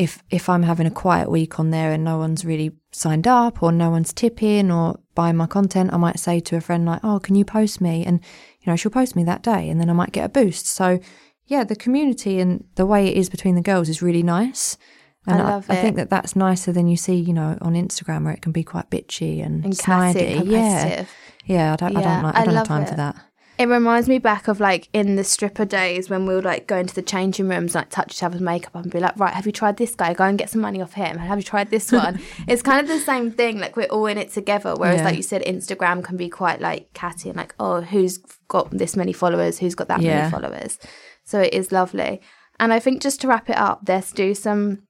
if 0.00 0.22
if 0.30 0.48
I'm 0.48 0.62
having 0.62 0.86
a 0.86 0.90
quiet 0.90 1.30
week 1.30 1.60
on 1.60 1.70
there 1.70 1.92
and 1.92 2.02
no 2.02 2.16
one's 2.16 2.42
really 2.42 2.72
signed 2.90 3.26
up 3.26 3.62
or 3.62 3.70
no 3.70 3.90
one's 3.90 4.14
tipping 4.14 4.70
or 4.70 4.98
buying 5.20 5.36
my 5.36 5.46
content, 5.58 5.92
I 5.92 5.98
might 6.06 6.18
say 6.18 6.40
to 6.40 6.56
a 6.56 6.60
friend 6.66 6.82
like, 6.86 7.00
"Oh, 7.08 7.18
can 7.26 7.34
you 7.40 7.44
post 7.44 7.76
me?" 7.88 7.94
And 8.08 8.16
you 8.60 8.66
know, 8.68 8.76
she'll 8.76 8.98
post 9.00 9.14
me 9.16 9.24
that 9.24 9.42
day, 9.42 9.62
and 9.70 9.78
then 9.80 9.90
I 9.90 9.92
might 10.00 10.12
get 10.12 10.24
a 10.24 10.28
boost. 10.40 10.64
So, 10.66 10.86
yeah, 11.52 11.62
the 11.64 11.76
community 11.84 12.40
and 12.42 12.52
the 12.80 12.86
way 12.92 13.00
it 13.08 13.16
is 13.16 13.28
between 13.28 13.54
the 13.54 13.66
girls 13.70 13.88
is 13.88 14.00
really 14.08 14.22
nice. 14.22 14.78
And 15.26 15.42
I 15.42 15.44
love 15.54 15.66
I, 15.68 15.74
it. 15.76 15.82
think 15.82 15.96
that 15.96 16.08
that's 16.08 16.34
nicer 16.34 16.72
than 16.72 16.86
you 16.88 16.96
see, 16.96 17.16
you 17.28 17.34
know, 17.34 17.58
on 17.60 17.74
Instagram 17.74 18.24
where 18.24 18.32
it 18.32 18.40
can 18.40 18.52
be 18.52 18.64
quite 18.64 18.88
bitchy 18.88 19.44
and, 19.44 19.62
And 19.64 19.74
snidey. 19.74 20.46
Yeah, 20.50 21.04
yeah. 21.44 21.72
I 21.74 21.76
don't, 21.76 21.96
I 21.96 22.02
don't 22.02 22.22
like. 22.26 22.34
I 22.36 22.40
I 22.40 22.44
don't 22.46 22.54
love 22.54 22.66
have 22.66 22.74
time 22.74 22.82
it. 22.84 22.88
for 22.88 22.96
that. 23.04 23.16
It 23.60 23.68
reminds 23.68 24.08
me 24.08 24.18
back 24.18 24.48
of 24.48 24.58
like 24.58 24.88
in 24.94 25.16
the 25.16 25.22
stripper 25.22 25.66
days 25.66 26.08
when 26.08 26.24
we 26.24 26.34
would 26.34 26.46
like 26.46 26.66
go 26.66 26.78
into 26.78 26.94
the 26.94 27.02
changing 27.02 27.46
rooms, 27.46 27.74
like 27.74 27.90
touch 27.90 28.12
each 28.14 28.22
other's 28.22 28.40
makeup 28.40 28.74
and 28.74 28.90
be 28.90 29.00
like, 29.00 29.18
right, 29.18 29.34
have 29.34 29.44
you 29.44 29.52
tried 29.52 29.76
this 29.76 29.94
guy? 29.94 30.14
Go 30.14 30.24
and 30.24 30.38
get 30.38 30.48
some 30.48 30.62
money 30.62 30.80
off 30.80 30.94
him. 30.94 31.18
Have 31.18 31.36
you 31.38 31.42
tried 31.44 31.68
this 31.68 31.92
one? 31.92 32.18
it's 32.48 32.62
kind 32.62 32.80
of 32.80 32.88
the 32.88 32.98
same 32.98 33.30
thing. 33.30 33.60
Like 33.60 33.76
we're 33.76 33.84
all 33.88 34.06
in 34.06 34.16
it 34.16 34.32
together. 34.32 34.74
Whereas, 34.78 35.00
Yeah. 35.00 35.04
like 35.04 35.16
you 35.18 35.22
said, 35.22 35.42
Instagram 35.44 36.02
can 36.02 36.16
be 36.16 36.30
quite 36.30 36.62
like 36.62 36.94
catty 36.94 37.28
and 37.28 37.36
like, 37.36 37.54
oh, 37.60 37.82
who's 37.82 38.16
got 38.48 38.70
this 38.70 38.96
many 38.96 39.12
followers? 39.12 39.58
Who's 39.58 39.74
got 39.74 39.88
that 39.88 40.00
Yeah. 40.00 40.20
many 40.20 40.30
followers? 40.30 40.78
So 41.24 41.42
it 41.42 41.52
is 41.52 41.70
lovely. 41.70 42.22
And 42.58 42.72
I 42.72 42.78
think 42.78 43.02
just 43.02 43.20
to 43.20 43.28
wrap 43.28 43.50
it 43.50 43.58
up, 43.58 43.82
let's 43.86 44.10
do 44.10 44.34
some 44.34 44.84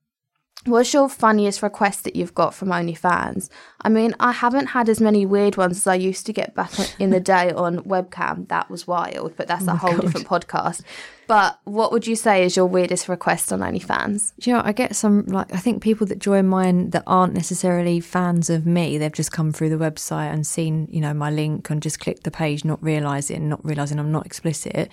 What's 0.66 0.92
your 0.92 1.08
funniest 1.08 1.62
request 1.62 2.04
that 2.04 2.14
you've 2.14 2.34
got 2.34 2.52
from 2.52 2.68
OnlyFans? 2.68 3.48
I 3.80 3.88
mean, 3.88 4.14
I 4.20 4.32
haven't 4.32 4.66
had 4.66 4.90
as 4.90 5.00
many 5.00 5.24
weird 5.24 5.56
ones 5.56 5.78
as 5.78 5.86
I 5.86 5.94
used 5.94 6.26
to 6.26 6.34
get 6.34 6.54
back 6.54 6.70
in 7.00 7.08
the 7.08 7.20
day 7.20 7.50
on 7.50 7.78
webcam. 7.78 8.46
That 8.48 8.68
was 8.68 8.86
wild, 8.86 9.34
but 9.36 9.48
that's 9.48 9.66
oh 9.66 9.72
a 9.72 9.76
whole 9.76 9.96
different 9.96 10.26
podcast. 10.26 10.82
But 11.26 11.58
what 11.64 11.92
would 11.92 12.06
you 12.06 12.14
say 12.16 12.44
is 12.44 12.56
your 12.56 12.66
weirdest 12.66 13.08
request 13.08 13.52
on 13.52 13.60
OnlyFans? 13.60 14.32
Do 14.38 14.50
you 14.50 14.56
know, 14.56 14.62
I 14.62 14.72
get 14.72 14.94
some 14.96 15.24
like 15.26 15.54
I 15.54 15.58
think 15.58 15.82
people 15.82 16.06
that 16.08 16.18
join 16.18 16.46
mine 16.46 16.90
that 16.90 17.04
aren't 17.06 17.32
necessarily 17.32 18.00
fans 18.00 18.50
of 18.50 18.66
me. 18.66 18.98
They've 18.98 19.10
just 19.10 19.32
come 19.32 19.52
through 19.52 19.70
the 19.70 19.76
website 19.76 20.30
and 20.30 20.46
seen, 20.46 20.88
you 20.90 21.00
know, 21.00 21.14
my 21.14 21.30
link 21.30 21.70
and 21.70 21.80
just 21.80 22.00
clicked 22.00 22.24
the 22.24 22.30
page, 22.30 22.66
not 22.66 22.82
realizing, 22.82 23.48
not 23.48 23.64
realizing 23.64 23.98
I'm 23.98 24.12
not 24.12 24.26
explicit. 24.26 24.90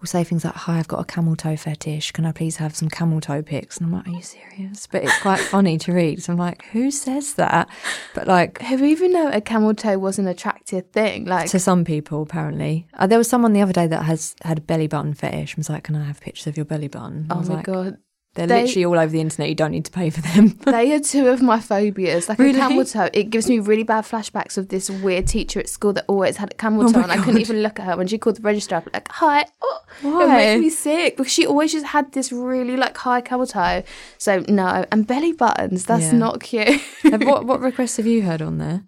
Will 0.00 0.06
say 0.06 0.24
things 0.24 0.44
like, 0.44 0.54
"Hi, 0.54 0.78
I've 0.78 0.88
got 0.88 1.00
a 1.00 1.04
camel 1.04 1.36
toe 1.36 1.56
fetish. 1.56 2.12
Can 2.12 2.24
I 2.24 2.32
please 2.32 2.56
have 2.56 2.74
some 2.74 2.88
camel 2.88 3.20
toe 3.20 3.42
pics?" 3.42 3.76
And 3.76 3.86
I'm 3.86 3.92
like, 3.92 4.08
"Are 4.08 4.10
you 4.10 4.22
serious?" 4.22 4.86
But 4.86 5.04
it's 5.04 5.18
quite 5.20 5.40
funny 5.54 5.76
to 5.78 5.92
read. 5.92 6.22
So 6.22 6.32
I'm 6.32 6.38
like, 6.38 6.64
"Who 6.72 6.90
says 6.90 7.34
that?" 7.34 7.68
But 8.14 8.26
like, 8.26 8.62
Who 8.62 8.82
even 8.84 9.12
know 9.12 9.30
a 9.30 9.40
camel 9.40 9.74
toe 9.74 9.98
was 9.98 10.18
an 10.18 10.26
attractive 10.26 10.86
thing? 10.86 11.26
Like, 11.26 11.50
to 11.50 11.58
some 11.58 11.84
people, 11.84 12.22
apparently, 12.22 12.86
uh, 12.94 13.06
there 13.06 13.18
was 13.18 13.28
someone 13.28 13.52
the 13.52 13.60
other 13.62 13.74
day 13.74 13.86
that 13.86 14.04
has 14.04 14.34
had 14.42 14.58
a 14.58 14.62
belly 14.62 14.86
button 14.86 15.12
fetish. 15.12 15.52
and 15.52 15.58
was 15.58 15.68
like, 15.68 15.84
"Can 15.84 15.96
I 15.96 16.04
have 16.04 16.20
pictures 16.20 16.46
of 16.46 16.56
your 16.56 16.64
belly 16.64 16.88
button?" 16.88 17.26
I 17.28 17.34
oh 17.34 17.42
my 17.42 17.54
like, 17.56 17.66
god, 17.66 17.98
they're 18.34 18.46
They- 18.46 18.62
literally 18.62 18.84
all 18.84 18.98
over 18.98 19.10
the 19.10 19.20
internet. 19.20 19.48
You 19.48 19.54
don't 19.56 19.72
need 19.72 19.84
to 19.86 19.90
pay 19.90 20.08
for 20.10 20.20
them. 20.20 20.58
they 20.64 20.92
are 20.94 21.00
two 21.00 21.26
of 21.28 21.42
my 21.42 21.58
phobias. 21.58 22.28
Like 22.28 22.38
Really? 22.38 22.58
a 22.58 22.62
camel 22.68 22.84
toe, 22.84 23.08
it 23.12 23.30
gives 23.30 23.48
me 23.48 23.58
really 23.58 23.82
bad 23.82 24.04
flashbacks 24.04 24.56
of 24.56 24.68
this 24.68 24.88
weird 24.88 25.26
teacher 25.26 25.58
at 25.58 25.68
school 25.68 25.92
that 25.94 26.04
always 26.06 26.36
had 26.36 26.52
a 26.52 26.54
camel 26.54 26.84
Oh 26.84 26.92
toe, 26.92 26.98
my 26.98 27.02
and 27.04 27.12
I 27.12 27.16
couldn't 27.24 27.40
even 27.40 27.62
look 27.62 27.80
at 27.80 27.86
her 27.86 27.96
when 27.96 28.06
she 28.06 28.18
called 28.18 28.36
the 28.36 28.42
registrar. 28.42 28.78
I'd 28.78 28.84
be 28.84 28.90
like, 28.94 29.08
"Hi," 29.12 29.46
oh, 29.62 29.80
it 30.04 30.28
makes 30.28 30.60
me 30.62 30.70
sick 30.70 31.16
because 31.16 31.32
she 31.32 31.44
always 31.46 31.72
just 31.72 31.86
had 31.86 32.12
this 32.12 32.30
really 32.30 32.76
like 32.76 32.96
high 32.96 33.20
camel 33.20 33.46
toe. 33.46 33.82
So 34.18 34.44
no, 34.48 34.84
and 34.92 35.06
belly 35.06 35.32
buttons. 35.32 35.84
That's 35.86 36.12
Yeah. 36.12 36.18
not 36.18 36.40
cute. 36.40 36.80
What 37.02 37.46
what 37.46 37.60
requests 37.70 37.96
have 37.96 38.06
you 38.06 38.22
heard 38.22 38.42
on 38.42 38.58
there? 38.58 38.82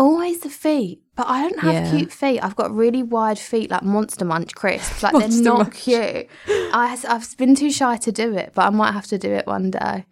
Always 0.00 0.40
the 0.40 0.48
feet, 0.48 1.00
but 1.14 1.26
I 1.28 1.42
don't 1.42 1.60
have 1.60 1.74
Yeah. 1.74 1.90
cute 1.90 2.12
feet. 2.12 2.40
I've 2.42 2.56
got 2.56 2.74
really 2.74 3.02
wide 3.02 3.38
feet, 3.38 3.70
like 3.70 3.82
Monster 3.82 4.24
Munch 4.24 4.54
crisps. 4.54 5.02
Like 5.02 5.12
Monster 5.12 5.28
they're 5.42 5.52
not 5.52 5.58
Munch. 5.58 5.74
cute. 5.74 6.26
I, 6.48 6.98
I've 7.08 7.36
been 7.36 7.54
too 7.54 7.70
shy 7.70 7.96
to 7.98 8.10
do 8.12 8.34
it, 8.34 8.52
but 8.54 8.62
I 8.66 8.70
might 8.70 8.92
have 8.92 9.06
to 9.08 9.18
do 9.18 9.30
it 9.32 9.46
one 9.46 9.70
day. 9.70 10.06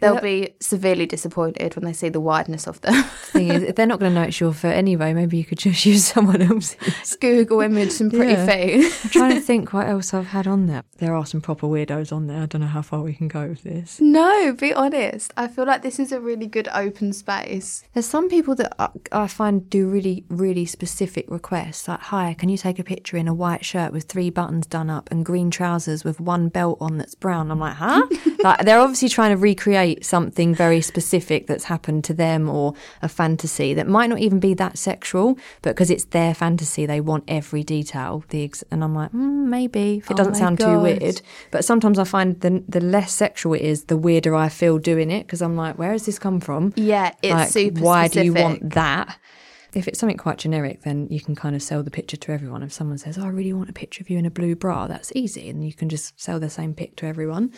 They'll 0.00 0.20
be 0.20 0.54
severely 0.60 1.06
disappointed 1.06 1.76
when 1.76 1.84
they 1.84 1.92
see 1.92 2.08
the 2.08 2.20
wideness 2.20 2.66
of 2.66 2.80
them. 2.80 3.02
Thing 3.32 3.50
is, 3.50 3.62
if 3.62 3.76
they're 3.76 3.86
not 3.86 4.00
going 4.00 4.12
to 4.14 4.20
know 4.20 4.26
it's 4.26 4.40
your 4.40 4.52
foot 4.52 4.74
anyway, 4.74 5.12
maybe 5.14 5.36
you 5.36 5.44
could 5.44 5.58
just 5.58 5.84
use 5.86 6.04
someone 6.06 6.42
else's. 6.42 7.16
Google 7.20 7.60
image 7.60 7.90
some 7.92 8.10
pretty 8.10 8.32
Yeah. 8.32 8.46
feet. 8.46 8.84
I'm 9.04 9.10
trying 9.10 9.34
to 9.34 9.40
think 9.40 9.72
what 9.72 9.86
else 9.88 10.12
I've 10.14 10.28
had 10.28 10.46
on 10.46 10.66
there. 10.66 10.82
There 10.98 11.14
are 11.14 11.26
some 11.26 11.40
proper 11.40 11.66
weirdos 11.66 12.12
on 12.12 12.26
there. 12.26 12.42
I 12.42 12.46
don't 12.46 12.60
know 12.62 12.66
how 12.66 12.82
far 12.82 13.02
we 13.02 13.12
can 13.14 13.28
go 13.28 13.48
with 13.48 13.62
this. 13.62 14.00
no, 14.00 14.52
be 14.54 14.72
honest. 14.72 15.32
I 15.36 15.48
feel 15.48 15.66
like 15.66 15.82
this 15.82 15.98
is 15.98 16.12
a 16.12 16.20
really 16.20 16.46
good 16.46 16.68
open 16.74 17.12
space. 17.12 17.84
There's 17.94 18.06
some 18.06 18.28
people 18.28 18.54
that 18.56 18.74
I, 18.78 18.88
I 19.12 19.26
find 19.26 19.68
do 19.68 19.88
really, 19.88 20.24
really 20.28 20.64
specific 20.66 21.30
requests. 21.30 21.86
Like, 21.88 22.00
hi, 22.00 22.34
can 22.38 22.48
you 22.48 22.56
take 22.56 22.78
a 22.78 22.84
picture 22.84 23.16
in 23.16 23.28
a 23.28 23.34
white 23.34 23.64
shirt 23.64 23.92
with 23.92 24.04
three 24.04 24.30
buttons 24.30 24.66
done 24.66 24.88
up 24.90 25.10
and 25.10 25.24
green 25.24 25.50
trousers 25.50 26.04
with 26.04 26.20
one 26.20 26.48
belt 26.48 26.78
on 26.80 26.98
that's 26.98 27.14
brown? 27.14 27.50
I'm 27.50 27.58
like, 27.60 27.74
huh? 27.74 28.06
like, 28.42 28.64
they're 28.64 28.78
obviously 28.80 29.08
trying 29.08 29.30
to 29.30 29.36
recreate 29.36 29.89
something 30.02 30.54
very 30.54 30.80
specific 30.80 31.46
that's 31.46 31.64
happened 31.64 32.04
to 32.04 32.14
them 32.14 32.48
or 32.48 32.74
a 33.02 33.08
fantasy 33.08 33.74
that 33.74 33.86
might 33.86 34.08
not 34.08 34.18
even 34.18 34.40
be 34.40 34.54
that 34.54 34.78
sexual, 34.78 35.38
but 35.62 35.70
because 35.74 35.90
it's 35.90 36.04
their 36.06 36.34
fantasy, 36.34 36.86
they 36.86 37.00
want 37.00 37.24
every 37.28 37.62
detail. 37.62 38.24
The 38.28 38.44
ex- 38.44 38.64
and 38.70 38.82
I'm 38.84 38.94
like, 38.94 39.12
mm, 39.12 39.46
maybe 39.46 39.98
if 39.98 40.10
it 40.10 40.14
Oh 40.14 40.16
doesn't 40.16 40.36
sound 40.36 40.58
too 40.58 40.80
weird. 40.80 41.22
But 41.50 41.64
sometimes 41.64 41.98
I 41.98 42.04
find 42.04 42.40
the 42.40 42.62
the 42.68 42.80
less 42.80 43.12
sexual 43.12 43.54
it 43.54 43.62
is, 43.62 43.84
the 43.84 43.96
weirder 43.96 44.34
I 44.34 44.48
feel 44.48 44.78
doing 44.78 45.10
it 45.10 45.26
because 45.26 45.42
I'm 45.42 45.56
like, 45.56 45.78
where 45.78 45.92
has 45.92 46.06
this 46.06 46.18
come 46.18 46.40
from? 46.40 46.72
Yeah, 46.76 47.12
it's 47.22 47.32
like, 47.32 47.48
super 47.48 47.80
why 47.80 48.08
do 48.08 48.22
you 48.22 48.34
want 48.34 48.70
that? 48.74 49.18
If 49.72 49.88
it's 49.88 49.98
something 49.98 50.16
quite 50.16 50.38
generic, 50.38 50.82
then 50.82 51.06
you 51.10 51.20
can 51.20 51.34
kind 51.34 51.54
of 51.54 51.62
sell 51.62 51.82
the 51.82 51.90
picture 51.90 52.16
to 52.16 52.32
everyone. 52.32 52.62
If 52.62 52.72
someone 52.72 52.98
says, 52.98 53.18
oh, 53.18 53.24
I 53.24 53.28
really 53.28 53.52
want 53.52 53.70
a 53.70 53.72
picture 53.72 54.02
of 54.02 54.10
you 54.10 54.18
in 54.18 54.26
a 54.26 54.30
blue 54.30 54.56
bra, 54.56 54.86
that's 54.86 55.12
easy. 55.14 55.48
And 55.48 55.64
you 55.64 55.72
can 55.72 55.88
just 55.88 56.20
sell 56.20 56.40
the 56.40 56.50
same 56.50 56.74
pic 56.74 56.96
to 56.96 57.06
everyone. 57.06 57.52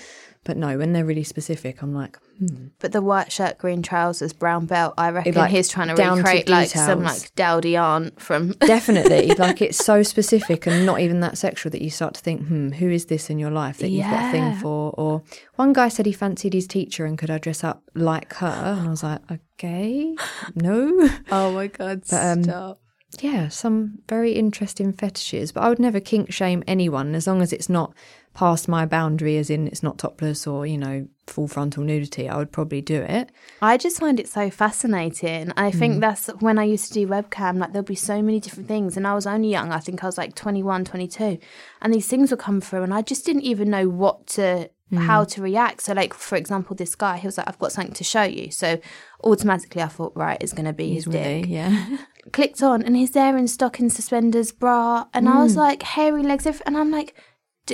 But 0.44 0.56
no, 0.56 0.76
when 0.76 0.92
they're 0.92 1.04
really 1.04 1.22
specific, 1.22 1.82
I'm 1.82 1.94
like, 1.94 2.18
hmm. 2.38 2.66
But 2.80 2.90
the 2.90 3.00
white 3.00 3.30
shirt, 3.30 3.58
green 3.58 3.80
trousers, 3.80 4.32
brown 4.32 4.66
belt, 4.66 4.94
I 4.98 5.10
reckon 5.10 5.34
like, 5.34 5.52
he's 5.52 5.68
trying 5.68 5.88
to 5.88 5.94
down 5.94 6.16
to 6.16 6.22
recreate 6.22 6.48
like 6.48 6.68
some 6.68 7.04
like 7.04 7.32
dowdy 7.36 7.76
aunt 7.76 8.20
from. 8.20 8.50
Definitely. 8.60 9.28
like 9.34 9.62
it's 9.62 9.78
so 9.78 10.02
specific 10.02 10.66
and 10.66 10.84
not 10.84 11.00
even 11.00 11.20
that 11.20 11.38
sexual 11.38 11.70
that 11.70 11.80
you 11.80 11.90
start 11.90 12.14
to 12.14 12.20
think, 12.20 12.46
hmm, 12.46 12.70
who 12.70 12.90
is 12.90 13.06
this 13.06 13.30
in 13.30 13.38
your 13.38 13.50
life 13.50 13.78
that 13.78 13.90
you've 13.90 14.04
got 14.04 14.28
a 14.28 14.32
thing 14.32 14.54
for? 14.56 14.90
Or 14.98 15.22
one 15.54 15.72
guy 15.72 15.88
said 15.88 16.06
he 16.06 16.12
fancied 16.12 16.54
his 16.54 16.66
teacher 16.66 17.06
and 17.06 17.16
could 17.16 17.30
I 17.30 17.38
dress 17.38 17.62
up 17.62 17.84
like 17.94 18.32
her? 18.34 18.76
And 18.78 18.88
I 18.88 18.90
was 18.90 19.04
like, 19.04 19.20
okay, 19.30 19.40
no. 20.54 21.08
oh 21.30 21.52
my 21.52 21.66
god! 21.66 22.02
But, 22.10 22.26
um, 22.26 22.44
stop. 22.44 22.80
yeah, 23.20 23.48
some 23.48 23.98
very 24.08 24.32
interesting 24.32 24.92
fetishes. 24.92 25.52
But 25.52 25.62
I 25.62 25.68
would 25.68 25.78
never 25.78 26.00
kink 26.00 26.32
shame 26.32 26.64
anyone 26.66 27.14
as 27.14 27.26
long 27.26 27.42
as 27.42 27.52
it's 27.52 27.68
not 27.68 27.94
past 28.34 28.68
my 28.68 28.86
boundary, 28.86 29.36
as 29.36 29.50
in 29.50 29.66
it's 29.66 29.82
not 29.82 29.98
topless 29.98 30.46
or, 30.46 30.66
you 30.66 30.78
know, 30.78 31.06
full 31.26 31.46
frontal 31.48 31.82
nudity. 31.84 32.28
I 32.28 32.36
would 32.36 32.52
probably 32.52 32.80
do 32.80 33.00
it. 33.02 33.30
I 33.60 33.76
just 33.76 33.98
find 34.00 34.18
it 34.18 34.28
so 34.28 34.50
fascinating. 34.50 35.52
I 35.56 35.70
think 35.70 36.00
that's 36.00 36.26
when 36.40 36.58
I 36.58 36.64
used 36.64 36.88
to 36.88 36.94
do 36.94 37.06
webcam, 37.06 37.58
like 37.58 37.72
there'll 37.72 37.84
be 37.84 37.94
so 37.94 38.20
many 38.22 38.40
different 38.40 38.68
things. 38.68 38.96
And 38.96 39.06
I 39.06 39.14
was 39.14 39.26
only 39.26 39.48
young, 39.50 39.70
I 39.72 39.78
think 39.78 40.02
I 40.02 40.06
was 40.06 40.18
like 40.18 40.34
21, 40.34 40.84
22. 40.84 41.38
And 41.80 41.94
these 41.94 42.08
things 42.08 42.30
would 42.30 42.40
come 42.40 42.60
through, 42.60 42.82
and 42.82 42.92
I 42.92 43.02
just 43.02 43.24
didn't 43.24 43.42
even 43.42 43.70
know 43.70 43.88
what 43.88 44.26
to, 44.28 44.70
Hmm. 44.90 44.96
how 44.98 45.24
to 45.24 45.40
react. 45.40 45.80
So, 45.82 45.94
like, 45.94 46.12
for 46.12 46.36
example, 46.36 46.76
this 46.76 46.94
guy, 46.94 47.16
he 47.16 47.26
was 47.26 47.38
like, 47.38 47.48
I've 47.48 47.58
got 47.58 47.72
something 47.72 47.94
to 47.94 48.04
show 48.04 48.24
you. 48.24 48.50
So, 48.50 48.78
automatically, 49.24 49.80
I 49.80 49.86
thought, 49.88 50.12
right, 50.14 50.36
it's 50.40 50.52
going 50.52 50.66
to 50.66 50.72
be 50.74 50.92
his 50.94 51.04
He's 51.06 51.12
dick. 51.14 51.46
yeah. 51.48 51.96
Clicked 52.32 52.62
on, 52.62 52.82
and 52.82 52.94
he's 52.96 53.12
there 53.12 53.36
in 53.36 53.48
stocking 53.48 53.88
suspenders, 53.88 54.52
bra. 54.52 55.06
And 55.14 55.28
I 55.28 55.32
Hmm. 55.36 55.42
was 55.44 55.56
like, 55.56 55.82
hairy 55.82 56.22
legs. 56.22 56.46
And 56.66 56.76
I'm 56.76 56.90
like, 56.90 57.14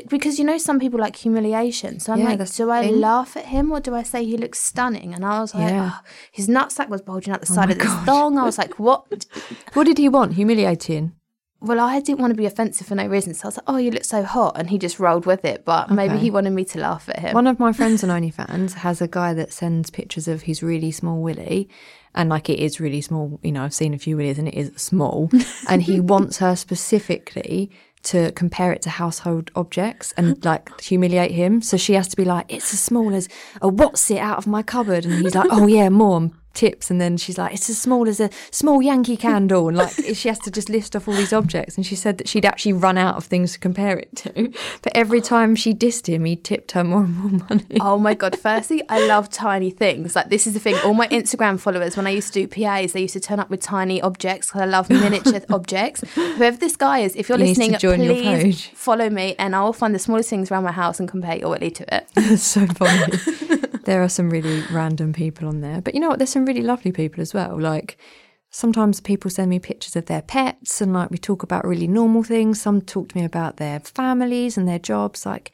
because 0.09 0.39
you 0.39 0.45
know 0.45 0.59
some 0.59 0.78
people 0.78 1.01
like 1.01 1.16
humiliation. 1.16 1.99
So 2.01 2.12
I'm 2.12 2.18
Yeah, 2.20 2.24
like, 2.34 2.53
do 2.55 2.70
I 2.70 2.82
thing. 2.82 3.01
laugh 3.01 3.36
at 3.36 3.47
him 3.47 3.72
or 3.72 3.80
do 3.80 3.95
I 3.95 4.03
say 4.03 4.24
he 4.24 4.36
looks 4.36 4.61
stunning? 4.61 5.14
And 5.14 5.24
I 5.24 5.41
was 5.41 5.55
like, 5.55 5.70
Yeah. 5.70 5.91
oh, 5.95 6.01
his 6.30 6.49
nutsack 6.49 6.89
was 6.89 7.03
bulging 7.03 7.32
out 7.32 7.41
the 7.41 7.51
Oh 7.51 7.55
side 7.55 7.70
of 7.70 7.80
his 7.80 7.93
thong. 8.05 8.39
I 8.39 8.45
was 8.45 8.59
like, 8.59 8.78
what? 8.78 9.26
what 9.74 9.84
did 9.84 9.99
he 9.99 10.09
want? 10.09 10.34
Humiliating? 10.34 11.12
Well, 11.61 11.80
I 11.80 11.99
didn't 11.99 12.20
want 12.20 12.30
to 12.30 12.36
be 12.36 12.47
offensive 12.47 12.86
for 12.86 12.95
no 12.95 13.09
reason. 13.09 13.34
So 13.34 13.47
I 13.47 13.49
was 13.49 13.57
like, 13.57 13.64
oh, 13.66 13.76
you 13.78 13.91
look 13.91 14.05
so 14.05 14.22
hot. 14.22 14.57
And 14.57 14.70
he 14.70 14.78
just 14.78 15.01
rolled 15.01 15.26
with 15.26 15.45
it. 15.45 15.64
But 15.64 15.91
maybe 15.91 16.16
he 16.16 16.30
wanted 16.30 16.51
me 16.51 16.64
to 16.66 16.78
laugh 16.78 17.09
at 17.09 17.18
him. 17.18 17.34
One 17.34 17.49
of 17.49 17.59
my 17.59 17.72
friends 17.72 18.05
on 18.05 18.11
OnlyFans 18.11 18.74
has 18.74 19.01
a 19.03 19.09
guy 19.09 19.34
that 19.34 19.53
sends 19.53 19.91
pictures 19.91 20.28
of 20.28 20.43
his 20.43 20.62
really 20.62 20.93
small 20.93 21.20
willy. 21.20 21.68
And 22.14 22.28
like 22.30 22.49
it 22.49 22.61
is 22.61 22.78
really 22.78 23.01
small, 23.01 23.41
you 23.43 23.51
know, 23.51 23.64
I've 23.64 23.74
seen 23.74 23.93
a 23.93 23.99
few 23.99 24.16
willies 24.16 24.39
and 24.39 24.47
it 24.47 24.55
is 24.55 24.70
small. 24.76 25.30
and 25.68 25.82
he 25.82 25.99
wants 25.99 26.39
her 26.39 26.55
specifically 26.55 27.70
to 28.05 28.32
compare 28.32 28.72
it 28.72 28.82
to 28.82 28.90
household 28.90 29.51
objects 29.55 30.12
and 30.16 30.42
like 30.44 30.80
humiliate 30.80 31.32
him. 31.32 31.62
So 31.62 31.76
she 31.76 31.94
has 31.94 32.09
to 32.09 32.16
be 32.16 32.24
like, 32.24 32.46
it's 32.49 32.72
as 32.72 32.80
small 32.80 33.14
as 33.14 33.28
a 33.61 33.68
what's 33.68 34.11
it 34.11 34.18
out 34.18 34.38
of 34.38 34.46
my 34.46 34.62
cupboard. 34.62 35.05
And 35.05 35.22
he's 35.22 35.34
like, 35.34 35.49
oh 35.51 35.66
yeah, 35.66 35.88
more 35.88 36.30
tips. 36.59 36.90
And 36.90 37.00
then 37.00 37.16
she's 37.16 37.38
like, 37.38 37.52
it's 37.54 37.70
as 37.70 37.78
small 37.78 38.09
as 38.09 38.20
a 38.20 38.28
small 38.50 38.82
Yankee 38.82 39.16
candle. 39.16 39.68
And 39.68 39.76
like 39.76 39.92
she 40.14 40.28
has 40.28 40.38
to 40.40 40.50
just 40.50 40.68
list 40.68 40.96
off 40.96 41.09
all 41.09 41.14
these 41.14 41.32
objects. 41.32 41.76
And 41.76 41.86
she 41.86 41.94
said 41.94 42.18
that 42.18 42.28
she'd 42.28 42.44
actually 42.44 42.72
run 42.72 42.98
out 42.98 43.16
of 43.16 43.24
things 43.24 43.52
to 43.52 43.59
compare 43.59 43.96
it 43.98 44.14
to. 44.16 44.52
But 44.82 44.92
every 44.96 45.20
time 45.20 45.54
she 45.56 45.72
dissed 45.72 46.06
him, 46.09 46.24
he 46.24 46.36
tipped 46.36 46.72
her 46.72 46.84
more 46.84 47.04
and 47.04 47.16
more 47.16 47.46
money. 47.48 47.78
Oh 47.80 47.98
my 47.98 48.14
god! 48.14 48.38
Firstly, 48.38 48.82
I 48.88 49.06
love 49.06 49.30
tiny 49.30 49.70
things. 49.70 50.16
Like 50.16 50.28
this 50.30 50.46
is 50.46 50.54
the 50.54 50.61
thing. 50.61 50.76
All 50.84 50.94
my 50.94 51.09
Instagram 51.09 51.59
followers, 51.61 51.96
when 51.96 52.06
I 52.06 52.11
used 52.11 52.32
to 52.34 52.46
do 52.46 52.48
PAs, 52.48 52.92
they 52.92 53.02
used 53.02 53.14
to 53.14 53.20
turn 53.20 53.38
up 53.40 53.50
with 53.50 53.61
tiny 53.61 54.00
objects 54.02 54.48
because 54.48 54.62
I 54.62 54.66
love 54.66 54.90
miniature 54.90 55.40
objects. 55.50 56.00
Whoever 56.14 56.56
this 56.56 56.76
guy 56.76 57.00
is, 57.00 57.14
if 57.16 57.28
you're 57.28 57.38
He 57.38 57.54
listening, 57.54 57.74
please 57.74 58.42
page. 58.42 58.70
follow 58.70 59.09
me, 59.11 59.34
and 59.38 59.54
I 59.54 59.62
will 59.62 59.72
find 59.72 59.94
the 59.94 59.98
smallest 59.98 60.28
things 60.30 60.50
around 60.50 60.64
my 60.64 60.72
house 60.72 60.98
and 61.00 61.09
compare 61.09 61.36
your 61.36 61.50
Willy 61.50 61.70
to 61.70 61.94
it. 61.94 62.06
So 62.38 62.66
funny. 62.66 63.16
there 63.84 64.02
are 64.02 64.09
some 64.09 64.30
really 64.30 64.62
random 64.70 65.12
people 65.12 65.48
on 65.48 65.61
there. 65.61 65.80
But 65.80 65.94
you 65.94 66.00
know 66.00 66.09
what? 66.09 66.18
There's 66.18 66.30
some 66.30 66.44
really 66.49 66.62
lovely 66.62 66.90
people 66.90 67.20
as 67.20 67.32
well. 67.32 67.61
Like 67.61 67.96
sometimes 68.51 69.01
people 69.01 69.30
send 69.30 69.51
me 69.51 69.61
pictures 69.61 69.94
of 69.94 70.07
their 70.07 70.22
pets 70.22 70.80
and 70.80 70.92
like 70.92 71.11
we 71.11 71.18
talk 71.18 71.44
about 71.44 71.64
really 71.64 71.86
normal 71.86 72.24
things. 72.24 72.61
Some 72.61 72.80
talk 72.80 73.11
to 73.11 73.16
me 73.16 73.24
about 73.24 73.59
their 73.59 73.78
families 73.78 74.59
and 74.59 74.66
their 74.66 74.80
jobs. 74.80 75.24
Like 75.24 75.53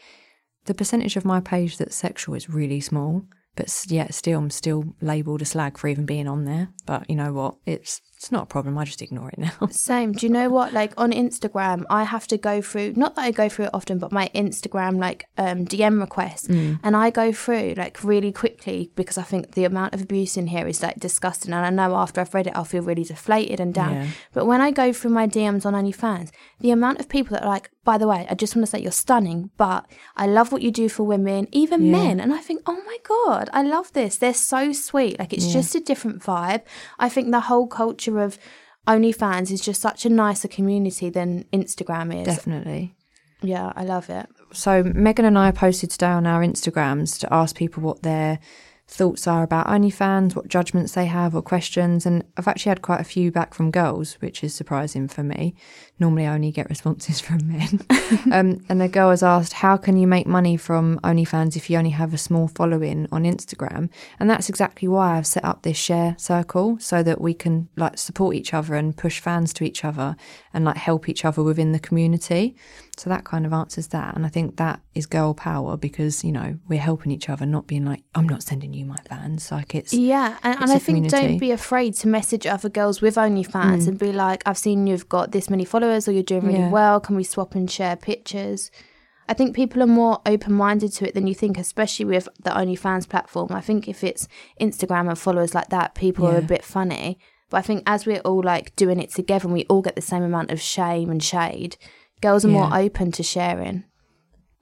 the 0.64 0.74
percentage 0.74 1.16
of 1.16 1.26
my 1.26 1.40
page 1.40 1.76
that's 1.76 1.96
sexual 1.96 2.34
is 2.34 2.48
really 2.48 2.80
small. 2.80 3.24
But 3.56 3.68
yet 3.88 4.06
yeah, 4.06 4.10
still, 4.10 4.38
I'm 4.38 4.50
still 4.50 4.94
labelled 5.00 5.42
a 5.42 5.44
slag 5.44 5.78
for 5.78 5.86
even 5.88 6.06
being 6.06 6.26
on 6.26 6.44
there. 6.44 6.70
But 6.86 7.08
you 7.08 7.16
know 7.16 7.32
what? 7.32 7.56
It's 7.66 8.00
it's 8.24 8.32
not 8.32 8.44
a 8.44 8.46
problem. 8.46 8.78
I 8.78 8.84
just 8.86 9.02
ignore 9.02 9.28
it 9.28 9.38
now. 9.38 9.52
Same. 9.70 10.12
Do 10.12 10.24
you 10.24 10.32
know 10.32 10.48
what? 10.48 10.72
Like 10.72 10.92
on 10.96 11.12
Instagram, 11.12 11.84
I 11.90 12.04
have 12.04 12.26
to 12.28 12.38
go 12.38 12.62
through. 12.62 12.94
Not 12.96 13.16
that 13.16 13.22
I 13.22 13.30
go 13.32 13.50
through 13.50 13.66
it 13.66 13.70
often, 13.74 13.98
but 13.98 14.12
my 14.12 14.30
Instagram 14.34 14.98
like 14.98 15.26
um, 15.36 15.66
DM 15.66 16.00
requests, 16.00 16.48
Mm. 16.48 16.80
and 16.82 16.96
I 16.96 17.10
go 17.10 17.32
through 17.32 17.74
like 17.76 18.02
really 18.02 18.32
quickly 18.32 18.90
because 18.96 19.18
I 19.18 19.22
think 19.22 19.52
the 19.52 19.64
amount 19.64 19.92
of 19.94 20.00
abuse 20.02 20.36
in 20.38 20.46
here 20.46 20.66
is 20.66 20.82
like 20.82 20.98
disgusting. 20.98 21.52
And 21.52 21.66
I 21.66 21.70
know 21.70 21.94
after 21.96 22.20
I've 22.22 22.32
read 22.34 22.46
it, 22.46 22.56
I'll 22.56 22.64
feel 22.64 22.82
really 22.82 23.04
deflated 23.04 23.60
and 23.60 23.74
down. 23.74 23.92
Yeah. 23.94 24.06
But 24.32 24.46
when 24.46 24.60
I 24.62 24.70
go 24.70 24.92
through 24.94 25.10
my 25.10 25.26
DMs 25.26 25.66
on 25.66 25.74
OnlyFans, 25.74 26.30
the 26.60 26.70
amount 26.70 27.00
of 27.00 27.08
people 27.10 27.34
that 27.34 27.42
are 27.44 27.48
like, 27.56 27.70
by 27.84 27.98
the 27.98 28.08
way, 28.08 28.26
I 28.30 28.34
just 28.34 28.56
want 28.56 28.64
to 28.66 28.70
say 28.70 28.80
you're 28.80 28.90
stunning, 28.92 29.50
but 29.58 29.84
I 30.16 30.26
love 30.26 30.50
what 30.50 30.62
you 30.62 30.70
do 30.70 30.88
for 30.88 31.02
women, 31.02 31.46
even 31.52 31.84
Yeah. 31.84 31.92
men. 31.92 32.20
And 32.20 32.32
I 32.32 32.38
think, 32.38 32.62
oh 32.64 32.80
my 32.86 32.96
God, 33.06 33.50
I 33.52 33.62
love 33.62 33.92
this. 33.92 34.16
They're 34.16 34.32
so 34.32 34.72
sweet. 34.72 35.18
Like 35.18 35.34
it's 35.34 35.46
Yeah. 35.48 35.52
just 35.60 35.74
a 35.74 35.80
different 35.80 36.22
vibe. 36.22 36.62
I 36.98 37.10
think 37.10 37.30
the 37.30 37.40
whole 37.40 37.66
culture 37.66 38.13
of 38.18 38.38
OnlyFans 38.86 39.50
is 39.50 39.60
just 39.60 39.80
such 39.80 40.04
a 40.04 40.10
nicer 40.10 40.48
community 40.48 41.10
than 41.10 41.44
Instagram 41.52 42.20
is. 42.20 42.26
Definitely. 42.26 42.94
Yeah, 43.42 43.72
I 43.76 43.84
love 43.84 44.10
it. 44.10 44.26
So 44.52 44.82
Megan 44.82 45.24
and 45.24 45.38
I 45.38 45.50
posted 45.50 45.90
today 45.90 46.06
on 46.06 46.26
our 46.26 46.42
Instagrams 46.42 47.18
to 47.20 47.32
ask 47.32 47.56
people 47.56 47.82
what 47.82 48.02
their 48.02 48.38
thoughts 48.86 49.26
are 49.26 49.42
about 49.42 49.66
OnlyFans, 49.66 50.36
what 50.36 50.46
judgments 50.46 50.92
they 50.92 51.06
have 51.06 51.34
or 51.34 51.42
questions. 51.42 52.04
And 52.04 52.22
I've 52.36 52.46
actually 52.46 52.70
had 52.70 52.82
quite 52.82 53.00
a 53.00 53.04
few 53.04 53.32
back 53.32 53.54
from 53.54 53.70
girls, 53.70 54.14
which 54.14 54.44
is 54.44 54.54
surprising 54.54 55.08
for 55.08 55.22
me. 55.22 55.54
Normally 55.98 56.26
I 56.26 56.34
only 56.34 56.50
get 56.52 56.68
responses 56.68 57.20
from 57.20 57.48
men. 57.48 57.80
um, 58.32 58.64
and 58.68 58.80
the 58.80 58.88
girl 58.88 59.10
has 59.10 59.22
asked, 59.22 59.54
how 59.54 59.76
can 59.76 59.96
you 59.96 60.06
make 60.06 60.26
money 60.26 60.56
from 60.56 60.98
OnlyFans 61.00 61.56
if 61.56 61.70
you 61.70 61.78
only 61.78 61.90
have 61.90 62.12
a 62.12 62.18
small 62.18 62.46
following 62.46 63.08
on 63.10 63.24
Instagram? 63.24 63.88
And 64.20 64.28
that's 64.28 64.48
exactly 64.48 64.86
why 64.86 65.16
I've 65.16 65.26
set 65.26 65.44
up 65.44 65.62
this 65.62 65.78
share 65.78 66.14
circle 66.18 66.78
so 66.78 67.02
that 67.02 67.20
we 67.20 67.32
can 67.32 67.68
like 67.76 67.98
support 67.98 68.36
each 68.36 68.52
other 68.52 68.74
and 68.74 68.96
push 68.96 69.18
fans 69.18 69.54
to 69.54 69.64
each 69.64 69.84
other 69.84 70.14
and 70.52 70.64
like 70.64 70.76
help 70.76 71.08
each 71.08 71.24
other 71.24 71.42
within 71.42 71.72
the 71.72 71.80
community. 71.80 72.54
So 73.00 73.10
that 73.10 73.24
kind 73.24 73.44
of 73.46 73.52
answers 73.52 73.88
that. 73.88 74.14
And 74.16 74.24
I 74.24 74.28
think 74.28 74.56
that 74.56 74.80
is 74.94 75.06
girl 75.06 75.34
power 75.34 75.76
because, 75.76 76.24
you 76.24 76.32
know, 76.32 76.58
we're 76.68 76.80
helping 76.80 77.10
each 77.12 77.28
other, 77.28 77.44
not 77.46 77.66
being 77.66 77.84
like, 77.84 78.02
I'm 78.14 78.28
not 78.28 78.42
sending 78.42 78.72
you 78.72 78.84
my 78.84 78.96
fans. 79.08 79.50
Like 79.50 79.74
it's 79.74 79.92
Yeah, 79.92 80.36
and, 80.42 80.54
it's 80.54 80.62
and 80.62 80.70
I 80.72 80.78
think 80.78 80.96
community. 81.08 81.16
don't 81.28 81.38
be 81.38 81.50
afraid 81.50 81.94
to 81.96 82.08
message 82.08 82.46
other 82.46 82.68
girls 82.68 83.00
with 83.00 83.16
OnlyFans 83.16 83.82
Mm. 83.82 83.88
and 83.88 83.98
be 83.98 84.12
like, 84.12 84.42
I've 84.46 84.58
seen 84.58 84.86
you've 84.86 85.08
got 85.08 85.32
this 85.32 85.50
many 85.50 85.64
followers 85.64 86.06
or 86.08 86.12
you're 86.12 86.22
doing 86.22 86.46
really 86.46 86.58
Yeah. 86.58 86.70
well. 86.70 87.00
Can 87.00 87.16
we 87.16 87.24
swap 87.24 87.54
and 87.54 87.70
share 87.70 87.96
pictures? 87.96 88.70
I 89.28 89.32
think 89.34 89.56
people 89.56 89.82
are 89.82 89.86
more 89.86 90.20
open 90.26 90.52
minded 90.52 90.92
to 90.94 91.08
it 91.08 91.14
than 91.14 91.26
you 91.26 91.34
think, 91.34 91.56
especially 91.58 92.04
with 92.04 92.28
the 92.42 92.50
OnlyFans 92.50 93.08
platform. 93.08 93.48
I 93.52 93.62
think 93.62 93.88
if 93.88 94.04
it's 94.04 94.28
Instagram 94.60 95.08
and 95.08 95.18
followers 95.18 95.54
like 95.54 95.70
that, 95.70 95.94
people 95.94 96.26
are 96.26 96.36
a 96.36 96.42
bit 96.42 96.62
funny. 96.62 97.18
But 97.50 97.58
I 97.58 97.62
think 97.62 97.82
as 97.86 98.04
we're 98.06 98.20
all 98.20 98.42
like 98.42 98.74
doing 98.76 98.98
it 99.00 99.10
together 99.10 99.46
and 99.46 99.54
we 99.54 99.64
all 99.70 99.80
get 99.82 99.96
the 99.96 100.02
same 100.02 100.22
amount 100.22 100.50
of 100.50 100.60
shame 100.60 101.10
and 101.10 101.22
shade, 101.22 101.76
girls 102.24 102.44
are 102.44 102.48
more 102.48 102.74
open 102.74 103.12
to 103.12 103.22
sharing. 103.22 103.84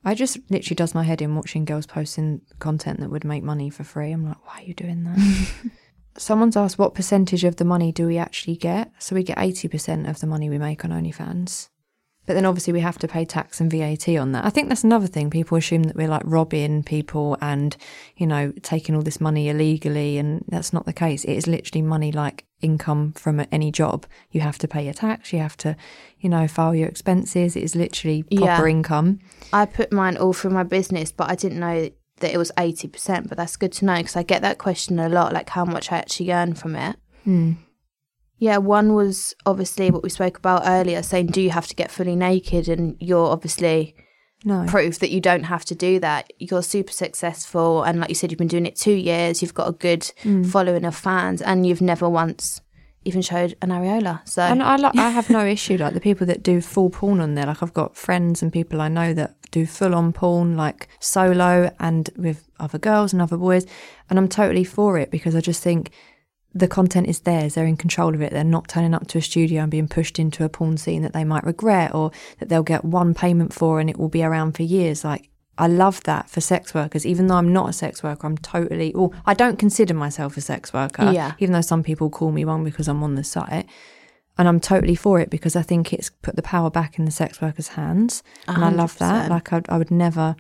I 0.04 0.14
just 0.14 0.38
literally 0.50 0.74
does 0.74 0.96
my 0.96 1.04
head 1.04 1.22
in 1.22 1.36
watching 1.36 1.64
girls 1.64 1.86
posting 1.86 2.40
content 2.58 2.98
that 2.98 3.10
would 3.10 3.24
make 3.24 3.44
money 3.44 3.70
for 3.70 3.84
free. 3.84 4.10
I'm 4.10 4.26
like, 4.26 4.44
why 4.44 4.60
are 4.60 4.64
you 4.64 4.74
doing 4.74 5.04
that? 5.04 5.70
Someone's 6.18 6.56
asked 6.56 6.76
what 6.76 6.94
percentage 6.94 7.44
of 7.44 7.56
the 7.56 7.64
money 7.64 7.92
do 7.92 8.08
we 8.08 8.18
actually 8.18 8.56
get? 8.56 8.90
So 8.98 9.14
we 9.14 9.22
get 9.22 9.38
80% 9.38 10.10
of 10.10 10.18
the 10.18 10.26
money 10.26 10.50
we 10.50 10.58
make 10.58 10.84
on 10.84 10.90
OnlyFans. 10.90 11.68
But 12.24 12.34
then 12.34 12.44
obviously 12.46 12.72
we 12.72 12.80
have 12.80 12.98
to 13.00 13.08
pay 13.08 13.24
tax 13.24 13.60
and 13.60 13.68
VAT 13.70 14.08
on 14.16 14.30
that. 14.32 14.44
I 14.44 14.50
think 14.50 14.68
that's 14.68 14.84
another 14.84 15.08
thing. 15.08 15.28
People 15.28 15.58
assume 15.58 15.82
that 15.84 15.96
we're 15.96 16.06
like 16.06 16.22
robbing 16.24 16.84
people 16.84 17.36
and, 17.40 17.76
you 18.16 18.28
know, 18.28 18.52
taking 18.62 18.94
all 18.94 19.02
this 19.02 19.20
money 19.20 19.48
illegally. 19.48 20.18
And 20.18 20.44
that's 20.48 20.72
not 20.72 20.86
the 20.86 20.92
case. 20.92 21.24
It 21.24 21.32
is 21.32 21.48
literally 21.48 21.82
money 21.82 22.12
like 22.12 22.44
income 22.60 23.12
from 23.14 23.44
any 23.50 23.72
job. 23.72 24.06
You 24.30 24.40
have 24.42 24.56
to 24.58 24.68
pay 24.68 24.84
your 24.84 24.94
tax. 24.94 25.32
You 25.32 25.40
have 25.40 25.56
to, 25.58 25.74
you 26.20 26.28
know, 26.28 26.46
file 26.46 26.76
your 26.76 26.88
expenses. 26.88 27.56
It 27.56 27.64
is 27.64 27.74
literally 27.74 28.22
proper 28.22 28.68
Yeah. 28.68 28.70
income. 28.70 29.18
I 29.52 29.66
put 29.66 29.92
mine 29.92 30.16
all 30.16 30.32
through 30.32 30.52
my 30.52 30.62
business, 30.62 31.10
but 31.10 31.28
I 31.28 31.34
didn't 31.34 31.58
know 31.58 31.90
that 32.20 32.32
it 32.32 32.38
was 32.38 32.52
80%. 32.56 33.28
But 33.28 33.36
that's 33.36 33.56
good 33.56 33.72
to 33.72 33.84
know 33.84 33.96
because 33.96 34.14
I 34.14 34.22
get 34.22 34.42
that 34.42 34.58
question 34.58 35.00
a 35.00 35.08
lot 35.08 35.32
like 35.32 35.48
how 35.50 35.64
much 35.64 35.90
I 35.90 35.96
actually 35.98 36.30
earn 36.32 36.54
from 36.54 36.76
it. 36.76 36.94
Hmm. 37.24 37.52
Yeah, 38.42 38.56
one 38.56 38.94
was 38.94 39.36
obviously 39.46 39.92
what 39.92 40.02
we 40.02 40.08
spoke 40.08 40.36
about 40.36 40.62
earlier 40.66 41.00
saying, 41.04 41.26
do 41.28 41.40
you 41.40 41.50
have 41.50 41.68
to 41.68 41.76
get 41.76 41.92
fully 41.92 42.16
naked? 42.16 42.68
And 42.68 42.96
you're 42.98 43.28
obviously 43.30 43.94
No. 44.44 44.64
proof 44.66 44.98
that 44.98 45.12
you 45.12 45.20
don't 45.20 45.44
have 45.44 45.64
to 45.66 45.76
do 45.76 46.00
that. 46.00 46.32
You're 46.40 46.64
super 46.64 46.90
successful. 46.90 47.84
And 47.84 48.00
like 48.00 48.08
you 48.08 48.16
said, 48.16 48.32
you've 48.32 48.38
been 48.44 48.48
doing 48.48 48.66
it 48.66 48.74
two 48.74 48.94
years, 49.10 49.42
you've 49.42 49.54
got 49.54 49.68
a 49.68 49.72
good 49.86 50.02
Mm. 50.24 50.44
following 50.44 50.84
of 50.84 50.96
fans, 50.96 51.40
and 51.40 51.64
you've 51.66 51.80
never 51.80 52.08
once 52.08 52.60
even 53.04 53.22
showed 53.22 53.54
an 53.62 53.68
areola. 53.70 54.28
So 54.28 54.42
And 54.42 54.60
I 54.60 54.74
like 54.74 54.96
I 54.96 55.10
have 55.10 55.30
no 55.30 55.44
issue 55.56 55.76
like 55.76 55.94
the 55.94 56.00
people 56.00 56.26
that 56.26 56.42
do 56.42 56.60
full 56.60 56.90
porn 56.90 57.20
on 57.20 57.34
there. 57.36 57.46
Like 57.46 57.62
I've 57.62 57.72
got 57.82 57.96
friends 57.96 58.42
and 58.42 58.52
people 58.52 58.80
I 58.80 58.88
know 58.88 59.14
that 59.14 59.36
do 59.52 59.66
full 59.66 59.94
on 59.94 60.12
porn, 60.12 60.56
like 60.56 60.88
solo 60.98 61.70
and 61.78 62.10
with 62.16 62.48
other 62.58 62.78
girls 62.78 63.12
and 63.12 63.22
other 63.22 63.36
boys, 63.36 63.66
and 64.10 64.18
I'm 64.18 64.28
totally 64.28 64.64
for 64.64 64.98
it 64.98 65.12
because 65.12 65.36
I 65.36 65.40
just 65.40 65.62
think 65.62 65.92
the 66.54 66.68
content 66.68 67.08
is 67.08 67.20
theirs. 67.20 67.54
They're 67.54 67.66
in 67.66 67.76
control 67.76 68.14
of 68.14 68.20
it. 68.20 68.32
They're 68.32 68.44
not 68.44 68.68
turning 68.68 68.94
up 68.94 69.06
to 69.08 69.18
a 69.18 69.22
studio 69.22 69.62
and 69.62 69.70
being 69.70 69.88
pushed 69.88 70.18
into 70.18 70.44
a 70.44 70.48
porn 70.48 70.76
scene 70.76 71.02
that 71.02 71.12
they 71.12 71.24
might 71.24 71.44
regret 71.44 71.94
or 71.94 72.10
that 72.38 72.48
they'll 72.48 72.62
get 72.62 72.84
one 72.84 73.14
payment 73.14 73.52
for 73.52 73.80
and 73.80 73.88
it 73.88 73.98
will 73.98 74.08
be 74.08 74.22
around 74.22 74.52
for 74.52 74.62
years. 74.62 75.04
Like 75.04 75.30
I 75.56 75.66
love 75.66 76.02
that 76.04 76.28
for 76.28 76.40
sex 76.40 76.74
workers. 76.74 77.06
Even 77.06 77.26
though 77.26 77.36
I'm 77.36 77.52
not 77.52 77.70
a 77.70 77.72
sex 77.72 78.02
worker, 78.02 78.26
I'm 78.26 78.38
totally. 78.38 78.92
Well, 78.94 79.14
I 79.24 79.34
don't 79.34 79.58
consider 79.58 79.94
myself 79.94 80.36
a 80.36 80.40
sex 80.40 80.72
worker. 80.72 81.10
Yeah. 81.12 81.32
Even 81.38 81.52
though 81.52 81.60
some 81.62 81.82
people 81.82 82.10
call 82.10 82.32
me 82.32 82.44
one 82.44 82.64
because 82.64 82.88
I'm 82.88 83.02
on 83.02 83.14
the 83.14 83.24
site 83.24 83.66
and 84.38 84.48
I'm 84.48 84.60
totally 84.60 84.94
for 84.94 85.20
it 85.20 85.30
because 85.30 85.56
I 85.56 85.62
think 85.62 85.92
it's 85.92 86.10
put 86.10 86.36
the 86.36 86.42
power 86.42 86.70
back 86.70 86.98
in 86.98 87.04
the 87.04 87.10
sex 87.10 87.40
workers' 87.40 87.68
hands, 87.68 88.22
and 88.48 88.64
I 88.64 88.70
love 88.70 88.96
that. 88.98 89.30
Like 89.30 89.52
I, 89.52 89.62
I 89.68 89.78
would 89.78 89.90
never, 89.90 90.36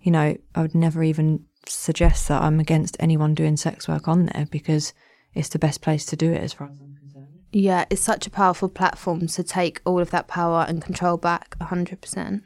you 0.00 0.10
know, 0.10 0.36
I 0.54 0.62
would 0.62 0.74
never 0.74 1.02
even 1.02 1.44
suggest 1.66 2.28
that 2.28 2.42
I'm 2.42 2.60
against 2.60 2.96
anyone 2.98 3.34
doing 3.34 3.56
sex 3.56 3.88
work 3.88 4.08
on 4.08 4.26
there 4.26 4.46
because 4.50 4.94
it's 5.36 5.50
the 5.50 5.58
best 5.58 5.80
place 5.82 6.04
to 6.06 6.16
do 6.16 6.32
it 6.32 6.42
as 6.42 6.52
far 6.52 6.68
as 6.68 6.78
I'm 6.80 6.96
concerned. 6.96 7.28
yeah, 7.52 7.84
it's 7.90 8.02
such 8.02 8.26
a 8.26 8.30
powerful 8.30 8.68
platform 8.68 9.26
to 9.28 9.42
take 9.42 9.80
all 9.84 10.00
of 10.00 10.10
that 10.10 10.26
power 10.28 10.64
and 10.68 10.82
control 10.82 11.16
back 11.16 11.56
100%. 11.60 12.42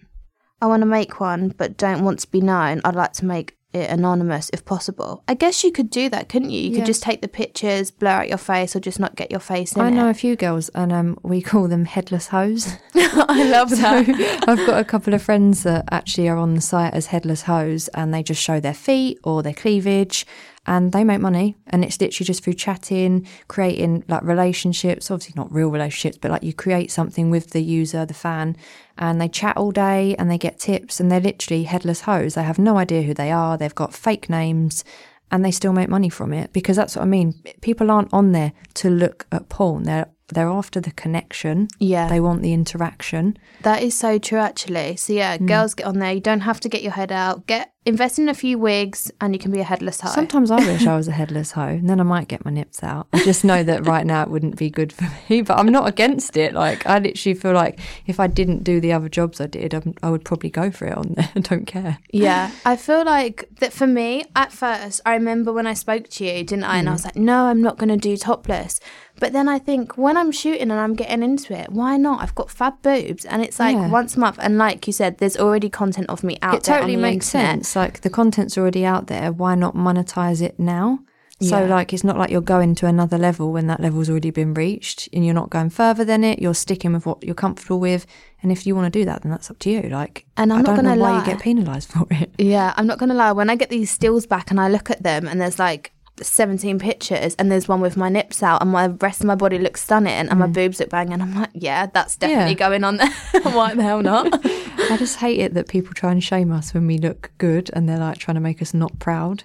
I 0.62 0.66
want 0.66 0.82
to 0.82 0.86
make 0.86 1.20
one, 1.20 1.54
but 1.56 1.76
don't 1.76 2.04
want 2.04 2.18
to 2.20 2.30
be 2.30 2.40
known. 2.40 2.80
I'd 2.84 2.94
like 2.94 3.14
to 3.14 3.24
make 3.24 3.56
it 3.72 3.88
anonymous 3.88 4.50
if 4.52 4.64
possible. 4.64 5.22
I 5.28 5.34
guess 5.34 5.62
you 5.64 5.70
could 5.70 5.90
do 5.90 6.08
that, 6.10 6.28
couldn't 6.28 6.50
you? 6.50 6.60
You 6.60 6.70
Yeah. 6.70 6.76
could 6.78 6.86
just 6.86 7.02
take 7.04 7.22
the 7.22 7.28
pictures, 7.28 7.90
blur 7.92 8.10
out 8.10 8.28
your 8.28 8.36
face, 8.36 8.74
or 8.74 8.80
just 8.80 8.98
not 8.98 9.14
get 9.14 9.30
your 9.30 9.38
face 9.40 9.72
in 9.76 9.80
I 9.80 9.90
know 9.90 10.08
it. 10.08 10.10
a 10.10 10.14
few 10.14 10.34
girls, 10.36 10.68
and 10.70 10.92
um, 10.92 11.16
we 11.22 11.40
call 11.40 11.68
them 11.68 11.84
headless 11.84 12.26
hoes. 12.26 12.76
I 12.94 13.44
love 13.44 13.70
that. 13.70 14.44
I've 14.48 14.66
got 14.66 14.80
a 14.80 14.84
couple 14.84 15.14
of 15.14 15.22
friends 15.22 15.62
that 15.62 15.84
actually 15.92 16.28
are 16.28 16.36
on 16.36 16.54
the 16.56 16.60
site 16.60 16.92
as 16.94 17.06
headless 17.06 17.42
hoes, 17.42 17.86
and 17.94 18.12
they 18.12 18.22
just 18.24 18.42
show 18.42 18.58
their 18.60 18.74
feet 18.74 19.18
or 19.22 19.42
their 19.44 19.54
cleavage, 19.54 20.26
and 20.66 20.92
they 20.92 21.04
make 21.04 21.20
money. 21.20 21.56
And 21.68 21.84
it's 21.84 22.00
literally 22.00 22.26
just 22.26 22.44
through 22.44 22.54
chatting, 22.54 23.26
creating 23.48 24.04
like 24.08 24.22
relationships. 24.22 25.10
Obviously, 25.10 25.34
not 25.36 25.52
real 25.52 25.70
relationships, 25.70 26.18
but 26.20 26.30
like 26.30 26.42
you 26.42 26.52
create 26.52 26.90
something 26.90 27.30
with 27.30 27.50
the 27.50 27.62
user, 27.62 28.04
the 28.04 28.14
fan, 28.14 28.56
and 28.98 29.20
they 29.20 29.28
chat 29.28 29.56
all 29.56 29.70
day 29.70 30.14
and 30.18 30.30
they 30.30 30.38
get 30.38 30.58
tips. 30.58 31.00
And 31.00 31.10
they're 31.10 31.20
literally 31.20 31.64
headless 31.64 32.02
hoes. 32.02 32.34
They 32.34 32.42
have 32.42 32.58
no 32.58 32.76
idea 32.76 33.02
who 33.02 33.14
they 33.14 33.32
are. 33.32 33.56
They've 33.56 33.74
got 33.74 33.94
fake 33.94 34.28
names. 34.28 34.84
And 35.32 35.44
they 35.44 35.52
still 35.52 35.72
make 35.72 35.88
money 35.88 36.08
from 36.08 36.32
it 36.32 36.52
because 36.52 36.74
that's 36.74 36.96
what 36.96 37.02
I 37.02 37.06
mean. 37.06 37.40
People 37.60 37.88
aren't 37.88 38.12
on 38.12 38.32
there 38.32 38.52
to 38.74 38.90
look 38.90 39.26
at 39.30 39.48
porn. 39.48 39.84
They're 39.84 40.08
they're 40.34 40.48
after 40.48 40.80
the 40.80 40.92
connection. 40.92 41.68
Yeah. 41.78 42.08
They 42.08 42.20
want 42.20 42.42
the 42.42 42.52
interaction. 42.52 43.38
That 43.62 43.82
is 43.82 43.94
so 43.94 44.18
true, 44.18 44.38
actually. 44.38 44.96
So 44.96 45.12
yeah, 45.12 45.36
mm. 45.36 45.46
girls 45.46 45.74
get 45.74 45.86
on 45.86 45.98
there. 45.98 46.12
You 46.12 46.20
don't 46.20 46.40
have 46.40 46.60
to 46.60 46.68
get 46.68 46.82
your 46.82 46.92
head 46.92 47.12
out. 47.12 47.46
Get 47.46 47.72
invest 47.86 48.18
in 48.18 48.28
a 48.28 48.34
few 48.34 48.58
wigs, 48.58 49.10
and 49.20 49.34
you 49.34 49.38
can 49.38 49.50
be 49.50 49.60
a 49.60 49.64
headless 49.64 50.00
hoe. 50.00 50.10
Sometimes 50.10 50.50
I 50.50 50.56
wish 50.56 50.86
I 50.86 50.96
was 51.00 51.08
a 51.08 51.12
headless 51.12 51.52
hoe, 51.52 51.62
and 51.62 51.88
then 51.88 52.00
I 52.00 52.02
might 52.02 52.28
get 52.28 52.44
my 52.44 52.50
nips 52.50 52.82
out. 52.82 53.08
I 53.12 53.24
just 53.24 53.44
know 53.44 53.62
that 53.62 53.86
right 53.86 54.06
now 54.06 54.22
it 54.22 54.30
wouldn't 54.30 54.56
be 54.56 54.70
good 54.70 54.92
for 54.92 55.08
me, 55.28 55.42
but 55.42 55.58
I'm 55.58 55.66
not 55.66 55.88
against 55.88 56.36
it. 56.36 56.52
Like 56.52 56.86
I 56.86 56.98
literally 56.98 57.34
feel 57.34 57.52
like 57.52 57.80
if 58.06 58.20
I 58.20 58.26
didn't 58.26 58.64
do 58.64 58.80
the 58.80 58.92
other 58.92 59.08
jobs 59.08 59.40
I 59.40 59.46
did, 59.46 59.74
I'm, 59.74 59.94
I 60.02 60.10
would 60.10 60.24
probably 60.24 60.50
go 60.50 60.70
for 60.70 60.86
it 60.86 60.96
on 60.96 61.14
there. 61.16 61.30
I 61.34 61.40
don't 61.40 61.66
care. 61.66 61.98
Yeah, 62.12 62.50
I 62.64 62.76
feel 62.76 63.04
like 63.04 63.48
that 63.60 63.72
for 63.72 63.86
me, 63.86 64.24
at 64.36 64.52
first, 64.52 65.00
I 65.06 65.14
remember 65.14 65.52
when 65.52 65.66
I 65.66 65.74
spoke 65.74 66.08
to 66.10 66.24
you, 66.24 66.44
didn't 66.44 66.64
I? 66.64 66.78
And 66.78 66.88
I 66.88 66.92
mm. 66.92 66.94
was 66.94 67.04
like, 67.04 67.16
no, 67.16 67.46
I'm 67.46 67.62
not 67.62 67.78
going 67.78 67.88
to 67.88 67.96
do 67.96 68.16
topless. 68.16 68.80
But 69.20 69.32
then 69.32 69.48
I 69.48 69.58
think 69.60 69.96
when 69.96 70.16
I'm 70.16 70.32
shooting 70.32 70.70
and 70.70 70.80
I'm 70.80 70.94
getting 70.94 71.22
into 71.22 71.52
it, 71.56 71.70
why 71.70 71.96
not? 71.96 72.20
I've 72.22 72.34
got 72.34 72.50
fab 72.50 72.82
boobs 72.82 73.24
and 73.24 73.42
it's 73.42 73.60
like 73.60 73.76
Yeah. 73.76 73.88
once 73.88 74.16
a 74.16 74.20
month. 74.20 74.38
And 74.40 74.58
like 74.58 74.86
you 74.86 74.92
said, 74.92 75.18
there's 75.18 75.36
already 75.36 75.68
content 75.70 76.08
of 76.08 76.24
me 76.24 76.38
out 76.42 76.50
there. 76.52 76.58
it 76.58 76.64
there. 76.64 76.76
totally 76.78 76.96
the 76.96 77.02
makes 77.02 77.32
internet. 77.34 77.52
sense. 77.66 77.76
Like 77.76 78.00
the 78.00 78.10
content's 78.10 78.58
already 78.58 78.84
out 78.84 79.06
there. 79.06 79.30
Why 79.30 79.54
not 79.54 79.76
monetize 79.76 80.42
it 80.42 80.58
now? 80.58 81.00
So 81.42 81.58
Yeah. 81.60 81.74
like 81.74 81.94
it's 81.94 82.04
not 82.04 82.18
like 82.18 82.28
you're 82.30 82.42
going 82.42 82.74
to 82.74 82.86
another 82.86 83.16
level 83.16 83.50
when 83.50 83.66
that 83.68 83.80
level's 83.80 84.10
already 84.10 84.30
been 84.30 84.52
reached, 84.52 85.08
and 85.10 85.24
you're 85.24 85.32
not 85.34 85.48
going 85.48 85.70
further 85.70 86.04
than 86.04 86.22
it. 86.22 86.38
You're 86.38 86.52
sticking 86.54 86.92
with 86.92 87.06
what 87.06 87.22
you're 87.24 87.34
comfortable 87.34 87.80
with, 87.80 88.04
and 88.42 88.52
if 88.52 88.66
you 88.66 88.74
want 88.76 88.92
to 88.92 88.98
do 88.98 89.06
that, 89.06 89.22
then 89.22 89.30
that's 89.32 89.50
up 89.50 89.58
to 89.60 89.70
you. 89.70 89.82
Like, 89.88 90.26
And 90.36 90.52
I'm 90.52 90.58
I 90.58 90.62
not 90.62 90.70
know 90.76 90.76
gonna 90.90 91.00
why 91.02 91.12
lie. 91.12 91.18
you 91.20 91.24
get 91.24 91.40
penalised 91.40 91.88
for 91.92 92.06
it. 92.10 92.30
Yeah, 92.36 92.74
I'm 92.76 92.86
not 92.86 92.98
going 92.98 93.08
to 93.08 93.14
lie. 93.14 93.32
When 93.32 93.48
I 93.48 93.56
get 93.56 93.70
these 93.70 93.90
stills 93.90 94.26
back 94.26 94.50
and 94.50 94.60
I 94.60 94.68
look 94.68 94.90
at 94.90 95.02
them 95.02 95.26
and 95.26 95.40
there's 95.40 95.58
like 95.58 95.92
17 96.22 96.78
pictures 96.78 97.34
and 97.38 97.50
there's 97.50 97.68
one 97.68 97.80
with 97.80 97.96
my 97.96 98.08
nips 98.08 98.42
out 98.42 98.62
and 98.62 98.70
my 98.70 98.86
rest 98.88 99.20
of 99.20 99.26
my 99.26 99.34
body 99.34 99.58
looks 99.58 99.82
stunning 99.82 100.12
and 100.12 100.38
my 100.38 100.46
boobs 100.46 100.80
look 100.80 100.90
banging, 100.90 101.14
and 101.14 101.22
I'm 101.22 101.34
like, 101.34 101.50
yeah, 101.54 101.86
that's 101.86 102.16
definitely 102.16 102.54
Mm. 102.54 102.58
Yeah. 102.60 102.68
going 102.68 102.84
on 102.84 102.96
there. 102.98 103.10
why 103.52 103.74
the 103.74 103.82
hell 103.82 104.02
not? 104.02 104.28
I 104.90 104.96
just 104.96 105.16
hate 105.16 105.38
it 105.40 105.54
that 105.54 105.68
people 105.68 105.92
try 105.94 106.10
and 106.12 106.22
shame 106.22 106.50
us 106.52 106.72
when 106.74 106.86
we 106.86 106.98
look 106.98 107.30
good 107.38 107.70
and 107.72 107.88
they're 107.88 107.98
like 107.98 108.18
trying 108.18 108.34
to 108.36 108.40
make 108.40 108.60
us 108.62 108.72
not 108.74 108.98
proud. 108.98 109.44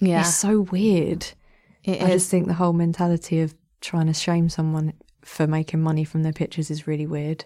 Yeah, 0.00 0.20
It's 0.20 0.34
so 0.34 0.60
weird. 0.62 1.26
it 1.84 2.02
I 2.02 2.06
is. 2.10 2.22
just 2.22 2.30
think 2.30 2.46
the 2.46 2.54
whole 2.54 2.72
mentality 2.72 3.40
of 3.40 3.54
trying 3.80 4.06
to 4.06 4.14
shame 4.14 4.48
someone 4.48 4.92
for 5.22 5.46
making 5.46 5.80
money 5.80 6.04
from 6.04 6.22
their 6.22 6.32
pictures 6.32 6.70
is 6.70 6.86
really 6.86 7.06
weird. 7.06 7.44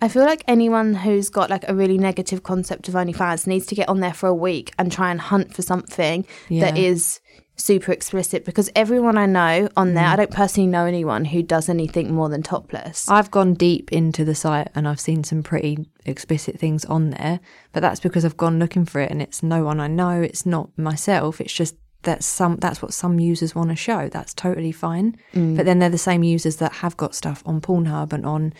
I 0.00 0.08
feel 0.08 0.24
like 0.24 0.44
anyone 0.46 0.94
who's 0.94 1.30
got 1.30 1.48
like 1.50 1.64
a 1.68 1.74
really 1.74 1.96
negative 1.98 2.42
concept 2.42 2.86
of 2.88 2.94
OnlyFans 2.94 3.46
needs 3.46 3.66
to 3.66 3.74
get 3.74 3.88
on 3.88 4.00
there 4.00 4.12
for 4.12 4.28
a 4.28 4.34
week 4.34 4.72
and 4.78 4.92
try 4.92 5.10
and 5.10 5.20
hunt 5.20 5.54
for 5.54 5.62
something 5.62 6.26
that 6.50 6.76
Yeah. 6.76 6.82
is 6.82 7.20
super 7.56 7.90
explicit 7.90 8.44
because 8.44 8.70
everyone 8.76 9.16
I 9.16 9.26
know 9.26 9.68
on 9.76 9.94
there, 9.94 10.04
Mm. 10.04 10.12
I 10.12 10.16
don't 10.16 10.30
personally 10.30 10.66
know 10.68 10.84
anyone 10.84 11.24
who 11.24 11.42
does 11.42 11.68
anything 11.68 12.14
more 12.14 12.28
than 12.28 12.42
topless. 12.42 13.08
I've 13.08 13.30
gone 13.30 13.54
deep 13.54 13.90
into 13.92 14.24
the 14.24 14.34
site 14.34 14.68
and 14.74 14.86
I've 14.86 15.00
seen 15.00 15.24
some 15.24 15.42
pretty 15.42 15.88
explicit 16.04 16.58
things 16.58 16.84
on 16.84 17.10
there, 17.10 17.40
but 17.72 17.80
that's 17.80 18.00
because 18.00 18.24
I've 18.24 18.36
gone 18.36 18.58
looking 18.58 18.84
for 18.84 19.00
it 19.00 19.10
and 19.10 19.22
it's 19.22 19.42
no 19.42 19.64
one 19.64 19.80
I 19.80 19.86
know, 19.86 20.20
it's 20.20 20.44
not 20.44 20.68
myself, 20.76 21.40
it's 21.40 21.52
just 21.52 21.76
that's 22.02 22.26
some 22.26 22.56
that's 22.58 22.80
what 22.82 22.94
some 22.94 23.18
users 23.18 23.54
want 23.54 23.70
to 23.70 23.74
show. 23.76 24.08
That's 24.08 24.32
totally 24.34 24.70
fine. 24.70 25.16
But 25.56 25.64
then 25.64 25.78
they're 25.80 25.88
the 25.90 25.98
same 25.98 26.22
users 26.22 26.56
that 26.56 26.72
have 26.74 26.96
got 26.96 27.14
stuff 27.16 27.42
on 27.46 27.60
Pornhub 27.60 28.12
and 28.12 28.24
on 28.24 28.52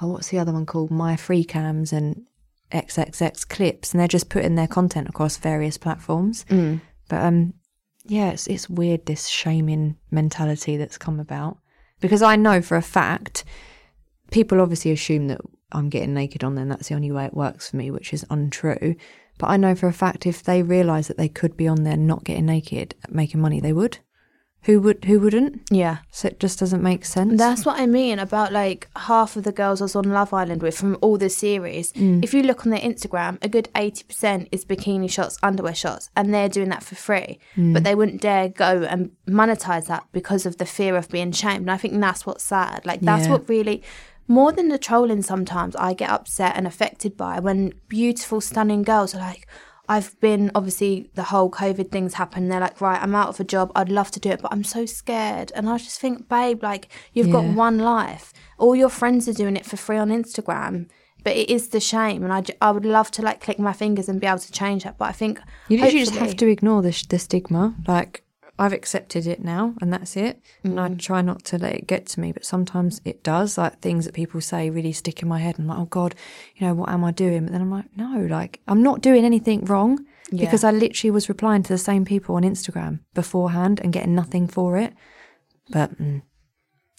oh 0.00 0.08
what's 0.08 0.28
the 0.28 0.38
other 0.38 0.52
one 0.52 0.64
called 0.64 0.90
My 0.90 1.16
Free 1.16 1.44
Cams 1.44 1.92
and 1.92 2.22
XXX 2.72 3.48
clips 3.48 3.92
and 3.92 4.00
they're 4.00 4.08
just 4.08 4.28
putting 4.30 4.54
their 4.54 4.66
content 4.68 5.08
across 5.08 5.36
various 5.36 5.76
platforms. 5.76 6.46
But 6.48 7.22
um 7.22 7.54
yeah, 8.06 8.30
it's 8.30 8.46
it's 8.46 8.68
weird 8.68 9.06
this 9.06 9.28
shaming 9.28 9.96
mentality 10.10 10.76
that's 10.76 10.98
come 10.98 11.20
about. 11.20 11.58
Because 12.00 12.22
I 12.22 12.36
know 12.36 12.60
for 12.60 12.76
a 12.76 12.82
fact 12.82 13.44
people 14.30 14.60
obviously 14.60 14.90
assume 14.90 15.28
that 15.28 15.40
I'm 15.72 15.88
getting 15.88 16.14
naked 16.14 16.44
on 16.44 16.54
them. 16.54 16.68
that's 16.68 16.88
the 16.88 16.94
only 16.94 17.12
way 17.12 17.24
it 17.26 17.34
works 17.34 17.70
for 17.70 17.76
me, 17.76 17.90
which 17.90 18.12
is 18.12 18.26
untrue. 18.30 18.96
But 19.38 19.50
I 19.50 19.56
know 19.56 19.74
for 19.74 19.86
a 19.86 19.92
fact 19.92 20.26
if 20.26 20.42
they 20.42 20.62
realise 20.62 21.08
that 21.08 21.16
they 21.16 21.28
could 21.28 21.56
be 21.56 21.68
on 21.68 21.82
there 21.82 21.96
not 21.96 22.24
getting 22.24 22.46
naked, 22.46 22.94
making 23.08 23.40
money, 23.40 23.60
they 23.60 23.72
would. 23.72 23.98
Who 24.64 24.80
would 24.80 25.04
who 25.04 25.20
wouldn't? 25.20 25.62
yeah. 25.70 25.98
So 26.10 26.28
it 26.28 26.40
just 26.40 26.58
doesn't 26.58 26.82
make 26.82 27.04
sense. 27.04 27.38
That's 27.38 27.66
what 27.66 27.78
I 27.78 27.86
mean 27.86 28.18
about 28.18 28.52
like 28.52 28.88
half 28.96 29.36
of 29.36 29.44
the 29.44 29.52
girls 29.52 29.80
I 29.80 29.84
was 29.84 29.96
on 29.96 30.04
Love 30.10 30.32
Island 30.32 30.62
with 30.62 30.76
from 30.76 30.96
all 31.02 31.18
the 31.18 31.28
series. 31.28 31.92
Mm. 31.92 32.24
If 32.24 32.32
you 32.32 32.42
look 32.42 32.64
on 32.64 32.70
their 32.70 32.80
Instagram, 32.80 33.38
a 33.42 33.48
good 33.48 33.68
80% 33.74 34.48
is 34.52 34.64
bikini 34.64 35.10
shots, 35.10 35.36
underwear 35.42 35.74
shots, 35.74 36.08
and 36.16 36.32
they're 36.32 36.48
doing 36.48 36.70
that 36.70 36.82
for 36.82 36.94
free. 36.94 37.38
Mm. 37.56 37.74
But 37.74 37.84
they 37.84 37.94
wouldn't 37.94 38.22
dare 38.22 38.48
go 38.48 38.82
and 38.84 39.10
monetize 39.28 39.86
that 39.86 40.04
because 40.12 40.46
of 40.46 40.56
the 40.58 40.66
fear 40.66 40.96
of 40.96 41.08
being 41.10 41.32
shamed. 41.32 41.62
And 41.62 41.70
I 41.70 41.76
think 41.76 42.00
that's 42.00 42.24
what's 42.24 42.44
sad. 42.44 42.86
Like, 42.86 43.00
that's 43.00 43.26
Yeah. 43.26 43.32
what 43.32 43.48
really, 43.48 43.82
more 44.28 44.52
than 44.52 44.68
the 44.70 44.78
trolling 44.78 45.20
sometimes, 45.22 45.76
I 45.76 45.92
get 45.92 46.08
upset 46.10 46.54
and 46.56 46.66
affected 46.66 47.16
by 47.16 47.38
when 47.40 47.72
beautiful, 47.88 48.40
stunning 48.40 48.82
girls 48.82 49.14
are 49.14 49.18
like, 49.18 49.46
I've 49.88 50.18
been 50.20 50.50
obviously 50.54 51.10
the 51.14 51.24
whole 51.24 51.50
COVID 51.50 51.90
things 51.90 52.14
happened. 52.14 52.50
They're 52.50 52.60
like, 52.60 52.80
right, 52.80 53.02
I'm 53.02 53.14
out 53.14 53.28
of 53.28 53.38
a 53.40 53.44
job. 53.44 53.70
I'd 53.74 53.90
love 53.90 54.10
to 54.12 54.20
do 54.20 54.30
it, 54.30 54.40
but 54.40 54.52
I'm 54.52 54.64
so 54.64 54.86
scared. 54.86 55.52
And 55.54 55.68
I 55.68 55.76
just 55.78 56.00
think, 56.00 56.28
babe, 56.28 56.62
like 56.62 56.88
you've 57.12 57.30
got 57.30 57.44
one 57.44 57.78
life. 57.78 58.32
All 58.58 58.74
your 58.74 58.88
friends 58.88 59.28
are 59.28 59.34
doing 59.34 59.56
it 59.56 59.66
for 59.66 59.76
free 59.76 59.98
on 59.98 60.08
Instagram, 60.08 60.88
but 61.22 61.36
it 61.36 61.50
is 61.50 61.68
the 61.68 61.80
shame. 61.80 62.22
And 62.24 62.32
I, 62.32 62.42
I 62.60 62.70
would 62.70 62.86
love 62.86 63.10
to 63.12 63.22
like 63.22 63.40
click 63.42 63.58
my 63.58 63.72
fingers 63.72 64.08
and 64.08 64.20
be 64.20 64.26
able 64.26 64.38
to 64.38 64.52
change 64.52 64.84
that. 64.84 64.96
But 64.96 65.10
I 65.10 65.12
think 65.12 65.40
You 65.68 65.76
literally 65.78 66.04
just 66.04 66.16
have 66.16 66.36
to 66.36 66.46
ignore 66.48 66.80
the, 66.80 66.92
sh- 66.92 67.06
the 67.06 67.18
stigma. 67.18 67.74
Like, 67.86 68.24
I've 68.58 68.72
accepted 68.72 69.26
it 69.26 69.42
now 69.42 69.74
and 69.80 69.92
that's 69.92 70.16
it. 70.16 70.40
And 70.62 70.78
I 70.78 70.88
try 70.94 71.22
not 71.22 71.44
to 71.46 71.58
let 71.58 71.74
it 71.74 71.86
get 71.86 72.06
to 72.06 72.20
me, 72.20 72.30
but 72.32 72.44
sometimes 72.44 73.00
it 73.04 73.24
does. 73.24 73.58
Like, 73.58 73.80
things 73.80 74.04
that 74.04 74.14
people 74.14 74.40
say 74.40 74.70
really 74.70 74.92
stick 74.92 75.22
in 75.22 75.28
my 75.28 75.40
head. 75.40 75.56
I'm 75.58 75.66
like, 75.66 75.78
oh 75.78 75.86
God, 75.86 76.14
you 76.56 76.66
know, 76.66 76.74
what 76.74 76.88
am 76.88 77.04
I 77.04 77.10
doing? 77.10 77.44
But 77.44 77.52
then 77.52 77.62
I'm 77.62 77.70
like, 77.70 77.86
no, 77.96 78.20
like, 78.30 78.60
I'm 78.68 78.82
not 78.82 79.00
doing 79.00 79.24
anything 79.24 79.64
wrong 79.64 80.04
because 80.30 80.64
I 80.64 80.70
literally 80.70 81.10
was 81.10 81.28
replying 81.28 81.62
to 81.64 81.72
the 81.72 81.78
same 81.78 82.04
people 82.04 82.36
on 82.36 82.42
Instagram 82.42 83.00
beforehand 83.12 83.80
and 83.82 83.92
getting 83.92 84.14
nothing 84.14 84.46
for 84.46 84.76
it. 84.76 84.94
But 85.70 86.00
mm, 86.00 86.22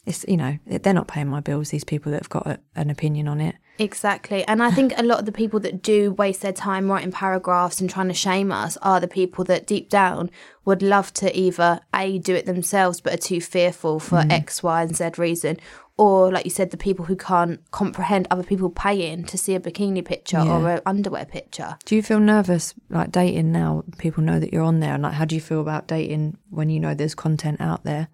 it's, 0.06 0.26
you 0.28 0.38
know, 0.38 0.58
they're 0.66 0.94
not 0.94 1.08
paying 1.08 1.28
my 1.28 1.40
bills, 1.40 1.70
these 1.70 1.84
people 1.84 2.12
that 2.12 2.22
have 2.22 2.30
got 2.30 2.48
a, 2.48 2.60
an 2.76 2.90
opinion 2.90 3.28
on 3.28 3.40
it. 3.40 3.56
Exactly. 3.78 4.46
And 4.48 4.64
I 4.64 4.72
think 4.72 4.94
a 4.98 5.04
lot 5.04 5.20
of 5.20 5.26
the 5.26 5.32
people 5.32 5.60
that 5.62 5.82
do 5.82 6.12
waste 6.14 6.42
their 6.42 6.54
time 6.54 6.90
writing 6.90 7.12
paragraphs 7.12 7.82
and 7.82 7.90
trying 7.90 8.08
to 8.08 8.14
shame 8.14 8.52
us 8.52 8.78
are 8.82 9.00
the 9.00 9.08
people 9.08 9.44
that 9.46 9.68
deep 9.68 9.90
down 9.90 10.30
would 10.64 10.82
love 10.82 11.12
to 11.14 11.38
either 11.38 11.82
A, 11.94 12.18
do 12.20 12.34
it 12.34 12.46
themselves 12.46 13.02
but 13.02 13.14
are 13.14 13.18
too 13.18 13.42
fearful 13.42 14.00
for 14.00 14.20
Mm. 14.20 14.32
X, 14.32 14.64
Y, 14.64 14.82
and 14.82 14.96
Z 14.96 15.12
reason. 15.18 15.58
Or, 15.98 16.30
like 16.30 16.44
you 16.44 16.52
said, 16.52 16.72
the 16.72 16.78
people 16.78 17.06
who 17.06 17.16
can't 17.16 17.60
comprehend 17.72 18.28
other 18.30 18.44
people 18.44 18.70
paying 18.70 19.24
to 19.26 19.38
see 19.38 19.56
a 19.56 19.62
bikini 19.62 20.04
picture 20.04 20.40
or 20.40 20.70
an 20.70 20.82
underwear 20.86 21.24
picture. 21.24 21.78
Do 21.86 21.96
you 21.96 22.04
feel 22.04 22.20
nervous 22.20 22.74
like 22.90 23.12
dating 23.12 23.54
now? 23.54 23.86
People 23.98 24.22
know 24.22 24.38
that 24.38 24.52
you're 24.52 24.62
on 24.62 24.82
there, 24.82 24.94
and 24.94 25.04
like, 25.04 25.14
how 25.14 25.24
do 25.24 25.36
you 25.36 25.42
feel 25.42 25.62
about 25.62 25.88
dating 25.88 26.38
when 26.50 26.70
you 26.70 26.82
know 26.82 26.94
there's 26.94 27.16
content 27.16 27.62
out 27.62 27.86
there? 27.86 28.10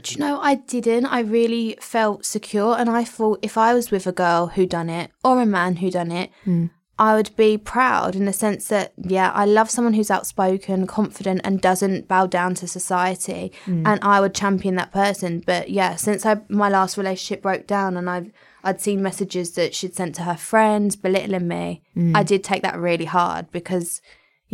Do 0.00 0.14
you 0.14 0.18
know, 0.18 0.40
I 0.40 0.54
didn't. 0.54 1.06
I 1.06 1.20
really 1.20 1.76
felt 1.80 2.24
secure, 2.24 2.76
and 2.78 2.88
I 2.88 3.04
thought 3.04 3.40
if 3.42 3.58
I 3.58 3.74
was 3.74 3.90
with 3.90 4.06
a 4.06 4.12
girl 4.12 4.48
who 4.48 4.64
done 4.66 4.88
it 4.88 5.10
or 5.22 5.40
a 5.40 5.46
man 5.46 5.76
who 5.76 5.90
done 5.90 6.10
it, 6.10 6.30
hmm. 6.44 6.66
I 6.98 7.14
would 7.14 7.34
be 7.36 7.58
proud 7.58 8.16
in 8.16 8.24
the 8.24 8.32
sense 8.32 8.68
that 8.68 8.92
yeah, 8.96 9.30
I 9.32 9.44
love 9.44 9.70
someone 9.70 9.94
who's 9.94 10.10
outspoken, 10.10 10.86
confident, 10.86 11.42
and 11.44 11.60
doesn't 11.60 12.08
bow 12.08 12.26
down 12.26 12.54
to 12.56 12.66
society, 12.66 13.52
hmm. 13.64 13.86
and 13.86 14.00
I 14.02 14.20
would 14.20 14.34
champion 14.34 14.76
that 14.76 14.92
person. 14.92 15.42
But 15.44 15.68
yeah, 15.68 15.96
since 15.96 16.24
I 16.24 16.40
my 16.48 16.70
last 16.70 16.96
relationship 16.96 17.42
broke 17.42 17.66
down, 17.66 17.96
and 17.98 18.08
I've 18.08 18.30
I'd 18.64 18.80
seen 18.80 19.02
messages 19.02 19.52
that 19.52 19.74
she'd 19.74 19.94
sent 19.94 20.14
to 20.14 20.22
her 20.22 20.36
friends 20.36 20.96
belittling 20.96 21.48
me, 21.48 21.82
hmm. 21.92 22.16
I 22.16 22.22
did 22.22 22.42
take 22.42 22.62
that 22.62 22.78
really 22.78 23.06
hard 23.06 23.50
because. 23.50 24.00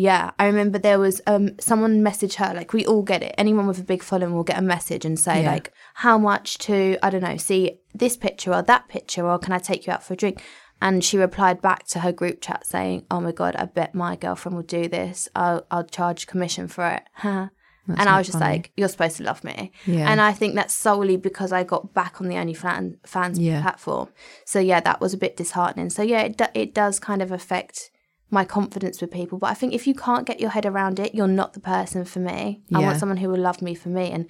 Yeah, 0.01 0.31
I 0.39 0.47
remember 0.47 0.79
there 0.79 1.01
was 1.01 1.21
um 1.27 1.59
someone 1.59 2.05
message 2.05 2.35
her 2.37 2.53
like 2.55 2.73
we 2.73 2.87
all 2.87 3.03
get 3.03 3.23
it. 3.25 3.35
Anyone 3.37 3.67
with 3.67 3.81
a 3.81 3.83
big 3.93 4.05
following 4.05 4.33
will 4.33 4.45
get 4.45 4.57
a 4.59 4.63
message 4.63 5.05
and 5.05 5.19
say 5.19 5.43
Yeah. 5.43 5.51
like 5.55 5.73
how 5.95 6.17
much 6.19 6.59
to 6.59 6.97
I 7.03 7.11
don't 7.11 7.23
know 7.25 7.37
see 7.37 7.81
this 7.93 8.17
picture 8.17 8.55
or 8.55 8.63
that 8.63 8.87
picture 8.89 9.27
or 9.29 9.41
can 9.41 9.53
I 9.53 9.59
take 9.59 9.87
you 9.89 9.93
out 9.93 10.05
for 10.05 10.15
a 10.15 10.17
drink? 10.17 10.41
And 10.81 11.03
she 11.05 11.19
replied 11.19 11.61
back 11.61 11.85
to 11.89 11.99
her 12.05 12.13
group 12.13 12.41
chat 12.41 12.65
saying, 12.65 13.07
"Oh 13.11 13.21
my 13.21 13.33
god, 13.33 13.57
I 13.57 13.65
bet 13.65 13.93
my 13.93 14.15
girlfriend 14.15 14.55
will 14.55 14.63
do 14.63 14.87
this. 14.87 15.29
I'll 15.35 15.67
I'll 15.73 15.85
charge 15.85 16.29
commission 16.29 16.69
for 16.69 16.87
it." 16.87 17.03
Huh. 17.15 17.49
That's 17.89 18.01
and 18.01 18.09
I 18.11 18.19
was 18.19 18.27
just 18.29 18.39
funny. 18.39 18.53
like, 18.53 18.73
"You're 18.77 18.89
supposed 18.95 19.17
to 19.17 19.25
love 19.25 19.43
me." 19.43 19.73
Yeah. 19.87 20.09
And 20.11 20.21
I 20.21 20.33
think 20.33 20.55
that's 20.55 20.75
solely 20.75 21.17
because 21.17 21.53
I 21.53 21.65
got 21.65 21.95
back 21.95 22.21
on 22.21 22.29
the 22.29 22.37
OnlyFans 22.37 22.95
fans 23.05 23.39
Yeah. 23.41 23.63
platform. 23.63 24.11
So 24.45 24.61
yeah, 24.61 24.79
that 24.81 25.01
was 25.01 25.13
a 25.15 25.19
bit 25.19 25.37
disheartening. 25.37 25.91
So 25.91 26.03
yeah, 26.03 26.21
it 26.21 26.37
do, 26.37 26.45
it 26.55 26.73
does 26.75 27.01
kind 27.01 27.21
of 27.23 27.33
affect 27.33 27.91
my 28.31 28.45
confidence 28.45 29.01
with 29.01 29.11
people. 29.11 29.39
But 29.39 29.51
I 29.51 29.55
think 29.55 29.73
if 29.73 29.87
you 29.87 29.95
can't 29.95 30.27
get 30.27 30.41
your 30.41 30.51
head 30.51 30.67
around 30.67 30.99
it, 30.99 31.15
you're 31.15 31.27
not 31.27 31.55
the 31.55 31.61
person 31.61 32.05
for 32.05 32.21
me. 32.21 32.63
I 32.75 32.81
want 32.81 32.99
someone 32.99 33.19
who 33.19 33.29
will 33.29 33.41
love 33.41 33.63
me 33.63 33.75
for 33.75 33.89
me. 33.89 34.11
And 34.11 34.27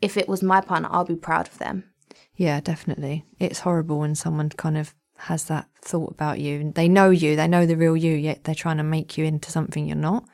if 0.00 0.16
it 0.16 0.28
was 0.28 0.42
my 0.42 0.60
partner, 0.60 0.88
I'll 0.90 1.04
be 1.04 1.16
proud 1.16 1.48
of 1.48 1.58
them. 1.58 1.84
Yeah, 2.34 2.60
definitely. 2.60 3.24
It's 3.38 3.60
horrible 3.60 3.98
when 4.00 4.14
someone 4.14 4.48
kind 4.50 4.78
of 4.78 4.94
has 5.16 5.44
that 5.44 5.68
thought 5.80 6.10
about 6.10 6.40
you 6.40 6.60
and 6.60 6.74
they 6.74 6.88
know 6.88 7.10
you, 7.10 7.36
they 7.36 7.46
know 7.46 7.66
the 7.66 7.76
real 7.76 7.96
you, 7.96 8.14
yet 8.14 8.44
they're 8.44 8.54
trying 8.54 8.78
to 8.78 8.82
make 8.82 9.16
you 9.16 9.24
into 9.24 9.52
something 9.52 9.86
you're 9.86 9.96
not 9.96 10.24